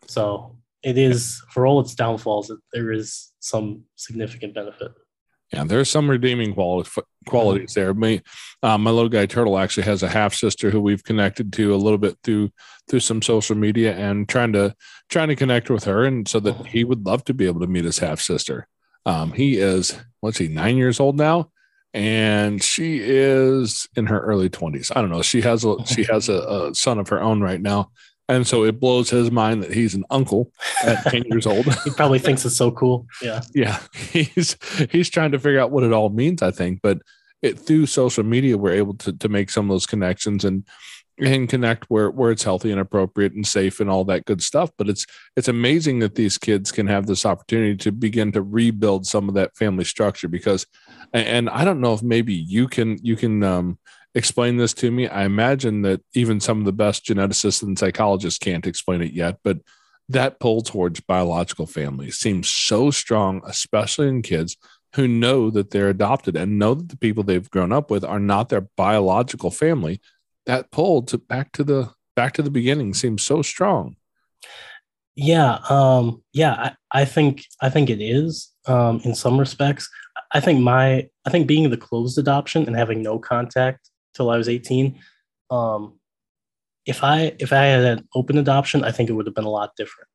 so 0.07 0.57
it 0.82 0.99
is 0.99 1.43
for 1.51 1.66
all 1.66 1.80
its 1.80 1.95
downfalls, 1.95 2.53
there 2.72 2.93
is 2.93 3.32
some 3.40 3.84
significant 3.97 4.55
benefit. 4.55 4.93
Yeah, 5.53 5.64
there's 5.64 5.90
some 5.90 6.09
redeeming 6.09 6.55
quali- 6.55 6.88
qualities 7.28 7.74
there. 7.74 7.93
Me, 7.93 8.22
uh, 8.62 8.78
my 8.78 8.90
little 8.90 9.11
guy 9.11 9.26
Turtle 9.26 9.59
actually 9.59 9.82
has 9.82 10.03
a 10.03 10.09
half 10.09 10.32
sister 10.32 10.70
who 10.70 10.80
we've 10.80 11.05
connected 11.05 11.53
to 11.55 11.74
a 11.74 11.76
little 11.76 11.99
bit 11.99 12.16
through 12.24 12.51
through 12.88 13.01
some 13.01 13.20
social 13.20 13.55
media 13.55 13.95
and 13.95 14.28
trying 14.28 14.55
to 14.55 14.74
trying 15.11 15.28
to 15.28 15.36
connect 15.36 15.68
with 15.68 15.84
her, 15.84 16.05
and 16.05 16.26
so 16.26 16.40
that 16.40 16.66
he 16.68 16.84
would 16.84 17.05
love 17.05 17.24
to 17.24 17.34
be 17.34 17.47
able 17.47 17.61
to 17.61 17.66
meet 17.66 17.84
his 17.84 17.99
half 17.99 18.20
sister. 18.20 18.66
Um, 19.07 19.32
he 19.32 19.59
is 19.59 19.98
what's 20.20 20.38
he 20.38 20.48
nine 20.48 20.76
years 20.76 21.00
old 21.00 21.16
now, 21.16 21.50
and 21.92 22.62
she 22.62 22.98
is 23.00 23.88
in 23.96 24.07
her 24.07 24.20
early 24.20 24.48
twenties. 24.48 24.92
I 24.94 25.00
don't 25.00 25.11
know. 25.11 25.22
She 25.22 25.40
has 25.42 25.64
a 25.64 25.76
she 25.86 26.05
has 26.11 26.28
a, 26.28 26.68
a 26.70 26.74
son 26.74 26.98
of 26.98 27.09
her 27.09 27.20
own 27.20 27.40
right 27.40 27.61
now, 27.61 27.90
and 28.28 28.46
so 28.46 28.64
it 28.64 28.80
blows 28.80 29.11
his 29.11 29.30
mind 29.30 29.62
that 29.62 29.72
he's 29.72 29.94
an 29.94 30.05
uncle 30.11 30.53
at 30.84 31.05
ten 31.05 31.24
years 31.26 31.46
old. 31.46 31.66
He 31.84 31.90
probably 31.90 32.18
thinks 32.18 32.44
it's 32.44 32.57
so 32.57 32.70
cool. 32.70 33.07
Yeah. 33.22 33.42
yeah 33.55 33.80
he's 33.94 34.57
he's 34.90 35.11
trying 35.11 35.32
to 35.32 35.38
figure 35.38 35.61
out 35.61 35.70
what 35.70 35.84
it 35.84 35.92
all 35.92 36.11
means 36.11 36.42
i 36.42 36.50
think 36.50 36.80
but 36.82 37.03
it 37.42 37.59
through 37.59 37.86
social 37.86 38.22
media 38.22 38.57
we're 38.57 38.72
able 38.72 38.94
to 38.94 39.12
to 39.12 39.28
make 39.28 39.50
some 39.50 39.68
of 39.68 39.74
those 39.74 39.86
connections 39.86 40.44
and 40.44 40.64
and 41.22 41.48
connect 41.48 41.84
where 41.84 42.10
where 42.10 42.30
it's 42.30 42.42
healthy 42.42 42.70
and 42.70 42.80
appropriate 42.80 43.32
and 43.32 43.46
safe 43.46 43.80
and 43.80 43.88
all 43.88 44.04
that 44.04 44.24
good 44.24 44.42
stuff 44.42 44.70
but 44.76 44.88
it's 44.88 45.06
it's 45.36 45.48
amazing 45.48 45.98
that 46.00 46.14
these 46.14 46.38
kids 46.38 46.72
can 46.72 46.86
have 46.86 47.06
this 47.06 47.24
opportunity 47.24 47.76
to 47.76 47.92
begin 47.92 48.32
to 48.32 48.42
rebuild 48.42 49.06
some 49.06 49.28
of 49.28 49.34
that 49.34 49.56
family 49.56 49.84
structure 49.84 50.28
because 50.28 50.66
and 51.12 51.48
i 51.50 51.64
don't 51.64 51.80
know 51.80 51.92
if 51.92 52.02
maybe 52.02 52.34
you 52.34 52.66
can 52.66 52.98
you 53.02 53.16
can 53.16 53.42
um 53.42 53.78
explain 54.14 54.56
this 54.56 54.74
to 54.74 54.90
me 54.90 55.08
i 55.08 55.24
imagine 55.24 55.82
that 55.82 56.00
even 56.14 56.40
some 56.40 56.58
of 56.58 56.64
the 56.64 56.72
best 56.72 57.04
geneticists 57.04 57.62
and 57.62 57.78
psychologists 57.78 58.38
can't 58.38 58.66
explain 58.66 59.00
it 59.00 59.12
yet 59.12 59.38
but 59.42 59.58
that 60.08 60.40
pull 60.40 60.62
towards 60.62 61.00
biological 61.00 61.66
family 61.66 62.10
seems 62.10 62.48
so 62.48 62.90
strong, 62.90 63.42
especially 63.46 64.08
in 64.08 64.22
kids 64.22 64.56
who 64.94 65.08
know 65.08 65.50
that 65.50 65.70
they're 65.70 65.88
adopted 65.88 66.36
and 66.36 66.58
know 66.58 66.74
that 66.74 66.88
the 66.88 66.96
people 66.96 67.22
they've 67.22 67.50
grown 67.50 67.72
up 67.72 67.90
with 67.90 68.04
are 68.04 68.20
not 68.20 68.48
their 68.48 68.68
biological 68.76 69.50
family. 69.50 70.00
That 70.47 70.70
pull 70.70 71.03
to 71.03 71.18
back 71.18 71.53
to 71.53 71.64
the 71.64 71.90
back 72.16 72.34
to 72.34 72.43
the 72.43 72.51
beginning 72.51 72.95
seems 72.95 73.22
so 73.22 73.43
strong. 73.43 73.97
Yeah, 75.14 75.59
um, 75.68 76.22
yeah, 76.32 76.55
I, 76.93 77.01
I 77.03 77.05
think 77.05 77.45
I 77.61 77.68
think 77.68 77.90
it 77.90 78.03
is 78.03 78.51
um, 78.66 79.01
in 79.05 79.14
some 79.14 79.38
respects. 79.38 79.88
I 80.32 80.40
think 80.40 80.61
my 80.61 81.09
I 81.26 81.30
think 81.30 81.47
being 81.47 81.68
the 81.70 81.76
closed 81.76 82.18
adoption 82.18 82.66
and 82.66 82.74
having 82.74 83.03
no 83.03 83.18
contact 83.18 83.90
till 84.14 84.30
I 84.30 84.36
was 84.36 84.49
eighteen. 84.49 84.99
Um, 85.51 85.99
if 86.86 87.05
I 87.05 87.34
if 87.38 87.53
I 87.53 87.64
had 87.64 87.84
an 87.84 88.09
open 88.14 88.38
adoption, 88.38 88.84
I 88.84 88.90
think 88.90 89.11
it 89.11 89.12
would 89.12 89.26
have 89.26 89.34
been 89.34 89.45
a 89.45 89.51
lot 89.51 89.76
different. 89.76 90.09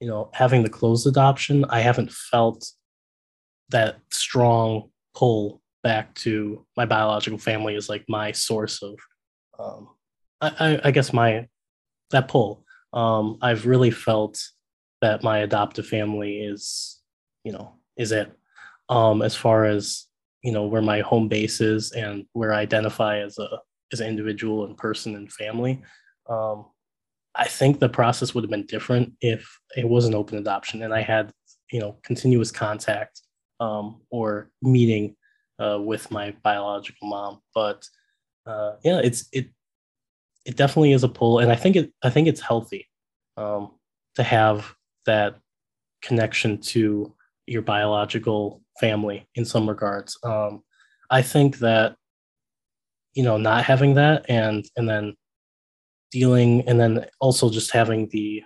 You 0.00 0.08
know, 0.08 0.30
having 0.32 0.62
the 0.62 0.70
closed 0.70 1.06
adoption, 1.06 1.64
I 1.68 1.80
haven't 1.80 2.12
felt 2.12 2.70
that 3.70 4.00
strong 4.10 4.90
pull 5.14 5.60
back 5.82 6.14
to 6.14 6.66
my 6.76 6.84
biological 6.84 7.38
family 7.38 7.74
is 7.74 7.88
like 7.88 8.04
my 8.08 8.32
source 8.32 8.82
of, 8.82 8.98
um, 9.60 9.88
I, 10.40 10.80
I, 10.84 10.90
guess 10.90 11.12
my 11.12 11.46
that 12.10 12.28
pull 12.28 12.64
um, 12.92 13.38
I've 13.40 13.66
really 13.66 13.90
felt 13.90 14.40
that 15.00 15.22
my 15.22 15.38
adoptive 15.38 15.86
family 15.86 16.40
is, 16.40 17.00
you 17.44 17.52
know, 17.52 17.74
is 17.96 18.12
it 18.12 18.32
um, 18.88 19.22
as 19.22 19.36
far 19.36 19.64
as 19.64 20.06
you 20.42 20.52
know 20.52 20.64
where 20.64 20.82
my 20.82 21.00
home 21.00 21.28
base 21.28 21.60
is 21.60 21.92
and 21.92 22.26
where 22.32 22.52
I 22.52 22.60
identify 22.60 23.18
as 23.18 23.38
a 23.38 23.60
as 23.92 24.00
an 24.00 24.08
individual 24.08 24.64
and 24.64 24.76
person 24.76 25.16
and 25.16 25.32
family. 25.32 25.82
Um, 26.28 26.66
I 27.34 27.46
think 27.46 27.78
the 27.78 27.88
process 27.88 28.34
would 28.34 28.44
have 28.44 28.50
been 28.50 28.66
different 28.66 29.12
if 29.20 29.48
it 29.76 29.88
was 29.88 30.06
an 30.06 30.14
open 30.14 30.38
adoption 30.38 30.82
and 30.82 30.92
I 30.92 31.02
had, 31.02 31.32
you 31.70 31.80
know, 31.80 31.98
continuous 32.02 32.50
contact 32.50 33.20
um, 33.60 34.00
or 34.10 34.50
meeting 34.62 35.16
uh, 35.58 35.78
with 35.80 36.10
my 36.10 36.34
biological 36.42 37.08
mom. 37.08 37.40
But 37.54 37.84
uh, 38.46 38.76
yeah, 38.82 39.00
it's 39.02 39.28
it 39.32 39.48
it 40.44 40.56
definitely 40.56 40.92
is 40.92 41.04
a 41.04 41.08
pull, 41.08 41.38
and 41.38 41.52
I 41.52 41.56
think 41.56 41.76
it 41.76 41.92
I 42.02 42.10
think 42.10 42.28
it's 42.28 42.40
healthy 42.40 42.88
um, 43.36 43.72
to 44.16 44.22
have 44.22 44.74
that 45.06 45.38
connection 46.02 46.58
to 46.58 47.14
your 47.46 47.62
biological 47.62 48.62
family 48.78 49.28
in 49.34 49.44
some 49.44 49.68
regards. 49.68 50.18
Um, 50.22 50.62
I 51.10 51.22
think 51.22 51.58
that 51.58 51.96
you 53.14 53.22
know 53.22 53.36
not 53.36 53.64
having 53.64 53.94
that 53.94 54.26
and 54.28 54.64
and 54.76 54.88
then 54.88 55.16
dealing 56.10 56.66
and 56.68 56.80
then 56.80 57.06
also 57.20 57.50
just 57.50 57.70
having 57.70 58.08
the 58.08 58.42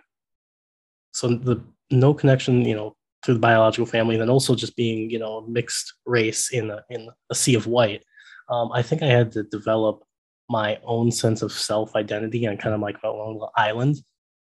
so 1.13 1.29
the 1.29 1.63
no 1.91 2.13
connection 2.13 2.65
you 2.65 2.75
know 2.75 2.97
to 3.23 3.33
the 3.33 3.41
biological 3.41 3.87
family 3.87 4.15
and 4.15 4.23
then 4.23 4.31
also 4.31 4.55
just 4.55 4.77
being 4.77 5.11
you 5.11 5.19
know 5.19 5.43
mixed 5.43 5.95
race 6.07 6.51
in 6.53 6.71
a, 6.71 6.83
in 6.91 7.09
a 7.31 7.35
sea 7.35 7.55
of 7.55 7.67
white 7.67 8.05
um, 8.49 8.71
i 8.73 8.83
think 8.83 9.03
i 9.03 9.07
had 9.07 9.33
to 9.33 9.43
develop 9.45 10.05
my 10.49 10.79
own 10.85 11.11
sense 11.11 11.43
of 11.43 11.53
self 11.53 11.97
identity 11.97 12.45
and 12.45 12.59
kind 12.59 12.75
of 12.75 12.81
like 12.81 13.03
my 13.03 13.09
own 13.09 13.41
island 13.57 13.97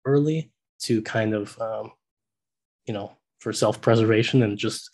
early 0.05 0.51
to 0.79 1.01
kind 1.01 1.33
of 1.33 1.59
um, 1.61 1.91
you 2.85 2.93
know 2.93 3.11
for 3.39 3.53
self 3.53 3.81
preservation 3.81 4.43
and 4.43 4.57
just 4.57 4.89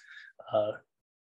uh, 0.52 0.72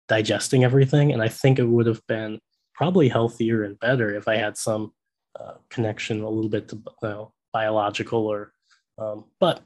digesting 0.08 0.64
everything. 0.64 1.12
And 1.12 1.22
i 1.22 1.28
think 1.28 1.58
it 1.58 1.64
would 1.64 1.86
have 1.86 2.04
been 2.06 2.40
probably 2.74 3.08
healthier 3.08 3.64
and 3.64 3.78
better 3.80 4.14
if 4.14 4.28
i 4.28 4.36
had 4.36 4.56
some 4.56 4.92
uh, 5.38 5.54
connection 5.68 6.22
a 6.22 6.28
little 6.28 6.50
bit 6.50 6.68
to 6.68 6.76
you 6.76 7.08
know, 7.08 7.32
biological 7.52 8.26
or 8.26 8.52
um, 8.98 9.24
but 9.40 9.62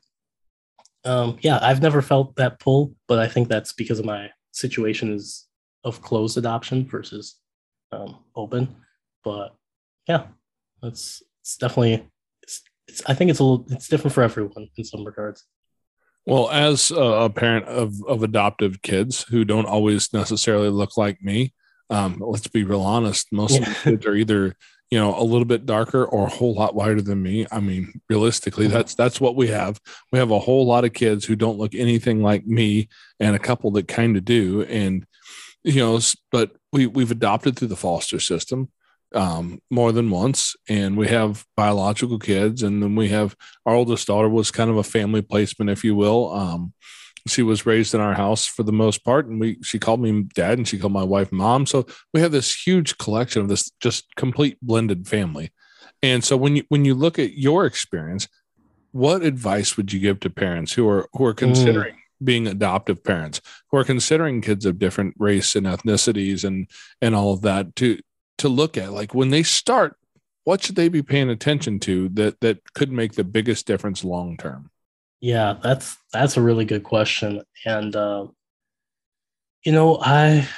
um, 1.04 1.36
yeah 1.42 1.58
i've 1.62 1.82
never 1.82 2.00
felt 2.00 2.34
that 2.36 2.58
pull 2.58 2.94
but 3.08 3.18
i 3.18 3.28
think 3.28 3.48
that's 3.48 3.72
because 3.72 3.98
of 3.98 4.06
my 4.06 4.30
situation 4.52 5.12
is 5.12 5.46
of 5.84 6.00
closed 6.00 6.38
adoption 6.38 6.86
versus 6.86 7.36
um, 7.92 8.18
open. 8.34 8.74
But 9.24 9.54
yeah 10.08 10.24
that's 10.82 11.22
it's 11.40 11.56
definitely 11.56 12.04
it's, 12.42 12.60
it's 12.88 13.02
i 13.06 13.14
think 13.14 13.30
it's 13.30 13.38
a 13.38 13.44
little 13.44 13.64
it's 13.70 13.88
different 13.88 14.12
for 14.12 14.22
everyone 14.22 14.68
in 14.76 14.84
some 14.84 15.04
regards. 15.04 15.44
Well, 16.24 16.50
as 16.50 16.92
a, 16.92 17.28
parent 17.34 17.66
of 17.66 17.94
of 18.06 18.22
adoptive 18.22 18.80
kids 18.82 19.24
who 19.24 19.44
don't 19.44 19.66
always 19.66 20.12
necessarily 20.12 20.68
look 20.68 20.96
like 20.96 21.20
me, 21.20 21.52
um, 21.90 22.22
let's 22.24 22.46
be 22.46 22.62
real 22.62 22.82
honest. 22.82 23.32
Most 23.32 23.58
of 23.58 23.64
the 23.64 23.70
Yeah. 23.70 23.82
kids 23.82 24.06
are 24.06 24.14
either 24.14 24.54
you 24.92 24.98
know 25.00 25.18
a 25.18 25.24
little 25.24 25.44
bit 25.44 25.66
darker 25.66 26.04
or 26.04 26.26
a 26.26 26.30
whole 26.30 26.54
lot 26.54 26.76
whiter 26.76 27.02
than 27.02 27.20
me. 27.22 27.46
I 27.50 27.58
mean 27.58 28.00
realistically 28.08 28.68
that's 28.68 28.94
that's 28.94 29.20
what 29.20 29.34
we 29.34 29.48
have. 29.48 29.80
We 30.12 30.20
have 30.20 30.30
a 30.30 30.38
whole 30.38 30.64
lot 30.64 30.84
of 30.84 30.92
kids 30.92 31.24
who 31.24 31.34
don't 31.34 31.58
look 31.58 31.74
anything 31.74 32.22
like 32.22 32.46
me 32.46 32.88
and 33.18 33.34
a 33.34 33.40
couple 33.40 33.72
that 33.72 33.88
kind 33.88 34.16
of 34.16 34.24
do. 34.24 34.62
And 34.62 35.04
you 35.64 35.80
know 35.80 35.98
but 36.30 36.52
we 36.72 36.86
we've 36.86 37.10
adopted 37.10 37.56
through 37.56 37.68
the 37.68 37.76
foster 37.76 38.18
system 38.18 38.68
um, 39.14 39.60
more 39.70 39.92
than 39.92 40.10
once. 40.10 40.56
And 40.68 40.96
we 40.96 41.08
have 41.08 41.44
biological 41.56 42.18
kids 42.18 42.62
and 42.62 42.82
then 42.82 42.94
we 42.94 43.08
have 43.08 43.36
our 43.66 43.74
oldest 43.74 44.06
daughter 44.06 44.28
was 44.28 44.50
kind 44.50 44.70
of 44.70 44.76
a 44.76 44.82
family 44.82 45.22
placement 45.22 45.70
if 45.70 45.84
you 45.84 45.94
will. 45.94 46.32
Um, 46.32 46.72
she 47.28 47.42
was 47.42 47.66
raised 47.66 47.94
in 47.94 48.00
our 48.00 48.14
house 48.14 48.46
for 48.46 48.64
the 48.64 48.72
most 48.72 49.04
part 49.04 49.26
and 49.26 49.40
we 49.40 49.58
she 49.62 49.78
called 49.78 50.00
me 50.00 50.24
dad 50.34 50.58
and 50.58 50.66
she 50.66 50.78
called 50.78 50.92
my 50.92 51.04
wife 51.04 51.30
mom. 51.30 51.66
So 51.66 51.86
we 52.12 52.20
have 52.20 52.32
this 52.32 52.66
huge 52.66 52.98
collection 52.98 53.42
of 53.42 53.48
this 53.48 53.70
just 53.80 54.14
complete 54.16 54.58
blended 54.60 55.06
family. 55.06 55.52
And 56.02 56.24
so 56.24 56.36
when 56.36 56.56
you 56.56 56.64
when 56.68 56.84
you 56.84 56.94
look 56.94 57.18
at 57.18 57.34
your 57.34 57.64
experience 57.66 58.28
what 58.90 59.22
advice 59.22 59.76
would 59.78 59.90
you 59.90 59.98
give 59.98 60.20
to 60.20 60.28
parents 60.28 60.72
who 60.72 60.86
are 60.86 61.08
who 61.14 61.24
are 61.24 61.32
considering 61.32 61.94
mm. 61.94 62.01
Being 62.24 62.46
adoptive 62.46 63.02
parents 63.02 63.40
who 63.70 63.78
are 63.78 63.84
considering 63.84 64.40
kids 64.40 64.66
of 64.66 64.78
different 64.78 65.14
race 65.18 65.54
and 65.54 65.66
ethnicities 65.66 66.44
and 66.44 66.68
and 67.00 67.14
all 67.14 67.32
of 67.32 67.42
that 67.42 67.74
to 67.76 67.98
to 68.38 68.48
look 68.48 68.76
at 68.76 68.92
like 68.92 69.14
when 69.14 69.30
they 69.30 69.42
start 69.42 69.96
what 70.44 70.62
should 70.62 70.76
they 70.76 70.88
be 70.88 71.02
paying 71.02 71.30
attention 71.30 71.78
to 71.80 72.08
that 72.10 72.40
that 72.40 72.72
could 72.74 72.90
make 72.90 73.12
the 73.12 73.24
biggest 73.24 73.66
difference 73.66 74.04
long 74.04 74.36
term? 74.36 74.70
Yeah, 75.20 75.54
that's 75.62 75.96
that's 76.12 76.36
a 76.36 76.42
really 76.42 76.64
good 76.64 76.82
question, 76.82 77.42
and 77.64 77.94
uh, 77.94 78.26
you 79.64 79.72
know, 79.72 79.98
I 80.00 80.48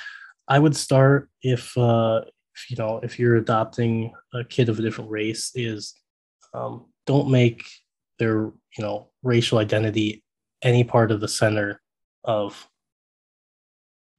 I 0.49 0.59
would 0.59 0.75
start 0.75 1.29
if 1.43 1.77
uh, 1.77 2.23
if 2.55 2.71
you 2.71 2.77
know 2.77 3.01
if 3.03 3.19
you're 3.19 3.37
adopting 3.37 4.13
a 4.33 4.43
kid 4.43 4.71
of 4.71 4.79
a 4.79 4.83
different 4.83 5.11
race 5.11 5.53
is 5.55 5.95
um, 6.55 6.87
don't 7.07 7.31
make 7.31 7.65
their 8.19 8.45
you 8.45 8.81
know 8.81 9.11
racial 9.23 9.59
identity 9.59 10.24
any 10.65 10.83
part 10.83 11.13
of 11.13 11.21
the 11.21 11.29
center 11.29 11.81
of 12.25 12.69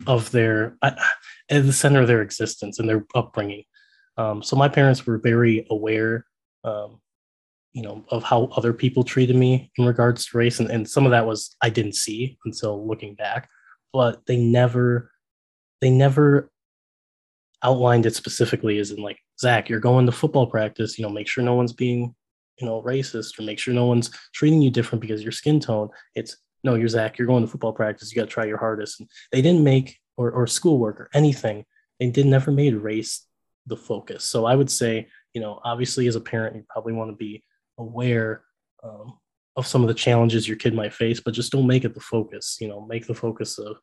of 0.07 0.31
their 0.31 0.77
at 0.81 0.97
the 1.49 1.73
center 1.73 2.01
of 2.01 2.07
their 2.07 2.21
existence 2.21 2.79
and 2.79 2.87
their 2.87 3.05
upbringing. 3.15 3.63
Um, 4.17 4.41
so 4.41 4.55
my 4.55 4.69
parents 4.69 5.05
were 5.05 5.17
very 5.17 5.67
aware 5.69 6.25
um, 6.63 7.01
you 7.75 7.81
know 7.81 8.03
of 8.09 8.23
how 8.23 8.45
other 8.55 8.73
people 8.73 9.03
treated 9.03 9.35
me 9.35 9.69
in 9.77 9.85
regards 9.85 10.25
to 10.25 10.37
race 10.37 10.59
and, 10.59 10.71
and 10.71 10.89
some 10.89 11.05
of 11.05 11.11
that 11.11 11.27
was 11.27 11.55
i 11.61 11.69
didn't 11.69 11.93
see 11.93 12.37
until 12.45 12.87
looking 12.87 13.13
back 13.13 13.49
but 13.91 14.25
they 14.25 14.37
never 14.37 15.11
they 15.81 15.91
never 15.91 16.49
outlined 17.61 18.05
it 18.05 18.15
specifically 18.15 18.79
as 18.79 18.91
in 18.91 18.97
like 18.97 19.19
zach 19.39 19.69
you're 19.69 19.79
going 19.81 20.05
to 20.05 20.11
football 20.11 20.47
practice 20.47 20.97
you 20.97 21.03
know 21.03 21.11
make 21.11 21.27
sure 21.27 21.43
no 21.43 21.53
one's 21.53 21.73
being 21.73 22.15
you 22.59 22.65
know 22.65 22.81
racist 22.81 23.37
or 23.39 23.43
make 23.43 23.59
sure 23.59 23.73
no 23.73 23.85
one's 23.85 24.09
treating 24.33 24.61
you 24.61 24.69
different 24.69 25.01
because 25.01 25.23
your 25.23 25.31
skin 25.31 25.59
tone 25.59 25.89
it's 26.15 26.37
no 26.63 26.75
you're 26.75 26.87
zach 26.87 27.17
you're 27.17 27.27
going 27.27 27.43
to 27.43 27.49
football 27.49 27.73
practice 27.73 28.11
you 28.11 28.21
got 28.21 28.27
to 28.27 28.33
try 28.33 28.45
your 28.45 28.57
hardest 28.57 28.99
and 28.99 29.09
they 29.31 29.41
didn't 29.41 29.63
make 29.63 29.99
or, 30.17 30.31
or 30.31 30.47
schoolwork 30.47 30.99
or 30.99 31.09
anything 31.13 31.65
they 31.99 32.09
did 32.09 32.25
never 32.25 32.51
made 32.51 32.73
race 32.73 33.27
the 33.67 33.77
focus 33.77 34.23
so 34.23 34.45
i 34.45 34.55
would 34.55 34.69
say 34.69 35.07
you 35.33 35.41
know 35.41 35.59
obviously 35.63 36.07
as 36.07 36.15
a 36.15 36.21
parent 36.21 36.55
you 36.55 36.63
probably 36.69 36.93
want 36.93 37.09
to 37.09 37.15
be 37.15 37.43
aware 37.77 38.43
um, 38.83 39.17
of 39.55 39.65
some 39.65 39.81
of 39.81 39.87
the 39.87 39.93
challenges 39.93 40.47
your 40.47 40.57
kid 40.57 40.73
might 40.73 40.93
face, 40.93 41.19
but 41.19 41.33
just 41.33 41.51
don't 41.51 41.67
make 41.67 41.85
it 41.85 41.93
the 41.93 41.99
focus. 41.99 42.57
You 42.59 42.67
know, 42.67 42.81
make 42.81 43.07
the 43.07 43.15
focus 43.15 43.57
of, 43.57 43.77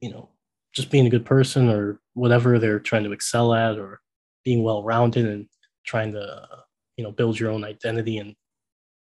you 0.00 0.10
know, 0.10 0.30
just 0.72 0.90
being 0.90 1.06
a 1.06 1.10
good 1.10 1.26
person 1.26 1.68
or 1.68 2.00
whatever 2.14 2.58
they're 2.58 2.78
trying 2.78 3.04
to 3.04 3.12
excel 3.12 3.52
at, 3.52 3.78
or 3.78 4.00
being 4.44 4.62
well 4.62 4.82
rounded 4.82 5.26
and 5.26 5.46
trying 5.84 6.12
to, 6.12 6.46
you 7.00 7.06
know, 7.06 7.12
build 7.12 7.40
your 7.40 7.50
own 7.50 7.64
identity 7.64 8.18
and 8.18 8.36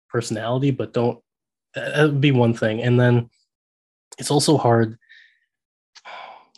personality. 0.10 0.70
But 0.70 0.94
don't. 0.94 1.20
That 1.74 2.04
would 2.04 2.22
be 2.22 2.32
one 2.32 2.54
thing, 2.54 2.82
and 2.82 3.00
then 3.00 3.30
it's 4.20 4.32
also 4.32 4.58
hard 4.58 4.98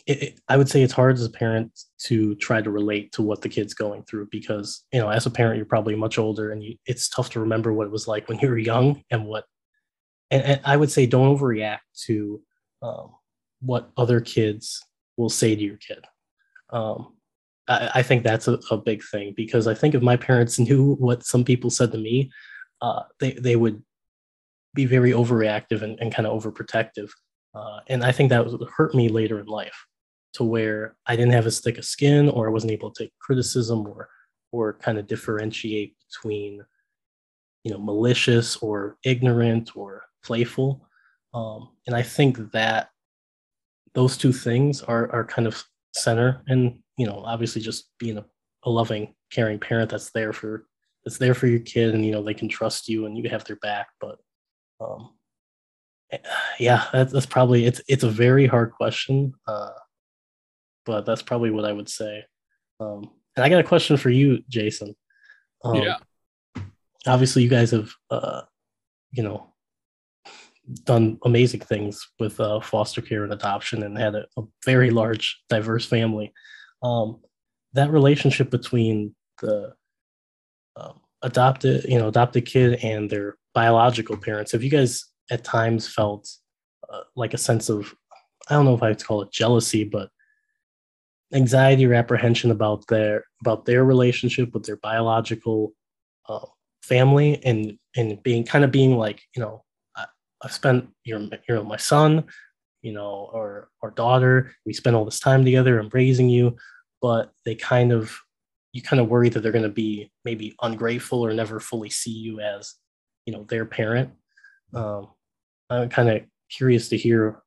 it, 0.08 0.24
it, 0.24 0.40
I 0.48 0.58
would 0.58 0.70
say 0.70 0.82
it's 0.82 0.94
hard 0.94 1.16
as 1.16 1.26
a 1.26 1.30
parent 1.30 1.80
to 2.06 2.36
try 2.36 2.62
to 2.62 2.72
relate 2.72 3.12
to 3.14 3.22
what 3.22 3.42
the 3.42 3.50
kid's 3.50 3.74
going 3.74 4.04
through 4.04 4.28
because 4.32 4.84
you 4.92 5.00
know 5.00 5.10
as 5.10 5.26
a 5.26 5.32
parent 5.32 5.58
you're 5.58 5.66
probably 5.66 5.96
much 5.96 6.18
older 6.18 6.52
and 6.52 6.64
you, 6.64 6.76
it's 6.86 7.10
tough 7.10 7.30
to 7.32 7.40
remember 7.40 7.74
what 7.74 7.88
it 7.88 7.92
was 7.92 8.08
like 8.08 8.28
when 8.28 8.40
you 8.40 8.50
were 8.50 8.58
young 8.58 9.04
and 9.10 9.26
what 9.26 9.46
and, 10.30 10.44
and 10.44 10.62
I 10.66 10.78
would 10.78 10.92
say 10.92 11.06
don't 11.06 11.38
overreact 11.38 11.80
to 12.06 12.42
um, 12.82 13.12
what 13.62 13.92
other 13.98 14.22
kids 14.22 14.84
will 15.18 15.30
say 15.30 15.56
to 15.56 15.62
your 15.62 15.78
kid. 15.78 16.04
Um, 16.70 17.16
I, 17.68 17.92
I, 17.96 18.04
think 18.04 18.24
that's 18.24 18.48
a, 18.48 18.60
a, 18.70 18.78
big 18.78 19.04
thing 19.04 19.34
because 19.36 19.68
I 19.68 19.74
think 19.74 19.94
if 19.96 20.02
my 20.02 20.18
parents 20.18 20.60
knew 20.66 20.96
what 20.96 21.24
some 21.26 21.44
people 21.44 21.70
said 21.70 21.92
to 21.92 21.98
me, 21.98 22.32
uh, 22.82 23.04
they 23.20 23.34
they 23.34 23.56
would 23.56 23.82
be 24.74 24.86
very 24.86 25.12
overreactive 25.12 25.82
and, 25.82 26.00
and 26.00 26.14
kind 26.14 26.28
of 26.28 26.42
overprotective. 26.42 27.10
Uh, 27.54 27.80
and 27.88 28.04
I 28.04 28.12
think 28.12 28.30
that 28.30 28.46
would 28.46 28.70
hurt 28.70 28.96
me 28.96 29.10
later 29.10 29.40
in 29.40 29.46
life 29.46 29.86
to 30.34 30.44
where 30.44 30.96
I 31.06 31.16
didn't 31.16 31.34
have 31.34 31.46
as 31.46 31.60
thick 31.60 31.78
a 31.78 31.84
skin 31.84 32.30
or 32.30 32.48
I 32.48 32.52
wasn't 32.52 32.72
able 32.72 32.92
to 32.92 33.04
take 33.04 33.14
criticism 33.20 33.86
or 33.86 34.10
or 34.52 34.74
kind 34.74 34.98
of 34.98 35.08
differentiate 35.08 35.96
between 36.08 36.64
you 37.64 37.72
know 37.72 37.80
malicious 37.80 38.58
or 38.58 38.98
ignorant 39.04 39.76
or 39.76 40.04
playful 40.24 40.88
um, 41.34 41.70
and 41.88 41.96
i 41.96 42.02
think 42.02 42.52
that 42.52 42.90
those 43.94 44.18
two 44.18 44.34
things 44.34 44.82
are 44.82 45.12
are 45.12 45.26
kind 45.26 45.48
of 45.48 45.64
center 45.94 46.42
and 46.48 46.80
you 47.02 47.08
know 47.08 47.24
obviously 47.26 47.62
just 47.62 47.90
being 48.00 48.18
a, 48.18 48.26
a 48.64 48.70
loving 48.70 49.14
caring 49.32 49.60
parent 49.60 49.90
that's 49.90 50.12
there 50.12 50.34
for 50.34 50.66
that's 51.04 51.18
there 51.18 51.34
for 51.34 51.48
your 51.48 51.60
kid 51.60 51.94
and 51.94 52.06
you 52.06 52.12
know 52.12 52.24
they 52.24 52.34
can 52.34 52.48
trust 52.48 52.88
you 52.88 53.06
and 53.06 53.18
you 53.18 53.30
have 53.30 53.44
their 53.46 53.56
back 53.58 53.88
but 54.00 54.18
um 54.80 55.10
eh, 56.12 56.18
yeah 56.60 56.86
that's, 56.94 57.12
that's 57.12 57.26
probably 57.26 57.66
it's 57.66 57.82
it's 57.88 58.04
a 58.04 58.10
very 58.10 58.46
hard 58.46 58.72
question 58.72 59.34
uh 59.48 59.72
but 60.86 61.06
that's 61.06 61.22
probably 61.22 61.52
what 61.52 61.66
I 61.66 61.74
would 61.74 61.90
say. 61.90 62.24
Um, 62.80 63.10
and 63.36 63.46
I 63.46 63.50
got 63.50 63.60
a 63.60 63.68
question 63.68 63.98
for 63.98 64.10
you, 64.10 64.44
Jason. 64.50 64.96
Um, 65.64 65.76
yeah. 65.76 65.98
Obviously, 67.08 67.44
you 67.44 67.50
guys 67.50 67.72
have, 67.72 67.92
uh, 68.10 68.42
you 69.12 69.24
know, 69.24 69.54
done 70.84 71.18
amazing 71.26 71.62
things 71.62 72.08
with 72.20 72.40
uh, 72.40 72.60
foster 72.60 73.02
care 73.02 73.24
and 73.24 73.34
adoption, 73.34 73.84
and 73.84 73.98
had 73.98 74.16
a, 74.16 74.26
a 74.38 74.44
very 74.66 74.92
large, 74.92 75.42
diverse 75.50 75.86
family. 75.86 76.34
Um, 76.84 77.20
that 77.74 77.92
relationship 77.92 78.50
between 78.50 79.16
the 79.42 79.74
um, 80.76 81.00
adopted, 81.22 81.86
you 81.86 82.00
know, 82.00 82.08
adopted 82.08 82.46
kid 82.46 82.84
and 82.84 83.10
their 83.10 83.38
biological 83.54 84.18
parents. 84.18 84.52
Have 84.52 84.64
you 84.64 84.70
guys 84.70 85.06
at 85.30 85.44
times 85.44 85.88
felt 85.88 86.30
uh, 86.92 87.02
like 87.16 87.34
a 87.34 87.38
sense 87.38 87.70
of, 87.70 87.94
I 88.50 88.56
don't 88.56 88.66
know 88.66 88.76
if 88.76 88.84
I 88.84 88.90
would 88.90 89.04
call 89.04 89.22
it 89.22 89.32
jealousy, 89.32 89.84
but 89.84 90.10
anxiety 91.34 91.86
or 91.86 91.94
apprehension 91.94 92.52
about 92.52 92.86
their 92.88 93.24
about 93.42 93.66
their 93.66 93.86
relationship 93.86 94.54
with 94.54 94.66
their 94.66 94.78
biological 94.78 95.74
uh, 96.28 96.46
family 96.84 97.44
and 97.46 97.78
and 97.96 98.22
being 98.24 98.44
kind 98.44 98.64
of 98.64 98.72
being 98.72 98.98
like 98.98 99.22
you 99.36 99.42
know 99.42 99.64
I, 99.96 100.06
I 100.44 100.50
spent 100.50 100.90
you're 101.04 101.22
you're 101.48 101.64
my 101.64 101.78
son 101.78 102.26
you 102.82 102.92
know 102.92 103.30
or 103.34 103.70
or 103.82 103.92
daughter 103.92 104.54
we 104.66 104.74
spent 104.74 104.96
all 104.96 105.06
this 105.06 105.20
time 105.20 105.46
together 105.46 105.80
and 105.80 105.94
raising 105.94 106.30
you 106.30 106.56
but 107.02 107.32
they 107.46 107.56
kind 107.56 107.92
of 107.92 108.16
you 108.74 108.82
kind 108.82 109.00
of 109.00 109.08
worry 109.08 109.30
that 109.30 109.42
they're 109.42 109.52
going 109.52 109.64
to 109.64 109.70
be 109.70 110.12
maybe 110.26 110.56
ungrateful 110.62 111.24
or 111.26 111.34
never 111.34 111.60
fully 111.60 111.90
see 111.90 112.12
you 112.12 112.40
as 112.40 112.76
you 113.26 113.34
know 113.34 113.44
their 113.44 113.66
parent 113.66 114.12
um, 114.74 115.08
i'm 115.70 115.90
kind 115.90 116.10
of 116.10 116.22
curious 116.50 116.90
to 116.90 116.98
hear 116.98 117.42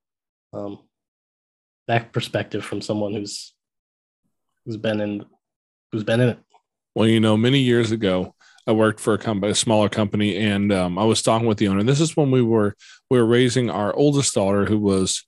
um, 0.52 0.78
that 1.88 2.12
perspective 2.12 2.64
from 2.64 2.80
someone 2.80 3.12
who's 3.12 3.54
who's 4.64 4.76
been 4.76 5.00
in 5.00 5.24
who's 5.92 6.04
been 6.04 6.20
in 6.20 6.30
it. 6.30 6.38
Well, 6.94 7.08
you 7.08 7.20
know, 7.20 7.36
many 7.36 7.58
years 7.58 7.92
ago, 7.92 8.33
I 8.66 8.72
worked 8.72 9.00
for 9.00 9.14
a 9.14 9.18
company, 9.18 9.52
a 9.52 9.54
smaller 9.54 9.88
company, 9.88 10.36
and 10.36 10.72
um, 10.72 10.98
I 10.98 11.04
was 11.04 11.22
talking 11.22 11.46
with 11.46 11.58
the 11.58 11.68
owner. 11.68 11.82
This 11.82 12.00
is 12.00 12.16
when 12.16 12.30
we 12.30 12.42
were 12.42 12.74
we 13.10 13.18
were 13.18 13.26
raising 13.26 13.70
our 13.70 13.94
oldest 13.94 14.34
daughter, 14.34 14.64
who 14.64 14.78
was. 14.78 15.24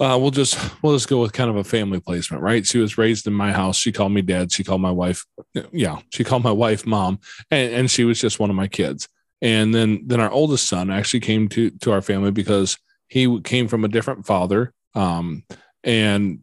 Uh, 0.00 0.18
we'll 0.20 0.32
just 0.32 0.58
we'll 0.82 0.94
just 0.94 1.08
go 1.08 1.20
with 1.20 1.32
kind 1.32 1.48
of 1.48 1.54
a 1.54 1.62
family 1.62 2.00
placement, 2.00 2.42
right? 2.42 2.66
She 2.66 2.78
was 2.78 2.98
raised 2.98 3.28
in 3.28 3.32
my 3.32 3.52
house. 3.52 3.76
She 3.76 3.92
called 3.92 4.10
me 4.10 4.22
dad. 4.22 4.50
She 4.50 4.64
called 4.64 4.80
my 4.80 4.90
wife, 4.90 5.24
yeah, 5.70 6.00
she 6.10 6.24
called 6.24 6.42
my 6.42 6.50
wife 6.50 6.84
mom, 6.84 7.20
and, 7.52 7.72
and 7.72 7.90
she 7.90 8.02
was 8.02 8.20
just 8.20 8.40
one 8.40 8.50
of 8.50 8.56
my 8.56 8.66
kids. 8.66 9.08
And 9.40 9.72
then 9.72 10.02
then 10.06 10.20
our 10.20 10.30
oldest 10.30 10.68
son 10.68 10.90
actually 10.90 11.20
came 11.20 11.48
to 11.50 11.70
to 11.70 11.92
our 11.92 12.02
family 12.02 12.32
because 12.32 12.76
he 13.06 13.40
came 13.42 13.68
from 13.68 13.84
a 13.84 13.88
different 13.88 14.26
father, 14.26 14.72
um, 14.96 15.44
and 15.84 16.40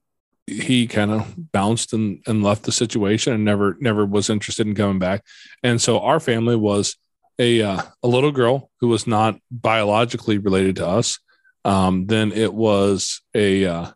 he 0.47 0.87
kind 0.87 1.11
of 1.11 1.51
bounced 1.51 1.93
and, 1.93 2.21
and 2.27 2.43
left 2.43 2.63
the 2.63 2.71
situation 2.71 3.33
and 3.33 3.45
never 3.45 3.77
never 3.79 4.05
was 4.05 4.29
interested 4.29 4.67
in 4.67 4.75
coming 4.75 4.99
back. 4.99 5.23
And 5.63 5.81
so 5.81 5.99
our 5.99 6.19
family 6.19 6.55
was 6.55 6.95
a 7.39 7.61
uh, 7.61 7.81
a 8.03 8.07
little 8.07 8.31
girl 8.31 8.69
who 8.79 8.87
was 8.87 9.07
not 9.07 9.39
biologically 9.49 10.37
related 10.37 10.77
to 10.77 10.87
us. 10.87 11.19
Um, 11.63 12.07
then 12.07 12.31
it 12.31 12.53
was 12.53 13.21
a 13.33 13.65
uh, 13.65 13.91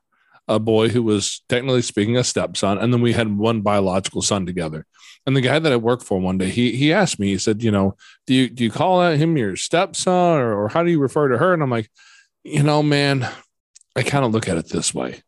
a 0.47 0.59
boy 0.59 0.89
who 0.89 1.03
was 1.03 1.43
technically 1.49 1.81
speaking 1.81 2.17
a 2.17 2.23
stepson, 2.23 2.77
and 2.77 2.93
then 2.93 3.01
we 3.01 3.13
had 3.13 3.37
one 3.37 3.61
biological 3.61 4.21
son 4.21 4.45
together. 4.45 4.85
And 5.25 5.35
the 5.35 5.41
guy 5.41 5.57
that 5.57 5.71
I 5.71 5.77
worked 5.77 6.03
for 6.03 6.19
one 6.19 6.37
day, 6.37 6.49
he 6.49 6.75
he 6.75 6.93
asked 6.93 7.19
me, 7.19 7.27
he 7.27 7.37
said, 7.37 7.63
you 7.63 7.71
know, 7.71 7.95
do 8.27 8.33
you 8.33 8.49
do 8.49 8.63
you 8.63 8.71
call 8.71 9.01
him 9.11 9.37
your 9.37 9.55
stepson 9.55 10.13
or, 10.13 10.63
or 10.63 10.69
how 10.69 10.83
do 10.83 10.91
you 10.91 10.99
refer 10.99 11.29
to 11.29 11.37
her? 11.37 11.53
And 11.53 11.63
I'm 11.63 11.71
like, 11.71 11.89
you 12.43 12.61
know, 12.61 12.83
man, 12.83 13.27
I 13.95 14.03
kind 14.03 14.23
of 14.23 14.31
look 14.31 14.47
at 14.47 14.57
it 14.57 14.69
this 14.69 14.93
way. 14.93 15.23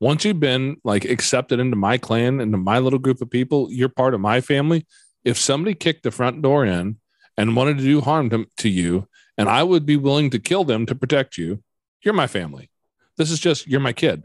Once 0.00 0.24
you've 0.24 0.40
been 0.40 0.76
like 0.84 1.04
accepted 1.04 1.58
into 1.58 1.76
my 1.76 1.96
clan, 1.96 2.40
into 2.40 2.58
my 2.58 2.78
little 2.78 2.98
group 2.98 3.20
of 3.22 3.30
people, 3.30 3.68
you're 3.70 3.88
part 3.88 4.14
of 4.14 4.20
my 4.20 4.40
family. 4.40 4.86
If 5.24 5.38
somebody 5.38 5.74
kicked 5.74 6.02
the 6.02 6.10
front 6.10 6.42
door 6.42 6.64
in 6.64 6.98
and 7.36 7.56
wanted 7.56 7.78
to 7.78 7.84
do 7.84 8.00
harm 8.00 8.30
to, 8.30 8.46
to 8.58 8.68
you, 8.68 9.08
and 9.38 9.48
I 9.48 9.62
would 9.62 9.86
be 9.86 9.96
willing 9.96 10.30
to 10.30 10.38
kill 10.38 10.64
them 10.64 10.86
to 10.86 10.94
protect 10.94 11.38
you, 11.38 11.62
you're 12.02 12.14
my 12.14 12.26
family. 12.26 12.70
This 13.16 13.30
is 13.30 13.40
just, 13.40 13.66
you're 13.66 13.80
my 13.80 13.92
kid. 13.92 14.24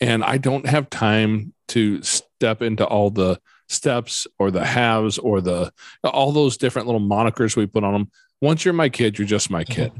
And 0.00 0.22
I 0.22 0.36
don't 0.36 0.66
have 0.66 0.90
time 0.90 1.54
to 1.68 2.02
step 2.02 2.60
into 2.60 2.84
all 2.84 3.10
the 3.10 3.40
steps 3.68 4.26
or 4.38 4.50
the 4.50 4.64
halves 4.64 5.18
or 5.18 5.40
the 5.40 5.72
all 6.04 6.30
those 6.30 6.56
different 6.56 6.86
little 6.86 7.00
monikers 7.00 7.56
we 7.56 7.66
put 7.66 7.82
on 7.82 7.92
them. 7.92 8.10
Once 8.40 8.64
you're 8.64 8.74
my 8.74 8.88
kid, 8.88 9.18
you're 9.18 9.26
just 9.26 9.50
my 9.50 9.64
kid. 9.64 9.92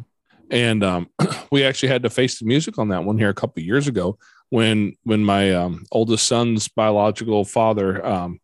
And 0.50 0.84
um, 0.84 1.08
we 1.50 1.64
actually 1.64 1.88
had 1.88 2.02
to 2.04 2.10
face 2.10 2.38
the 2.38 2.46
music 2.46 2.78
on 2.78 2.88
that 2.88 3.04
one 3.04 3.18
here 3.18 3.30
a 3.30 3.34
couple 3.34 3.62
years 3.62 3.88
ago 3.88 4.18
when 4.50 4.94
when 5.04 5.24
my 5.24 5.52
um, 5.52 5.84
oldest 5.90 6.26
son's 6.26 6.68
biological 6.68 7.44
father 7.44 8.04
um, 8.04 8.40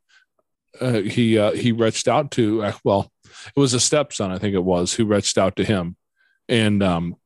uh, 0.81 1.01
he 1.01 1.39
uh, 1.39 1.53
he 1.53 1.73
reached 1.73 2.09
out 2.09 2.31
to 2.31 2.73
well 2.85 3.11
it 3.47 3.59
was 3.61 3.75
a 3.75 3.81
stepson 3.81 4.31
I 4.31 4.39
think 4.39 4.55
it 4.55 4.65
was 4.65 4.95
who 4.95 5.05
reached 5.05 5.39
out 5.39 5.57
to 5.57 5.65
him. 5.65 5.97
And 6.49 6.83
um, 6.83 7.17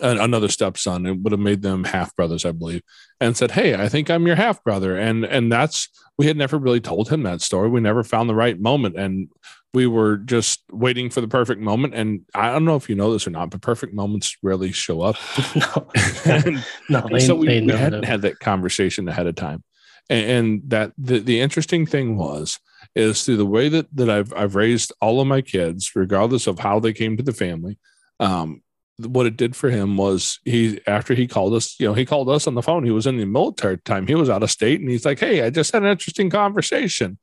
another 0.00 0.48
stepson 0.48 1.04
it 1.04 1.18
would 1.18 1.32
have 1.32 1.40
made 1.40 1.60
them 1.62 1.84
half 1.84 2.14
brothers 2.16 2.44
i 2.44 2.52
believe 2.52 2.82
and 3.20 3.36
said 3.36 3.50
hey 3.50 3.74
i 3.74 3.88
think 3.88 4.08
i'm 4.08 4.26
your 4.26 4.36
half 4.36 4.62
brother. 4.64 4.96
And 4.96 5.24
and 5.24 5.50
that's 5.52 5.88
we 6.18 6.26
had 6.26 6.36
never 6.36 6.58
really 6.58 6.80
told 6.80 7.08
him 7.08 7.24
that 7.24 7.40
story. 7.40 7.68
We 7.68 7.80
never 7.80 8.04
found 8.04 8.28
the 8.28 8.34
right 8.34 8.58
moment 8.58 8.96
and 8.96 9.28
we 9.72 9.88
were 9.88 10.18
just 10.18 10.62
waiting 10.70 11.10
for 11.10 11.20
the 11.20 11.28
perfect 11.28 11.60
moment. 11.60 11.94
And 11.94 12.22
i 12.34 12.50
don't 12.50 12.64
know 12.64 12.76
if 12.76 12.88
you 12.88 12.94
know 12.94 13.12
this 13.12 13.26
or 13.26 13.30
not 13.30 13.50
but 13.50 13.60
perfect 13.60 13.94
moments 13.94 14.36
rarely 14.42 14.72
show 14.72 15.02
up. 15.02 15.16
No, 15.54 15.88
and, 16.24 16.64
no, 16.88 17.06
they, 17.10 17.20
so 17.20 17.34
we, 17.34 17.60
we 17.60 17.72
hadn't 17.72 18.02
do. 18.02 18.06
had 18.06 18.22
that 18.22 18.40
conversation 18.40 19.08
ahead 19.08 19.26
of 19.26 19.34
time. 19.34 19.62
And, 20.10 20.30
and 20.30 20.62
that 20.68 20.92
the, 20.98 21.18
the 21.20 21.40
interesting 21.40 21.86
thing 21.86 22.16
was 22.16 22.58
is 22.94 23.24
through 23.24 23.38
the 23.38 23.46
way 23.46 23.68
that 23.68 23.86
that 23.96 24.10
I've 24.10 24.32
I've 24.34 24.54
raised 24.54 24.92
all 25.00 25.20
of 25.20 25.26
my 25.26 25.40
kids, 25.40 25.92
regardless 25.94 26.46
of 26.46 26.58
how 26.58 26.78
they 26.80 26.92
came 26.92 27.16
to 27.16 27.22
the 27.22 27.32
family. 27.32 27.78
Um, 28.20 28.62
what 28.98 29.26
it 29.26 29.36
did 29.36 29.56
for 29.56 29.70
him 29.70 29.96
was 29.96 30.38
he 30.44 30.80
after 30.86 31.14
he 31.14 31.26
called 31.26 31.54
us, 31.54 31.78
you 31.80 31.86
know, 31.86 31.94
he 31.94 32.04
called 32.04 32.28
us 32.28 32.46
on 32.46 32.54
the 32.54 32.62
phone. 32.62 32.84
He 32.84 32.90
was 32.90 33.06
in 33.06 33.16
the 33.16 33.24
military 33.24 33.78
time. 33.78 34.06
He 34.06 34.14
was 34.14 34.30
out 34.30 34.42
of 34.42 34.50
state, 34.50 34.80
and 34.80 34.88
he's 34.88 35.04
like, 35.04 35.18
"Hey, 35.18 35.42
I 35.42 35.50
just 35.50 35.72
had 35.72 35.82
an 35.82 35.88
interesting 35.88 36.30
conversation." 36.30 37.18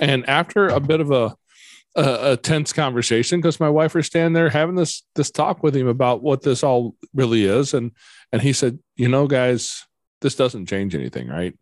And 0.00 0.28
after 0.28 0.68
a 0.68 0.80
bit 0.80 1.00
of 1.00 1.10
a 1.10 1.34
a, 1.96 2.32
a 2.32 2.36
tense 2.36 2.72
conversation, 2.72 3.40
because 3.40 3.60
my 3.60 3.68
wife 3.68 3.94
was 3.94 4.06
standing 4.06 4.34
there 4.34 4.50
having 4.50 4.74
this 4.74 5.02
this 5.14 5.30
talk 5.30 5.62
with 5.62 5.74
him 5.74 5.88
about 5.88 6.22
what 6.22 6.42
this 6.42 6.62
all 6.62 6.94
really 7.14 7.44
is, 7.44 7.72
and 7.72 7.92
and 8.32 8.42
he 8.42 8.52
said, 8.52 8.78
"You 8.96 9.08
know, 9.08 9.26
guys, 9.26 9.86
this 10.20 10.34
doesn't 10.34 10.66
change 10.66 10.94
anything, 10.94 11.28
right? 11.28 11.56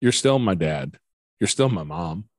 You're 0.00 0.12
still 0.12 0.38
my 0.38 0.54
dad. 0.54 0.96
You're 1.40 1.48
still 1.48 1.70
my 1.70 1.84
mom." 1.84 2.29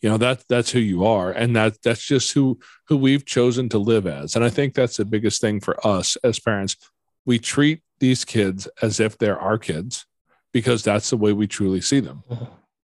You 0.00 0.08
know 0.08 0.16
that 0.18 0.44
that's 0.48 0.70
who 0.70 0.78
you 0.78 1.04
are 1.04 1.30
and 1.30 1.54
that 1.56 1.80
that's 1.82 2.04
just 2.04 2.32
who 2.32 2.58
who 2.88 2.96
we've 2.96 3.24
chosen 3.24 3.68
to 3.70 3.78
live 3.78 4.06
as. 4.06 4.36
And 4.36 4.44
i 4.44 4.48
think 4.50 4.74
that's 4.74 4.96
the 4.96 5.04
biggest 5.04 5.40
thing 5.40 5.60
for 5.60 5.74
us 5.86 6.16
as 6.24 6.38
parents. 6.38 6.76
We 7.24 7.38
treat 7.38 7.82
these 8.00 8.24
kids 8.24 8.68
as 8.80 9.00
if 9.00 9.18
they're 9.18 9.38
our 9.38 9.58
kids 9.58 10.06
because 10.52 10.82
that's 10.82 11.10
the 11.10 11.16
way 11.16 11.32
we 11.32 11.46
truly 11.46 11.80
see 11.80 12.00
them. 12.00 12.22
Mhm. 12.30 12.48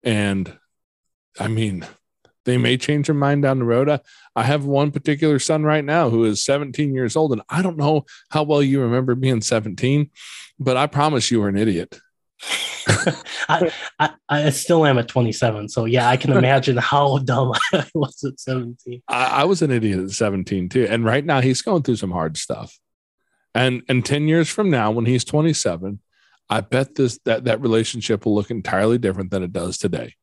and 0.03 0.57
i 1.39 1.47
mean 1.47 1.85
they 2.45 2.57
may 2.57 2.75
change 2.75 3.05
their 3.05 3.13
mind 3.15 3.43
down 3.43 3.59
the 3.59 3.65
road. 3.65 3.87
I, 3.87 3.99
I 4.35 4.41
have 4.43 4.65
one 4.65 4.89
particular 4.89 5.37
son 5.37 5.61
right 5.63 5.85
now 5.85 6.09
who 6.09 6.23
is 6.25 6.43
17 6.43 6.93
years 6.93 7.15
old 7.15 7.31
and 7.33 7.41
i 7.49 7.61
don't 7.61 7.77
know 7.77 8.05
how 8.29 8.43
well 8.43 8.63
you 8.63 8.81
remember 8.81 9.13
being 9.15 9.41
17 9.41 10.09
but 10.59 10.75
i 10.77 10.87
promise 10.87 11.29
you 11.29 11.39
were 11.41 11.49
an 11.49 11.57
idiot 11.57 11.99
I, 13.49 13.71
I, 13.99 14.09
I 14.29 14.49
still 14.49 14.85
am 14.85 14.97
at 14.97 15.07
27. 15.07 15.69
So 15.69 15.85
yeah, 15.85 16.07
I 16.09 16.17
can 16.17 16.31
imagine 16.31 16.77
how 16.77 17.17
dumb 17.19 17.53
I 17.73 17.85
was 17.93 18.23
at 18.23 18.39
17. 18.39 19.01
I, 19.07 19.25
I 19.25 19.43
was 19.45 19.61
an 19.61 19.71
idiot 19.71 19.99
at 19.99 20.11
17 20.11 20.69
too. 20.69 20.87
And 20.89 21.05
right 21.05 21.25
now 21.25 21.41
he's 21.41 21.61
going 21.61 21.83
through 21.83 21.97
some 21.97 22.11
hard 22.11 22.37
stuff. 22.37 22.77
And 23.53 23.83
and 23.89 24.05
10 24.05 24.27
years 24.27 24.49
from 24.49 24.69
now, 24.69 24.91
when 24.91 25.05
he's 25.05 25.25
27, 25.25 25.99
I 26.49 26.61
bet 26.61 26.95
this 26.95 27.19
that 27.25 27.45
that 27.45 27.61
relationship 27.61 28.25
will 28.25 28.35
look 28.35 28.51
entirely 28.51 28.97
different 28.97 29.31
than 29.31 29.43
it 29.43 29.51
does 29.51 29.77
today. 29.77 30.15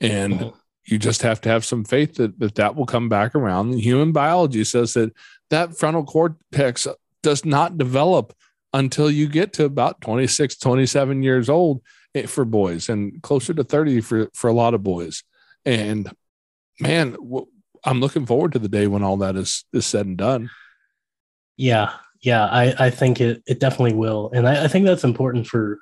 And 0.00 0.34
Mhm. 0.34 0.54
you 0.84 0.98
just 0.98 1.22
have 1.22 1.40
to 1.42 1.48
have 1.48 1.64
some 1.64 1.84
faith 1.84 2.14
that 2.16 2.38
that, 2.38 2.54
that 2.56 2.76
will 2.76 2.86
come 2.86 3.08
back 3.08 3.34
around. 3.34 3.74
Human 3.74 4.12
biology 4.12 4.64
says 4.64 4.94
that 4.94 5.12
that 5.50 5.76
frontal 5.76 6.04
cortex 6.04 6.86
does 7.22 7.44
not 7.44 7.76
develop 7.76 8.32
until 8.72 9.10
you 9.10 9.28
get 9.28 9.52
to 9.54 9.64
about 9.64 10.00
26, 10.00 10.56
27 10.56 11.22
years 11.22 11.48
old 11.48 11.82
eh, 12.14 12.26
for 12.26 12.44
boys 12.44 12.88
and 12.88 13.22
closer 13.22 13.52
to 13.54 13.64
30 13.64 14.00
for, 14.00 14.30
for 14.34 14.48
a 14.48 14.52
lot 14.52 14.74
of 14.74 14.82
boys. 14.82 15.24
And 15.64 16.10
man, 16.78 17.16
I'm 17.84 18.00
looking 18.00 18.26
forward 18.26 18.52
to 18.52 18.58
the 18.58 18.68
day 18.68 18.86
when 18.86 19.02
all 19.02 19.16
that 19.18 19.36
is, 19.36 19.64
is 19.72 19.86
said 19.86 20.06
and 20.06 20.16
done. 20.16 20.50
Yeah, 21.56 21.92
yeah, 22.22 22.46
I, 22.46 22.86
I 22.86 22.90
think 22.90 23.20
it, 23.20 23.42
it 23.46 23.60
definitely 23.60 23.94
will. 23.94 24.30
And 24.34 24.48
I, 24.48 24.64
I 24.64 24.68
think 24.68 24.86
that's 24.86 25.04
important 25.04 25.46
for 25.46 25.78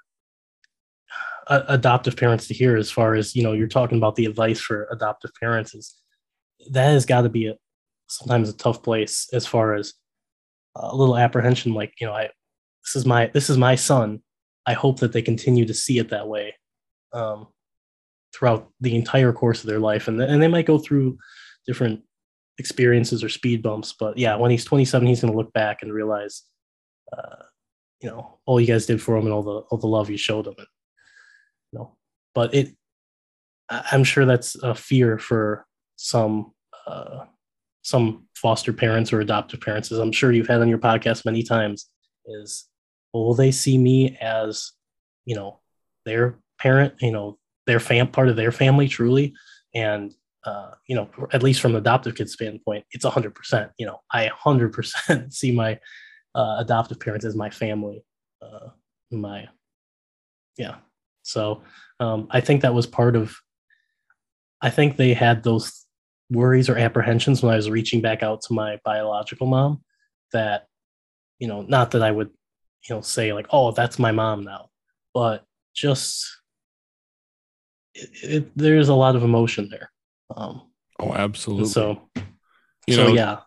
uh, 1.48 1.62
adoptive 1.68 2.16
parents 2.16 2.46
to 2.48 2.54
hear 2.54 2.76
as 2.76 2.90
far 2.90 3.14
as, 3.14 3.34
you 3.34 3.42
know, 3.42 3.52
you're 3.52 3.68
talking 3.68 3.98
about 3.98 4.16
the 4.16 4.26
advice 4.26 4.60
for 4.60 4.88
adoptive 4.90 5.30
parents 5.40 5.74
is 5.74 5.94
that 6.70 6.86
has 6.86 7.06
got 7.06 7.22
to 7.22 7.28
be 7.28 7.46
a, 7.46 7.54
sometimes 8.08 8.48
a 8.48 8.56
tough 8.56 8.82
place 8.82 9.28
as 9.32 9.46
far 9.46 9.74
as 9.74 9.94
a 10.76 10.94
little 10.94 11.16
apprehension. 11.16 11.74
Like, 11.74 11.92
you 12.00 12.06
know, 12.06 12.12
I, 12.12 12.30
this 12.88 12.96
is 12.96 13.06
my, 13.06 13.30
this 13.34 13.50
is 13.50 13.58
my 13.58 13.74
son. 13.74 14.22
I 14.66 14.72
hope 14.72 15.00
that 15.00 15.12
they 15.12 15.22
continue 15.22 15.66
to 15.66 15.74
see 15.74 15.98
it 15.98 16.08
that 16.10 16.28
way 16.28 16.54
um, 17.12 17.48
throughout 18.34 18.70
the 18.80 18.94
entire 18.94 19.32
course 19.32 19.60
of 19.60 19.68
their 19.68 19.78
life. 19.78 20.08
And, 20.08 20.18
th- 20.18 20.30
and 20.30 20.42
they 20.42 20.48
might 20.48 20.66
go 20.66 20.78
through 20.78 21.18
different 21.66 22.02
experiences 22.58 23.22
or 23.22 23.28
speed 23.28 23.62
bumps. 23.62 23.94
But 23.98 24.16
yeah, 24.16 24.36
when 24.36 24.50
he's 24.50 24.64
27, 24.64 25.06
he's 25.06 25.20
going 25.20 25.32
to 25.32 25.36
look 25.36 25.52
back 25.52 25.82
and 25.82 25.92
realize, 25.92 26.44
uh, 27.16 27.44
you 28.00 28.08
know, 28.08 28.38
all 28.46 28.60
you 28.60 28.66
guys 28.66 28.86
did 28.86 29.02
for 29.02 29.16
him 29.16 29.24
and 29.24 29.32
all 29.32 29.42
the 29.42 29.60
all 29.70 29.78
the 29.78 29.86
love 29.86 30.08
you 30.08 30.16
showed 30.16 30.46
him. 30.46 30.54
And, 30.56 30.66
you 31.72 31.78
know, 31.78 31.96
but 32.34 32.54
it, 32.54 32.74
I'm 33.68 34.04
sure 34.04 34.24
that's 34.24 34.54
a 34.56 34.74
fear 34.74 35.18
for 35.18 35.66
some 35.96 36.52
uh, 36.86 37.24
some 37.82 38.26
foster 38.34 38.72
parents 38.72 39.12
or 39.12 39.20
adoptive 39.20 39.60
parents, 39.60 39.90
as 39.90 39.98
I'm 39.98 40.12
sure 40.12 40.32
you've 40.32 40.48
had 40.48 40.60
on 40.60 40.68
your 40.68 40.78
podcast 40.78 41.24
many 41.24 41.42
times. 41.42 41.86
Is 42.26 42.68
will 43.24 43.34
they 43.34 43.50
see 43.50 43.78
me 43.78 44.16
as, 44.20 44.72
you 45.24 45.34
know, 45.34 45.60
their 46.04 46.38
parent, 46.58 46.94
you 47.00 47.12
know, 47.12 47.38
their 47.66 47.80
fam 47.80 48.08
part 48.08 48.28
of 48.28 48.36
their 48.36 48.52
family 48.52 48.88
truly, 48.88 49.34
and 49.74 50.14
uh, 50.44 50.70
you 50.86 50.96
know, 50.96 51.08
at 51.32 51.42
least 51.42 51.60
from 51.60 51.72
the 51.72 51.78
adoptive 51.78 52.14
kid 52.14 52.30
standpoint, 52.30 52.84
it's 52.92 53.04
hundred 53.04 53.34
percent. 53.34 53.70
You 53.78 53.86
know, 53.86 54.00
I 54.10 54.30
hundred 54.34 54.72
percent 54.72 55.32
see 55.40 55.52
my 55.52 55.78
uh, 56.34 56.56
adoptive 56.58 57.00
parents 57.00 57.26
as 57.26 57.36
my 57.36 57.50
family. 57.50 58.04
Uh, 58.40 58.68
my, 59.10 59.48
yeah. 60.56 60.76
So 61.22 61.62
um, 62.00 62.28
I 62.30 62.40
think 62.40 62.62
that 62.62 62.74
was 62.74 62.86
part 62.86 63.16
of. 63.16 63.36
I 64.62 64.70
think 64.70 64.96
they 64.96 65.12
had 65.12 65.42
those 65.42 65.84
worries 66.30 66.68
or 66.68 66.78
apprehensions 66.78 67.42
when 67.42 67.52
I 67.52 67.56
was 67.56 67.70
reaching 67.70 68.00
back 68.00 68.22
out 68.22 68.40
to 68.42 68.54
my 68.54 68.78
biological 68.84 69.46
mom. 69.46 69.82
That, 70.32 70.66
you 71.38 71.48
know, 71.48 71.62
not 71.62 71.92
that 71.92 72.02
I 72.02 72.10
would, 72.10 72.30
you 72.88 72.94
know, 72.94 73.00
say 73.02 73.32
like, 73.32 73.46
"Oh, 73.50 73.72
that's 73.72 73.98
my 73.98 74.12
mom 74.12 74.44
now," 74.44 74.70
but 75.14 75.44
just 75.74 76.26
it, 77.94 78.10
it, 78.22 78.50
there's 78.56 78.88
a 78.88 78.94
lot 78.94 79.16
of 79.16 79.22
emotion 79.22 79.68
there. 79.70 79.90
Um, 80.34 80.62
Oh, 81.00 81.12
absolutely. 81.14 81.68
so 81.68 82.08
you 82.88 82.94
so 82.96 83.06
know, 83.08 83.14
yeah, 83.14 83.40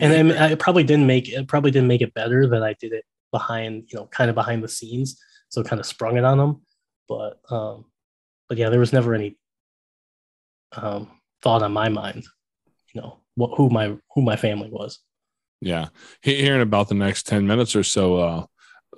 and 0.00 0.12
then 0.12 0.32
I 0.32 0.54
probably 0.54 0.84
didn't 0.84 1.06
make 1.06 1.28
it 1.28 1.48
probably 1.48 1.70
didn't 1.72 1.88
make 1.88 2.00
it 2.02 2.14
better 2.14 2.46
that 2.48 2.62
I 2.62 2.74
did 2.74 2.92
it 2.92 3.04
behind 3.32 3.88
you 3.90 3.98
know 3.98 4.06
kind 4.06 4.30
of 4.30 4.34
behind 4.36 4.62
the 4.62 4.68
scenes, 4.68 5.20
so 5.48 5.64
kind 5.64 5.80
of 5.80 5.86
sprung 5.86 6.16
it 6.16 6.24
on 6.24 6.38
them. 6.38 6.62
But 7.08 7.40
um, 7.50 7.86
but 8.48 8.56
yeah, 8.58 8.68
there 8.68 8.78
was 8.78 8.92
never 8.92 9.14
any 9.14 9.36
um 10.76 11.10
thought 11.42 11.62
on 11.62 11.72
my 11.72 11.88
mind, 11.88 12.24
you 12.94 13.00
know, 13.00 13.18
what 13.34 13.56
who 13.56 13.68
my 13.68 13.96
who 14.14 14.22
my 14.22 14.36
family 14.36 14.70
was. 14.70 15.00
Yeah. 15.60 15.88
He- 16.22 16.40
Here 16.40 16.54
in 16.54 16.60
about 16.60 16.88
the 16.88 16.94
next 16.94 17.26
10 17.26 17.46
minutes 17.46 17.74
or 17.76 17.82
so, 17.84 18.16
uh, 18.16 18.46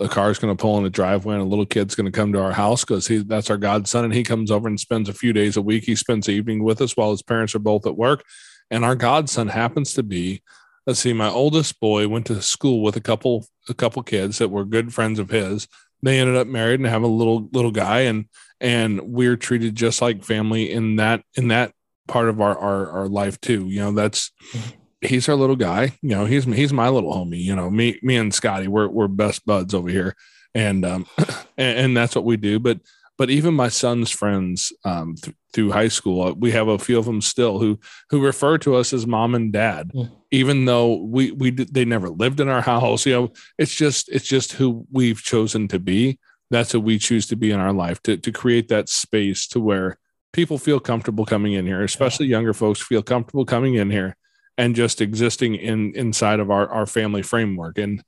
a 0.01 0.09
car's 0.09 0.39
going 0.39 0.55
to 0.55 0.61
pull 0.61 0.77
in 0.77 0.85
the 0.85 0.91
driveway 0.91 1.35
and 1.35 1.43
a 1.43 1.47
little 1.47 1.67
kid's 1.67 1.95
going 1.95 2.07
to 2.07 2.13
come 2.13 2.33
to 2.33 2.43
our 2.43 2.53
house 2.53 2.85
because 2.85 3.07
he 3.07 3.19
that's 3.19 3.51
our 3.51 3.57
godson 3.57 4.05
and 4.05 4.15
he 4.15 4.23
comes 4.23 4.51
over 4.51 4.67
and 4.67 4.81
spends 4.81 5.09
a 5.09 5.15
few 5.15 5.33
days 5.33 5.57
a 5.57 5.63
week. 5.63 5.85
He 5.85 5.95
spends 5.95 6.27
the 6.27 6.33
evening 6.33 6.65
with 6.65 6.81
us 6.81 6.97
while 6.97 7.11
his 7.11 7.23
parents 7.23 7.55
are 7.55 7.61
both 7.61 7.87
at 7.87 7.97
work. 7.97 8.25
And 8.71 8.85
our 8.85 8.97
godson 8.97 9.49
happens 9.49 9.93
to 9.95 10.03
be, 10.03 10.43
let's 10.87 11.01
see, 11.01 11.13
my 11.13 11.29
oldest 11.29 11.79
boy 11.79 12.09
went 12.09 12.27
to 12.27 12.43
school 12.43 12.83
with 12.83 12.97
a 12.97 13.01
couple 13.01 13.47
a 13.69 13.75
couple 13.75 14.03
kids 14.03 14.39
that 14.39 14.49
were 14.49 14.65
good 14.65 14.93
friends 14.93 15.19
of 15.19 15.31
his. 15.31 15.69
they 16.03 16.19
ended 16.19 16.37
up 16.37 16.47
married 16.47 16.81
and 16.81 16.89
have 16.89 17.03
a 17.03 17.07
little 17.07 17.49
little 17.53 17.71
guy 17.71 18.01
and 18.01 18.27
and 18.61 19.01
we're 19.01 19.37
treated 19.37 19.75
just 19.75 20.03
like 20.03 20.25
family 20.25 20.71
in 20.71 20.97
that 20.97 21.23
in 21.37 21.49
that 21.49 21.73
part 22.09 22.29
of 22.29 22.41
our 22.41 22.57
our, 22.59 22.91
our 22.91 23.09
life 23.09 23.41
too 23.41 23.67
you 23.69 23.81
know 23.81 23.93
that's 23.93 24.31
mm-hmm. 24.53 24.84
He's 25.05 25.29
our 25.29 25.35
little 25.37 25.57
guy 25.57 25.93
you 26.03 26.11
know 26.11 26.25
he's 26.25 26.45
he's 26.45 26.73
my 26.73 26.89
little 26.89 27.13
homie 27.13 27.43
you 27.43 27.55
know 27.55 27.71
me 27.71 27.99
me 28.03 28.17
and 28.17 28.33
scotty 28.35 28.69
we're 28.69 28.89
we're 28.89 29.09
best 29.09 29.45
buds 29.47 29.75
over 29.75 29.89
here 29.89 30.17
and 30.55 30.85
um 30.85 31.07
and, 31.59 31.79
and 31.79 31.97
that's 31.97 32.15
what 32.15 32.25
we 32.25 32.37
do 32.37 32.59
but 32.59 32.81
but 33.17 33.31
even 33.31 33.55
my 33.55 33.69
son's 33.69 34.11
friends 34.11 34.73
um, 34.85 35.15
th- 35.15 35.37
through 35.53 35.71
high 35.71 35.89
school, 35.89 36.23
uh, 36.23 36.33
we 36.33 36.51
have 36.51 36.67
a 36.67 36.79
few 36.79 36.99
of 36.99 37.05
them 37.05 37.21
still 37.21 37.61
who 37.61 37.79
who 38.11 38.21
refer 38.21 38.59
to 38.59 38.75
us 38.75 38.93
as 38.93 39.07
mom 39.07 39.35
and 39.35 39.53
dad, 39.53 39.93
Mm. 39.95 40.11
even 40.33 40.65
though 40.65 40.97
we 40.97 41.31
we 41.31 41.51
they 41.51 41.85
never 41.85 42.09
lived 42.09 42.41
in 42.41 42.49
our 42.49 42.61
house. 42.61 43.07
You 43.07 43.13
know, 43.13 43.33
it's 43.57 43.75
just 43.75 44.09
it's 44.09 44.27
just 44.27 44.55
who 44.55 44.85
we've 44.91 45.23
chosen 45.23 45.69
to 45.69 45.79
be. 45.79 46.19
That's 46.51 46.73
who 46.73 46.81
we 46.81 46.99
choose 46.99 47.27
to 47.29 47.37
be 47.37 47.51
in 47.53 47.61
our 47.61 47.73
life 47.73 48.03
to 48.03 48.17
to 48.17 48.33
create 48.33 48.69
that 48.69 48.89
space 48.89 49.47
to 49.49 49.61
where 49.61 49.97
people 50.33 50.59
feel 50.59 50.81
comfortable 50.81 51.25
coming 51.25 51.53
in 51.53 51.67
here, 51.67 51.85
especially 51.85 52.27
younger 52.27 52.53
folks 52.53 52.83
feel 52.83 53.03
comfortable 53.03 53.45
coming 53.45 53.75
in 53.77 53.91
here 53.91 54.17
and 54.57 54.75
just 54.75 55.01
existing 55.01 55.55
in 55.55 55.95
inside 55.95 56.41
of 56.41 56.51
our 56.51 56.69
our 56.69 56.87
family 56.87 57.23
framework. 57.23 57.79
And 57.79 58.03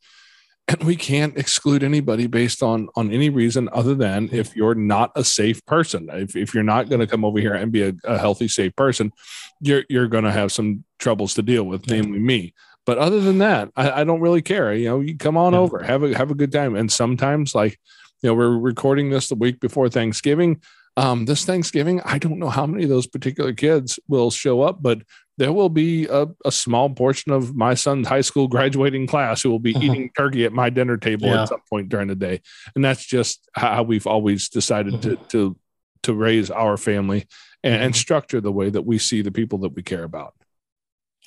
and 0.69 0.83
we 0.83 0.97
can't 0.97 1.37
exclude 1.39 1.83
anybody 1.85 2.27
based 2.27 2.63
on 2.63 2.89
on 2.97 3.13
any 3.13 3.31
reason 3.31 3.69
other 3.73 3.95
than 3.95 4.29
if 4.33 4.57
you're 4.57 4.75
not 4.75 5.13
a 5.15 5.23
safe 5.23 5.65
person. 5.67 6.09
If, 6.13 6.35
if 6.35 6.55
you're 6.55 6.65
not 6.65 6.89
going 6.89 7.01
to 7.01 7.07
come 7.07 7.25
over 7.25 7.39
here 7.39 7.55
and 7.55 7.71
be 7.71 7.83
a, 7.83 7.93
a 8.05 8.19
healthy 8.19 8.49
safe 8.49 8.75
person 8.77 9.13
you're 9.61 9.85
you're 9.89 10.09
going 10.09 10.25
to 10.25 10.33
have 10.33 10.53
some 10.53 10.85
troubles 10.99 11.33
to 11.35 11.43
deal 11.43 11.65
with 11.65 11.89
Yeah. 11.91 12.03
namely 12.03 12.19
me. 12.19 12.53
But 12.85 12.99
other 12.99 13.21
than 13.21 13.39
that 13.39 13.71
I, 13.77 14.01
I 14.01 14.05
don't 14.05 14.21
really 14.21 14.43
care. 14.43 14.75
You 14.75 14.89
know 14.89 15.01
you 15.01 15.17
come 15.17 15.37
on 15.37 15.53
Yeah. 15.55 15.61
over. 15.61 15.83
Have 15.83 16.03
a 16.03 16.17
have 16.17 16.31
a 16.31 16.35
good 16.35 16.53
time. 16.53 16.75
And 16.77 16.91
sometimes 16.93 17.55
like 17.55 17.79
you 18.23 18.29
know 18.29 18.35
we're 18.35 18.59
recording 18.59 19.11
this 19.11 19.29
the 19.29 19.35
week 19.35 19.61
before 19.61 19.89
thanksgiving 19.89 20.61
um 20.97 21.25
this 21.27 21.45
thanksgiving 21.45 22.01
i 22.05 22.19
don't 22.19 22.39
know 22.39 22.49
how 22.49 22.67
many 22.67 22.85
of 22.85 22.89
those 22.91 23.07
particular 23.07 23.53
kids 23.53 23.99
will 24.09 24.31
show 24.31 24.63
up 24.63 24.83
but 24.83 25.03
there 25.39 25.53
will 25.53 25.69
be 25.69 26.07
a, 26.07 26.27
a 26.47 26.51
small 26.53 26.89
portion 26.89 27.31
of 27.31 27.55
my 27.55 27.75
son's 27.75 28.09
high 28.09 28.23
school 28.23 28.49
graduating 28.49 29.07
class 29.07 29.43
who 29.43 29.51
will 29.51 29.59
be 29.59 29.73
eating 29.85 30.11
turkey 30.17 30.45
at 30.45 30.53
my 30.53 30.71
dinner 30.71 30.97
table 30.97 31.29
Yeah. 31.29 31.43
at 31.43 31.49
some 31.49 31.61
point 31.69 31.89
during 31.89 32.09
the 32.09 32.15
day 32.15 32.41
and 32.75 32.85
that's 32.85 33.05
just 33.05 33.49
how 33.55 33.83
we've 33.83 34.07
always 34.07 34.49
decided 34.49 35.03
to 35.03 35.17
to 35.29 35.57
to 36.03 36.15
raise 36.15 36.51
our 36.51 36.77
family 36.77 37.27
and, 37.63 37.83
and 37.83 37.95
Mhm. 37.95 37.99
structure 37.99 38.41
the 38.41 38.53
way 38.53 38.71
that 38.71 38.83
we 38.83 38.99
see 38.99 39.23
the 39.23 39.33
people 39.33 39.59
that 39.61 39.75
we 39.75 39.83
care 39.83 40.05
about 40.05 40.35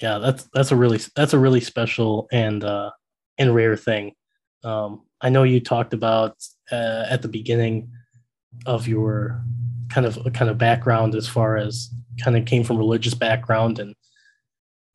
yeah 0.01 0.17
that's 0.19 0.47
that's 0.53 0.71
a 0.71 0.75
really 0.75 0.99
that's 1.15 1.33
a 1.33 1.39
really 1.39 1.59
special 1.59 2.27
and 2.31 2.63
uh 2.63 2.89
and 3.37 3.53
rare 3.53 3.75
thing 3.75 4.13
um 4.63 5.01
i 5.21 5.29
know 5.29 5.43
you 5.43 5.59
talked 5.59 5.93
about 5.93 6.35
uh, 6.71 7.05
at 7.09 7.21
the 7.21 7.27
beginning 7.27 7.91
of 8.65 8.87
your 8.87 9.43
kind 9.89 10.05
of 10.05 10.19
kind 10.33 10.49
of 10.49 10.57
background 10.57 11.15
as 11.15 11.27
far 11.27 11.57
as 11.57 11.89
kind 12.23 12.37
of 12.37 12.45
came 12.45 12.63
from 12.63 12.77
religious 12.77 13.13
background 13.13 13.79
and 13.79 13.95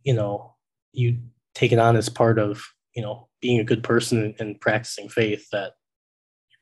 you 0.02 0.14
know 0.14 0.54
you 0.92 1.18
take 1.54 1.72
it 1.72 1.78
on 1.78 1.96
as 1.96 2.08
part 2.08 2.38
of 2.38 2.62
you 2.94 3.02
know 3.02 3.28
being 3.40 3.60
a 3.60 3.64
good 3.64 3.82
person 3.82 4.34
and, 4.38 4.60
practicing 4.60 5.08
faith 5.08 5.46
that 5.52 5.72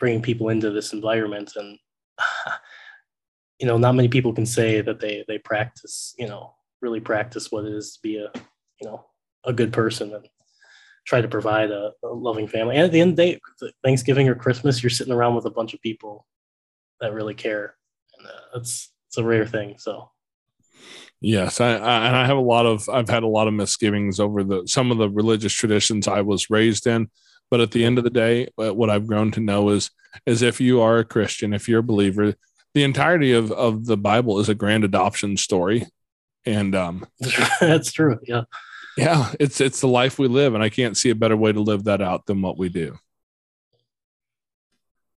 bringing 0.00 0.20
people 0.20 0.48
into 0.48 0.68
this 0.70 0.92
environment. 0.92 1.52
And 1.54 1.78
you 3.60 3.66
know 3.66 3.78
not 3.78 3.94
many 3.94 4.08
people 4.08 4.32
can 4.32 4.46
say 4.46 4.80
that 4.80 5.00
they 5.00 5.24
they 5.28 5.38
practice 5.38 6.14
you 6.18 6.26
know 6.26 6.54
really 6.80 7.00
practice 7.00 7.52
what 7.52 7.64
it 7.64 7.72
is 7.72 7.94
to 7.94 8.00
be 8.02 8.16
a 8.16 8.30
you 8.80 8.88
know 8.88 9.04
a 9.44 9.52
good 9.52 9.72
person 9.72 10.12
and 10.14 10.26
try 11.06 11.20
to 11.20 11.28
provide 11.28 11.70
a, 11.70 11.92
a 12.04 12.08
loving 12.08 12.48
family. 12.48 12.76
And 12.76 12.84
at 12.84 12.92
the 12.92 13.00
end 13.00 13.10
of 13.12 13.16
the 13.16 13.34
day 13.34 13.40
thanksgiving 13.84 14.28
or 14.28 14.34
christmas 14.34 14.82
you're 14.82 14.90
sitting 14.90 15.12
around 15.12 15.34
with 15.34 15.46
a 15.46 15.50
bunch 15.50 15.74
of 15.74 15.80
people 15.80 16.26
that 17.02 17.12
really 17.12 17.34
care. 17.34 17.76
And 18.16 18.26
uh, 18.26 18.30
that's 18.54 18.90
it's 19.08 19.18
a 19.18 19.24
rare 19.24 19.46
thing 19.46 19.74
so. 19.78 20.10
Yes, 21.20 21.60
I, 21.60 21.74
I 21.74 22.06
and 22.06 22.16
I 22.16 22.26
have 22.26 22.38
a 22.38 22.40
lot 22.40 22.64
of 22.64 22.88
I've 22.88 23.10
had 23.10 23.22
a 23.22 23.28
lot 23.28 23.46
of 23.46 23.54
misgivings 23.54 24.18
over 24.18 24.42
the 24.42 24.66
some 24.66 24.90
of 24.90 24.98
the 24.98 25.10
religious 25.10 25.52
traditions 25.52 26.08
I 26.08 26.22
was 26.22 26.50
raised 26.50 26.86
in, 26.86 27.10
but 27.50 27.60
at 27.60 27.72
the 27.72 27.84
end 27.84 27.98
of 27.98 28.04
the 28.04 28.10
day, 28.10 28.48
uh, 28.58 28.74
what 28.74 28.90
I've 28.90 29.06
grown 29.06 29.30
to 29.32 29.40
know 29.40 29.68
is 29.68 29.90
is 30.26 30.42
if 30.42 30.60
you 30.60 30.80
are 30.80 30.98
a 30.98 31.04
Christian, 31.04 31.52
if 31.52 31.68
you're 31.68 31.80
a 31.80 31.84
believer, 31.84 32.34
the 32.74 32.82
entirety 32.82 33.32
of 33.32 33.52
of 33.52 33.84
the 33.84 33.96
Bible 33.96 34.40
is 34.40 34.48
a 34.48 34.54
grand 34.54 34.82
adoption 34.82 35.36
story, 35.36 35.86
and 36.44 36.74
um, 36.74 37.06
that's 37.60 37.92
true 37.92 38.18
yeah. 38.24 38.44
Yeah, 38.96 39.32
it's 39.40 39.60
it's 39.60 39.80
the 39.80 39.88
life 39.88 40.18
we 40.18 40.28
live, 40.28 40.54
and 40.54 40.62
I 40.62 40.68
can't 40.68 40.96
see 40.96 41.10
a 41.10 41.14
better 41.14 41.36
way 41.36 41.52
to 41.52 41.60
live 41.60 41.84
that 41.84 42.02
out 42.02 42.26
than 42.26 42.42
what 42.42 42.58
we 42.58 42.68
do. 42.68 42.98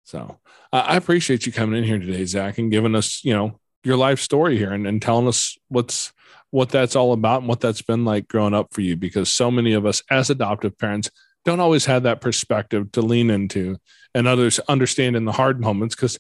So 0.06 0.40
uh, 0.72 0.84
I 0.88 0.96
appreciate 0.96 1.46
you 1.46 1.52
coming 1.52 1.78
in 1.78 1.84
here 1.84 2.00
today, 2.00 2.24
Zach, 2.26 2.58
and 2.58 2.72
giving 2.72 2.96
us 2.96 3.24
you 3.24 3.34
know 3.34 3.60
your 3.84 3.98
life 3.98 4.20
story 4.20 4.58
here 4.58 4.72
and, 4.72 4.88
and 4.88 5.02
telling 5.02 5.28
us 5.28 5.58
what's 5.68 6.14
what 6.52 6.70
that's 6.70 6.96
all 6.96 7.12
about 7.12 7.40
and 7.42 7.50
what 7.50 7.60
that's 7.60 7.82
been 7.82 8.06
like 8.06 8.28
growing 8.28 8.54
up 8.54 8.74
for 8.74 8.82
you 8.82 8.96
because 8.96 9.32
so 9.32 9.52
many 9.52 9.74
of 9.74 9.86
us 9.86 10.02
as 10.10 10.30
adoptive 10.30 10.78
parents 10.78 11.10
don't 11.44 11.60
always 11.60 11.86
have 11.86 12.04
that 12.04 12.22
perspective 12.22 12.92
to 12.94 13.02
lean 13.02 13.30
into 13.30 13.78
and 14.16 14.28
others 14.28 14.60
understand 14.68 15.16
in 15.16 15.26
the 15.26 15.32
hard 15.34 15.60
moments 15.60 15.94
because 15.96 16.18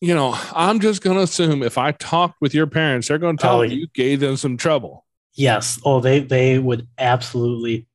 you 0.00 0.14
know 0.14 0.38
i'm 0.54 0.78
just 0.78 1.02
going 1.02 1.16
to 1.16 1.22
assume 1.22 1.62
if 1.62 1.78
i 1.78 1.90
talked 1.92 2.36
with 2.40 2.54
your 2.54 2.66
parents 2.66 3.08
they're 3.08 3.18
going 3.18 3.36
to 3.36 3.42
tell 3.42 3.60
Oh, 3.60 3.62
me 3.62 3.74
you 3.74 3.86
gave 3.94 4.20
them 4.20 4.36
some 4.36 4.56
trouble. 4.56 5.04
Yes. 5.34 5.80
Oh 5.84 6.00
they 6.00 6.20
they 6.20 6.58
would 6.58 6.86
absolutely 6.98 7.86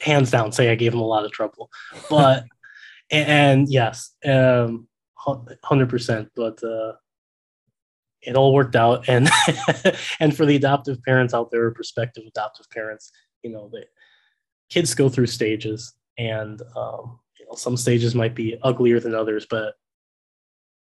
hands 0.00 0.30
down 0.30 0.52
say 0.52 0.70
i 0.70 0.74
gave 0.74 0.92
them 0.92 1.00
a 1.00 1.06
lot 1.06 1.24
of 1.24 1.32
trouble. 1.32 1.70
But 2.10 2.44
and, 3.10 3.28
and 3.28 3.68
yes 3.68 4.14
um 4.24 4.86
100% 5.26 6.28
but 6.36 6.62
uh 6.62 6.92
it 8.22 8.34
all 8.34 8.54
worked 8.54 8.76
out 8.76 9.08
and 9.08 9.28
and 10.20 10.36
for 10.36 10.46
the 10.46 10.56
adoptive 10.56 11.02
parents 11.02 11.34
out 11.34 11.50
there 11.50 11.70
prospective 11.70 12.24
adoptive 12.26 12.68
parents 12.70 13.12
you 13.42 13.50
know 13.50 13.68
the 13.70 13.84
kids 14.70 14.94
go 14.94 15.08
through 15.08 15.26
stages 15.26 15.94
and 16.16 16.62
um 16.76 17.18
you 17.38 17.46
know 17.46 17.54
some 17.54 17.76
stages 17.76 18.14
might 18.14 18.34
be 18.34 18.56
uglier 18.62 19.00
than 19.00 19.14
others 19.14 19.46
but 19.48 19.74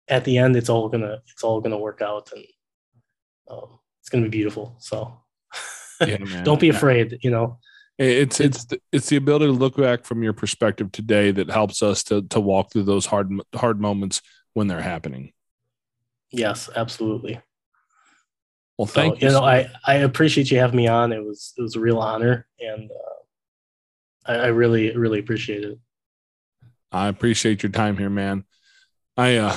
at 0.08 0.24
the 0.24 0.38
end 0.38 0.56
it's 0.56 0.68
all 0.68 0.88
gonna 0.88 1.22
it's 1.32 1.42
all 1.42 1.60
gonna 1.60 1.78
work 1.78 2.02
out 2.02 2.30
and 2.34 2.44
um, 3.50 3.78
it's 4.00 4.08
gonna 4.08 4.24
be 4.24 4.30
beautiful 4.30 4.76
so. 4.78 5.12
Yeah, 6.00 6.42
don't 6.42 6.60
be 6.60 6.70
afraid 6.70 7.18
you 7.22 7.30
know 7.30 7.58
it's 7.98 8.40
it's 8.40 8.64
the, 8.64 8.80
it's 8.92 9.08
the 9.08 9.16
ability 9.16 9.46
to 9.46 9.52
look 9.52 9.76
back 9.76 10.04
from 10.04 10.22
your 10.22 10.32
perspective 10.32 10.90
today 10.90 11.30
that 11.30 11.50
helps 11.50 11.82
us 11.82 12.02
to 12.04 12.22
to 12.22 12.40
walk 12.40 12.72
through 12.72 12.82
those 12.82 13.06
hard 13.06 13.30
hard 13.54 13.80
moments 13.80 14.20
when 14.52 14.66
they're 14.66 14.80
happening. 14.80 15.32
Yes 16.30 16.68
absolutely. 16.74 17.40
Well 18.78 18.86
so, 18.86 18.92
thank 18.94 19.22
you 19.22 19.28
know 19.28 19.40
so 19.40 19.44
i 19.44 19.68
i 19.86 19.94
appreciate 19.94 20.50
you 20.50 20.58
having 20.58 20.76
me 20.76 20.88
on. 20.88 21.12
It 21.12 21.24
was 21.24 21.54
it 21.56 21.62
was 21.62 21.76
a 21.76 21.80
real 21.80 21.98
honor 21.98 22.46
and 22.58 22.90
uh, 22.90 24.32
I, 24.32 24.34
I 24.34 24.46
really 24.48 24.96
really 24.96 25.20
appreciate 25.20 25.62
it. 25.62 25.78
I 26.90 27.08
appreciate 27.08 27.62
your 27.62 27.72
time 27.72 27.96
here, 27.96 28.10
man. 28.10 28.44
I 29.16 29.36
uh 29.36 29.56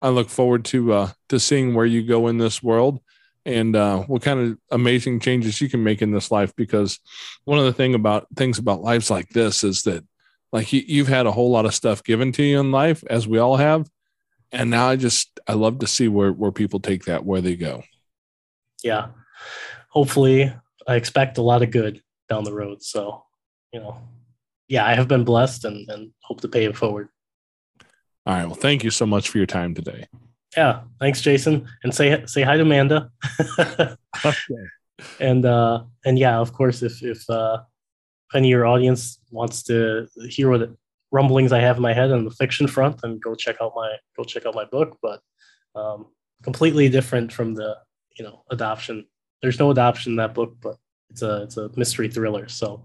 I 0.00 0.10
look 0.10 0.28
forward 0.28 0.64
to 0.66 0.92
uh 0.92 1.10
to 1.30 1.40
seeing 1.40 1.74
where 1.74 1.86
you 1.86 2.04
go 2.04 2.28
in 2.28 2.38
this 2.38 2.62
world 2.62 3.00
and 3.44 3.74
uh 3.74 3.98
what 4.04 4.22
kind 4.22 4.38
of 4.40 4.58
amazing 4.70 5.18
changes 5.20 5.60
you 5.60 5.68
can 5.68 5.82
make 5.82 6.00
in 6.02 6.12
this 6.12 6.30
life 6.30 6.54
because 6.56 7.00
one 7.44 7.58
of 7.58 7.64
the 7.64 7.72
thing 7.72 7.94
about 7.94 8.26
things 8.36 8.58
about 8.58 8.82
lives 8.82 9.10
like 9.10 9.28
this 9.30 9.64
is 9.64 9.82
that 9.82 10.04
like 10.52 10.72
you, 10.72 10.82
you've 10.86 11.08
had 11.08 11.26
a 11.26 11.32
whole 11.32 11.50
lot 11.50 11.64
of 11.66 11.74
stuff 11.74 12.04
given 12.04 12.30
to 12.32 12.42
you 12.42 12.60
in 12.60 12.70
life 12.70 13.02
as 13.10 13.26
we 13.26 13.38
all 13.38 13.56
have 13.56 13.88
and 14.52 14.70
now 14.70 14.88
I 14.88 14.96
just 14.96 15.40
I 15.48 15.54
love 15.54 15.78
to 15.80 15.86
see 15.86 16.08
where 16.08 16.32
where 16.32 16.52
people 16.52 16.78
take 16.78 17.04
that 17.06 17.24
where 17.24 17.40
they 17.40 17.56
go. 17.56 17.82
yeah 18.84 19.08
hopefully 19.88 20.52
i 20.88 20.94
expect 20.96 21.38
a 21.38 21.42
lot 21.42 21.62
of 21.62 21.70
good 21.70 22.02
down 22.28 22.44
the 22.44 22.52
road 22.54 22.82
so 22.82 23.24
you 23.72 23.80
know 23.80 23.96
yeah 24.68 24.84
i 24.86 24.94
have 24.94 25.06
been 25.08 25.24
blessed 25.24 25.64
and, 25.64 25.88
and 25.90 26.12
hope 26.22 26.40
to 26.40 26.48
pay 26.48 26.64
it 26.64 26.76
forward 26.76 27.08
All 28.26 28.34
right, 28.34 28.46
well 28.46 28.54
thank 28.54 28.84
you 28.84 28.90
so 28.90 29.04
much 29.06 29.28
for 29.28 29.38
your 29.38 29.46
time 29.46 29.74
today. 29.74 30.06
Yeah 30.56 30.82
thanks 31.00 31.20
jason. 31.20 31.68
And 31.82 31.94
say 31.94 32.24
say 32.26 32.42
hi 32.42 32.56
to 32.56 32.62
amanda. 32.62 33.10
And 35.18 35.44
uh 35.44 35.84
and 36.04 36.18
yeah 36.18 36.38
of 36.38 36.52
course 36.52 36.82
if 36.82 37.02
if 37.02 37.28
uh 37.28 37.62
any 38.34 38.48
of 38.48 38.50
your 38.50 38.66
audience 38.66 39.18
wants 39.30 39.64
to 39.64 40.06
hear 40.28 40.48
what 40.48 40.70
rumblings 41.10 41.52
i 41.52 41.58
have 41.58 41.76
in 41.76 41.82
my 41.82 41.92
head 41.92 42.12
on 42.12 42.24
the 42.24 42.30
fiction 42.30 42.66
front 42.66 43.00
then 43.02 43.18
go 43.18 43.34
check 43.34 43.56
out 43.60 43.72
my 43.74 43.96
go 44.16 44.22
check 44.22 44.46
out 44.46 44.54
my 44.54 44.64
book. 44.64 44.98
But 45.02 45.20
um 45.74 46.06
completely 46.42 46.88
different 46.88 47.32
from 47.32 47.54
the 47.54 47.76
you 48.16 48.24
know 48.24 48.44
adoption. 48.50 49.06
There's 49.40 49.58
no 49.58 49.70
adoption 49.70 50.12
in 50.12 50.16
that 50.16 50.34
book 50.34 50.56
but 50.60 50.76
it's 51.10 51.22
a 51.22 51.42
it's 51.42 51.56
a 51.56 51.70
mystery 51.76 52.08
thriller. 52.08 52.48
So 52.48 52.84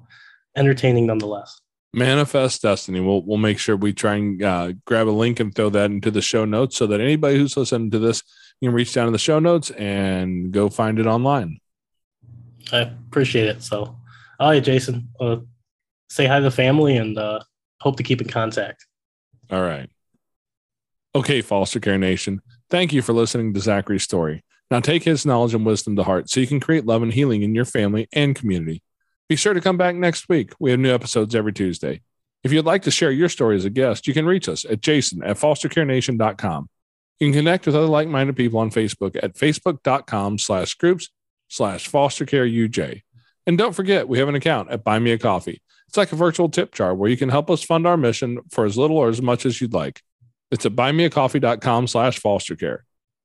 entertaining 0.56 1.06
nonetheless 1.06 1.62
Manifest 1.98 2.62
Destiny. 2.62 3.00
We'll 3.00 3.24
we'll 3.24 3.38
make 3.38 3.58
sure 3.58 3.76
we 3.76 3.92
try 3.92 4.16
and 4.16 4.44
uh, 4.44 4.74
grab 4.86 5.08
a 5.08 5.10
link 5.10 5.40
and 5.40 5.54
throw 5.54 5.70
that 5.72 5.90
into 5.90 6.12
the 6.12 6.22
show 6.22 6.46
notes 6.46 6.78
so 6.78 6.86
that 6.88 7.02
anybody 7.02 7.38
who's 7.38 7.58
listening 7.58 7.90
to 7.92 8.00
this 8.00 8.22
you 8.62 8.70
can 8.70 8.76
reach 8.76 8.94
down 8.94 9.06
to 9.06 9.12
the 9.12 9.18
show 9.18 9.40
notes 9.40 9.72
and 9.72 10.52
go 10.52 10.70
find 10.70 11.00
it 11.00 11.08
online. 11.08 11.60
i 12.72 12.80
appreciate 12.80 13.48
it 13.48 13.64
so 13.64 13.96
all 14.40 14.52
right 14.52 14.64
jason 14.64 15.08
uh, 15.20 15.38
say 16.10 16.26
hi 16.26 16.38
to 16.38 16.44
the 16.44 16.52
family 16.52 16.98
and 16.98 17.18
uh 17.18 17.40
hope 17.82 17.98
to 17.98 18.04
keep 18.04 18.22
in 18.22 18.28
contact 18.28 18.86
All 19.50 19.62
right. 19.62 19.90
Okay, 21.16 21.42
Foster 21.42 21.80
Care 21.80 21.98
Nation, 21.98 22.42
thank 22.70 22.94
you 22.94 23.02
for 23.02 23.14
listening 23.14 23.54
to 23.54 23.60
Zachary's 23.60 24.04
story. 24.04 24.44
Now 24.70 24.82
take 24.82 25.04
his 25.04 25.26
knowledge 25.26 25.56
and 25.56 25.66
wisdom 25.66 25.96
to 25.96 26.04
heart 26.04 26.30
so 26.30 26.40
you 26.40 26.46
can 26.48 26.60
create 26.60 26.86
love 26.86 27.02
and 27.02 27.14
healing 27.14 27.42
in 27.42 27.56
your 27.56 27.66
family 27.66 28.08
and 28.14 28.36
community. 28.36 28.84
Be 29.30 29.36
sure 29.36 29.54
to 29.54 29.62
come 29.62 29.78
back 29.78 29.96
next 29.96 30.30
week. 30.30 30.54
We 30.60 30.72
have 30.72 30.80
new 30.80 30.94
episodes 30.94 31.36
every 31.36 31.54
Tuesday. 31.54 32.02
If 32.44 32.54
you'd 32.54 32.66
like 32.66 32.84
to 32.84 32.92
share 32.92 33.12
your 33.12 33.30
story 33.30 33.58
as 33.58 33.66
a 33.66 33.70
guest, 33.70 34.08
you 34.08 34.14
can 34.14 34.26
reach 34.26 34.48
us 34.48 34.64
at 34.64 34.82
jason 34.82 35.24
at 35.24 35.38
fostercarenation.com. 35.38 36.70
You 37.20 37.28
can 37.28 37.34
connect 37.34 37.66
with 37.66 37.76
other 37.76 37.88
like-minded 37.88 38.36
people 38.36 38.60
on 38.60 38.70
Facebook 38.70 39.18
at 39.22 39.34
facebook.com 39.34 40.38
slash 40.38 40.76
groups 40.76 41.10
slash 41.50 41.90
fostercareuj. 41.90 43.02
And 43.46 43.58
don't 43.58 43.74
forget, 43.74 44.08
we 44.08 44.20
have 44.20 44.30
an 44.30 44.36
account 44.36 44.70
at 44.70 44.84
Buy 44.84 45.00
Me 45.00 45.12
a 45.12 45.18
Coffee. 45.18 45.62
It's 45.88 45.98
like 45.98 46.12
a 46.12 46.18
virtual 46.18 46.50
tip 46.50 46.74
jar 46.74 46.94
where 46.94 47.10
you 47.10 47.18
can 47.18 47.30
help 47.30 47.50
us 47.50 47.64
fund 47.64 47.88
our 47.88 47.98
mission 47.98 48.40
for 48.52 48.66
as 48.66 48.78
little 48.78 48.98
or 48.98 49.10
as 49.10 49.22
much 49.22 49.46
as 49.46 49.60
you'd 49.60 49.74
like. 49.74 50.02
It's 50.52 50.66
at 50.66 50.74
buymeacoffee.com 50.74 51.88
slash 51.88 52.20
fostercare. 52.22 52.80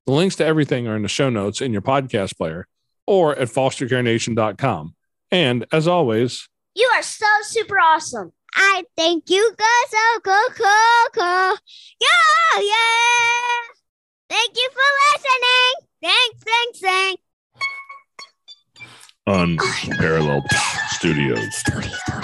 The 0.07 0.13
links 0.13 0.37
to 0.37 0.45
everything 0.45 0.89
are 0.89 0.97
in 0.97 1.03
the 1.03 1.09
show 1.09 1.31
notes 1.31 1.61
in 1.61 1.73
your 1.73 1.83
podcast 1.83 2.37
player 2.37 2.67
or 3.07 3.37
at 3.37 3.49
fostercarenation.com. 3.49 4.95
And 5.33 5.64
as 5.72 5.89
always, 5.89 6.47
You 6.74 6.89
are 6.95 7.03
so 7.03 7.26
super 7.43 7.80
awesome. 7.80 8.33
I 8.55 8.85
think 8.97 9.24
you 9.28 9.55
guys 9.57 9.91
so 9.91 10.20
cool, 10.20 10.49
cool, 10.55 11.09
cool. 11.14 11.57
Yeah, 12.01 12.61
yeah. 12.61 13.62
Thank 14.28 14.53
you 14.55 14.68
for 14.72 14.89
listening. 15.09 15.89
Thanks, 16.03 16.45
thanks, 16.45 16.80
thanks. 16.80 17.22
Unparalleled 19.26 20.45
Studios. 20.91 21.55
Story, 21.57 21.85
story. 21.85 22.22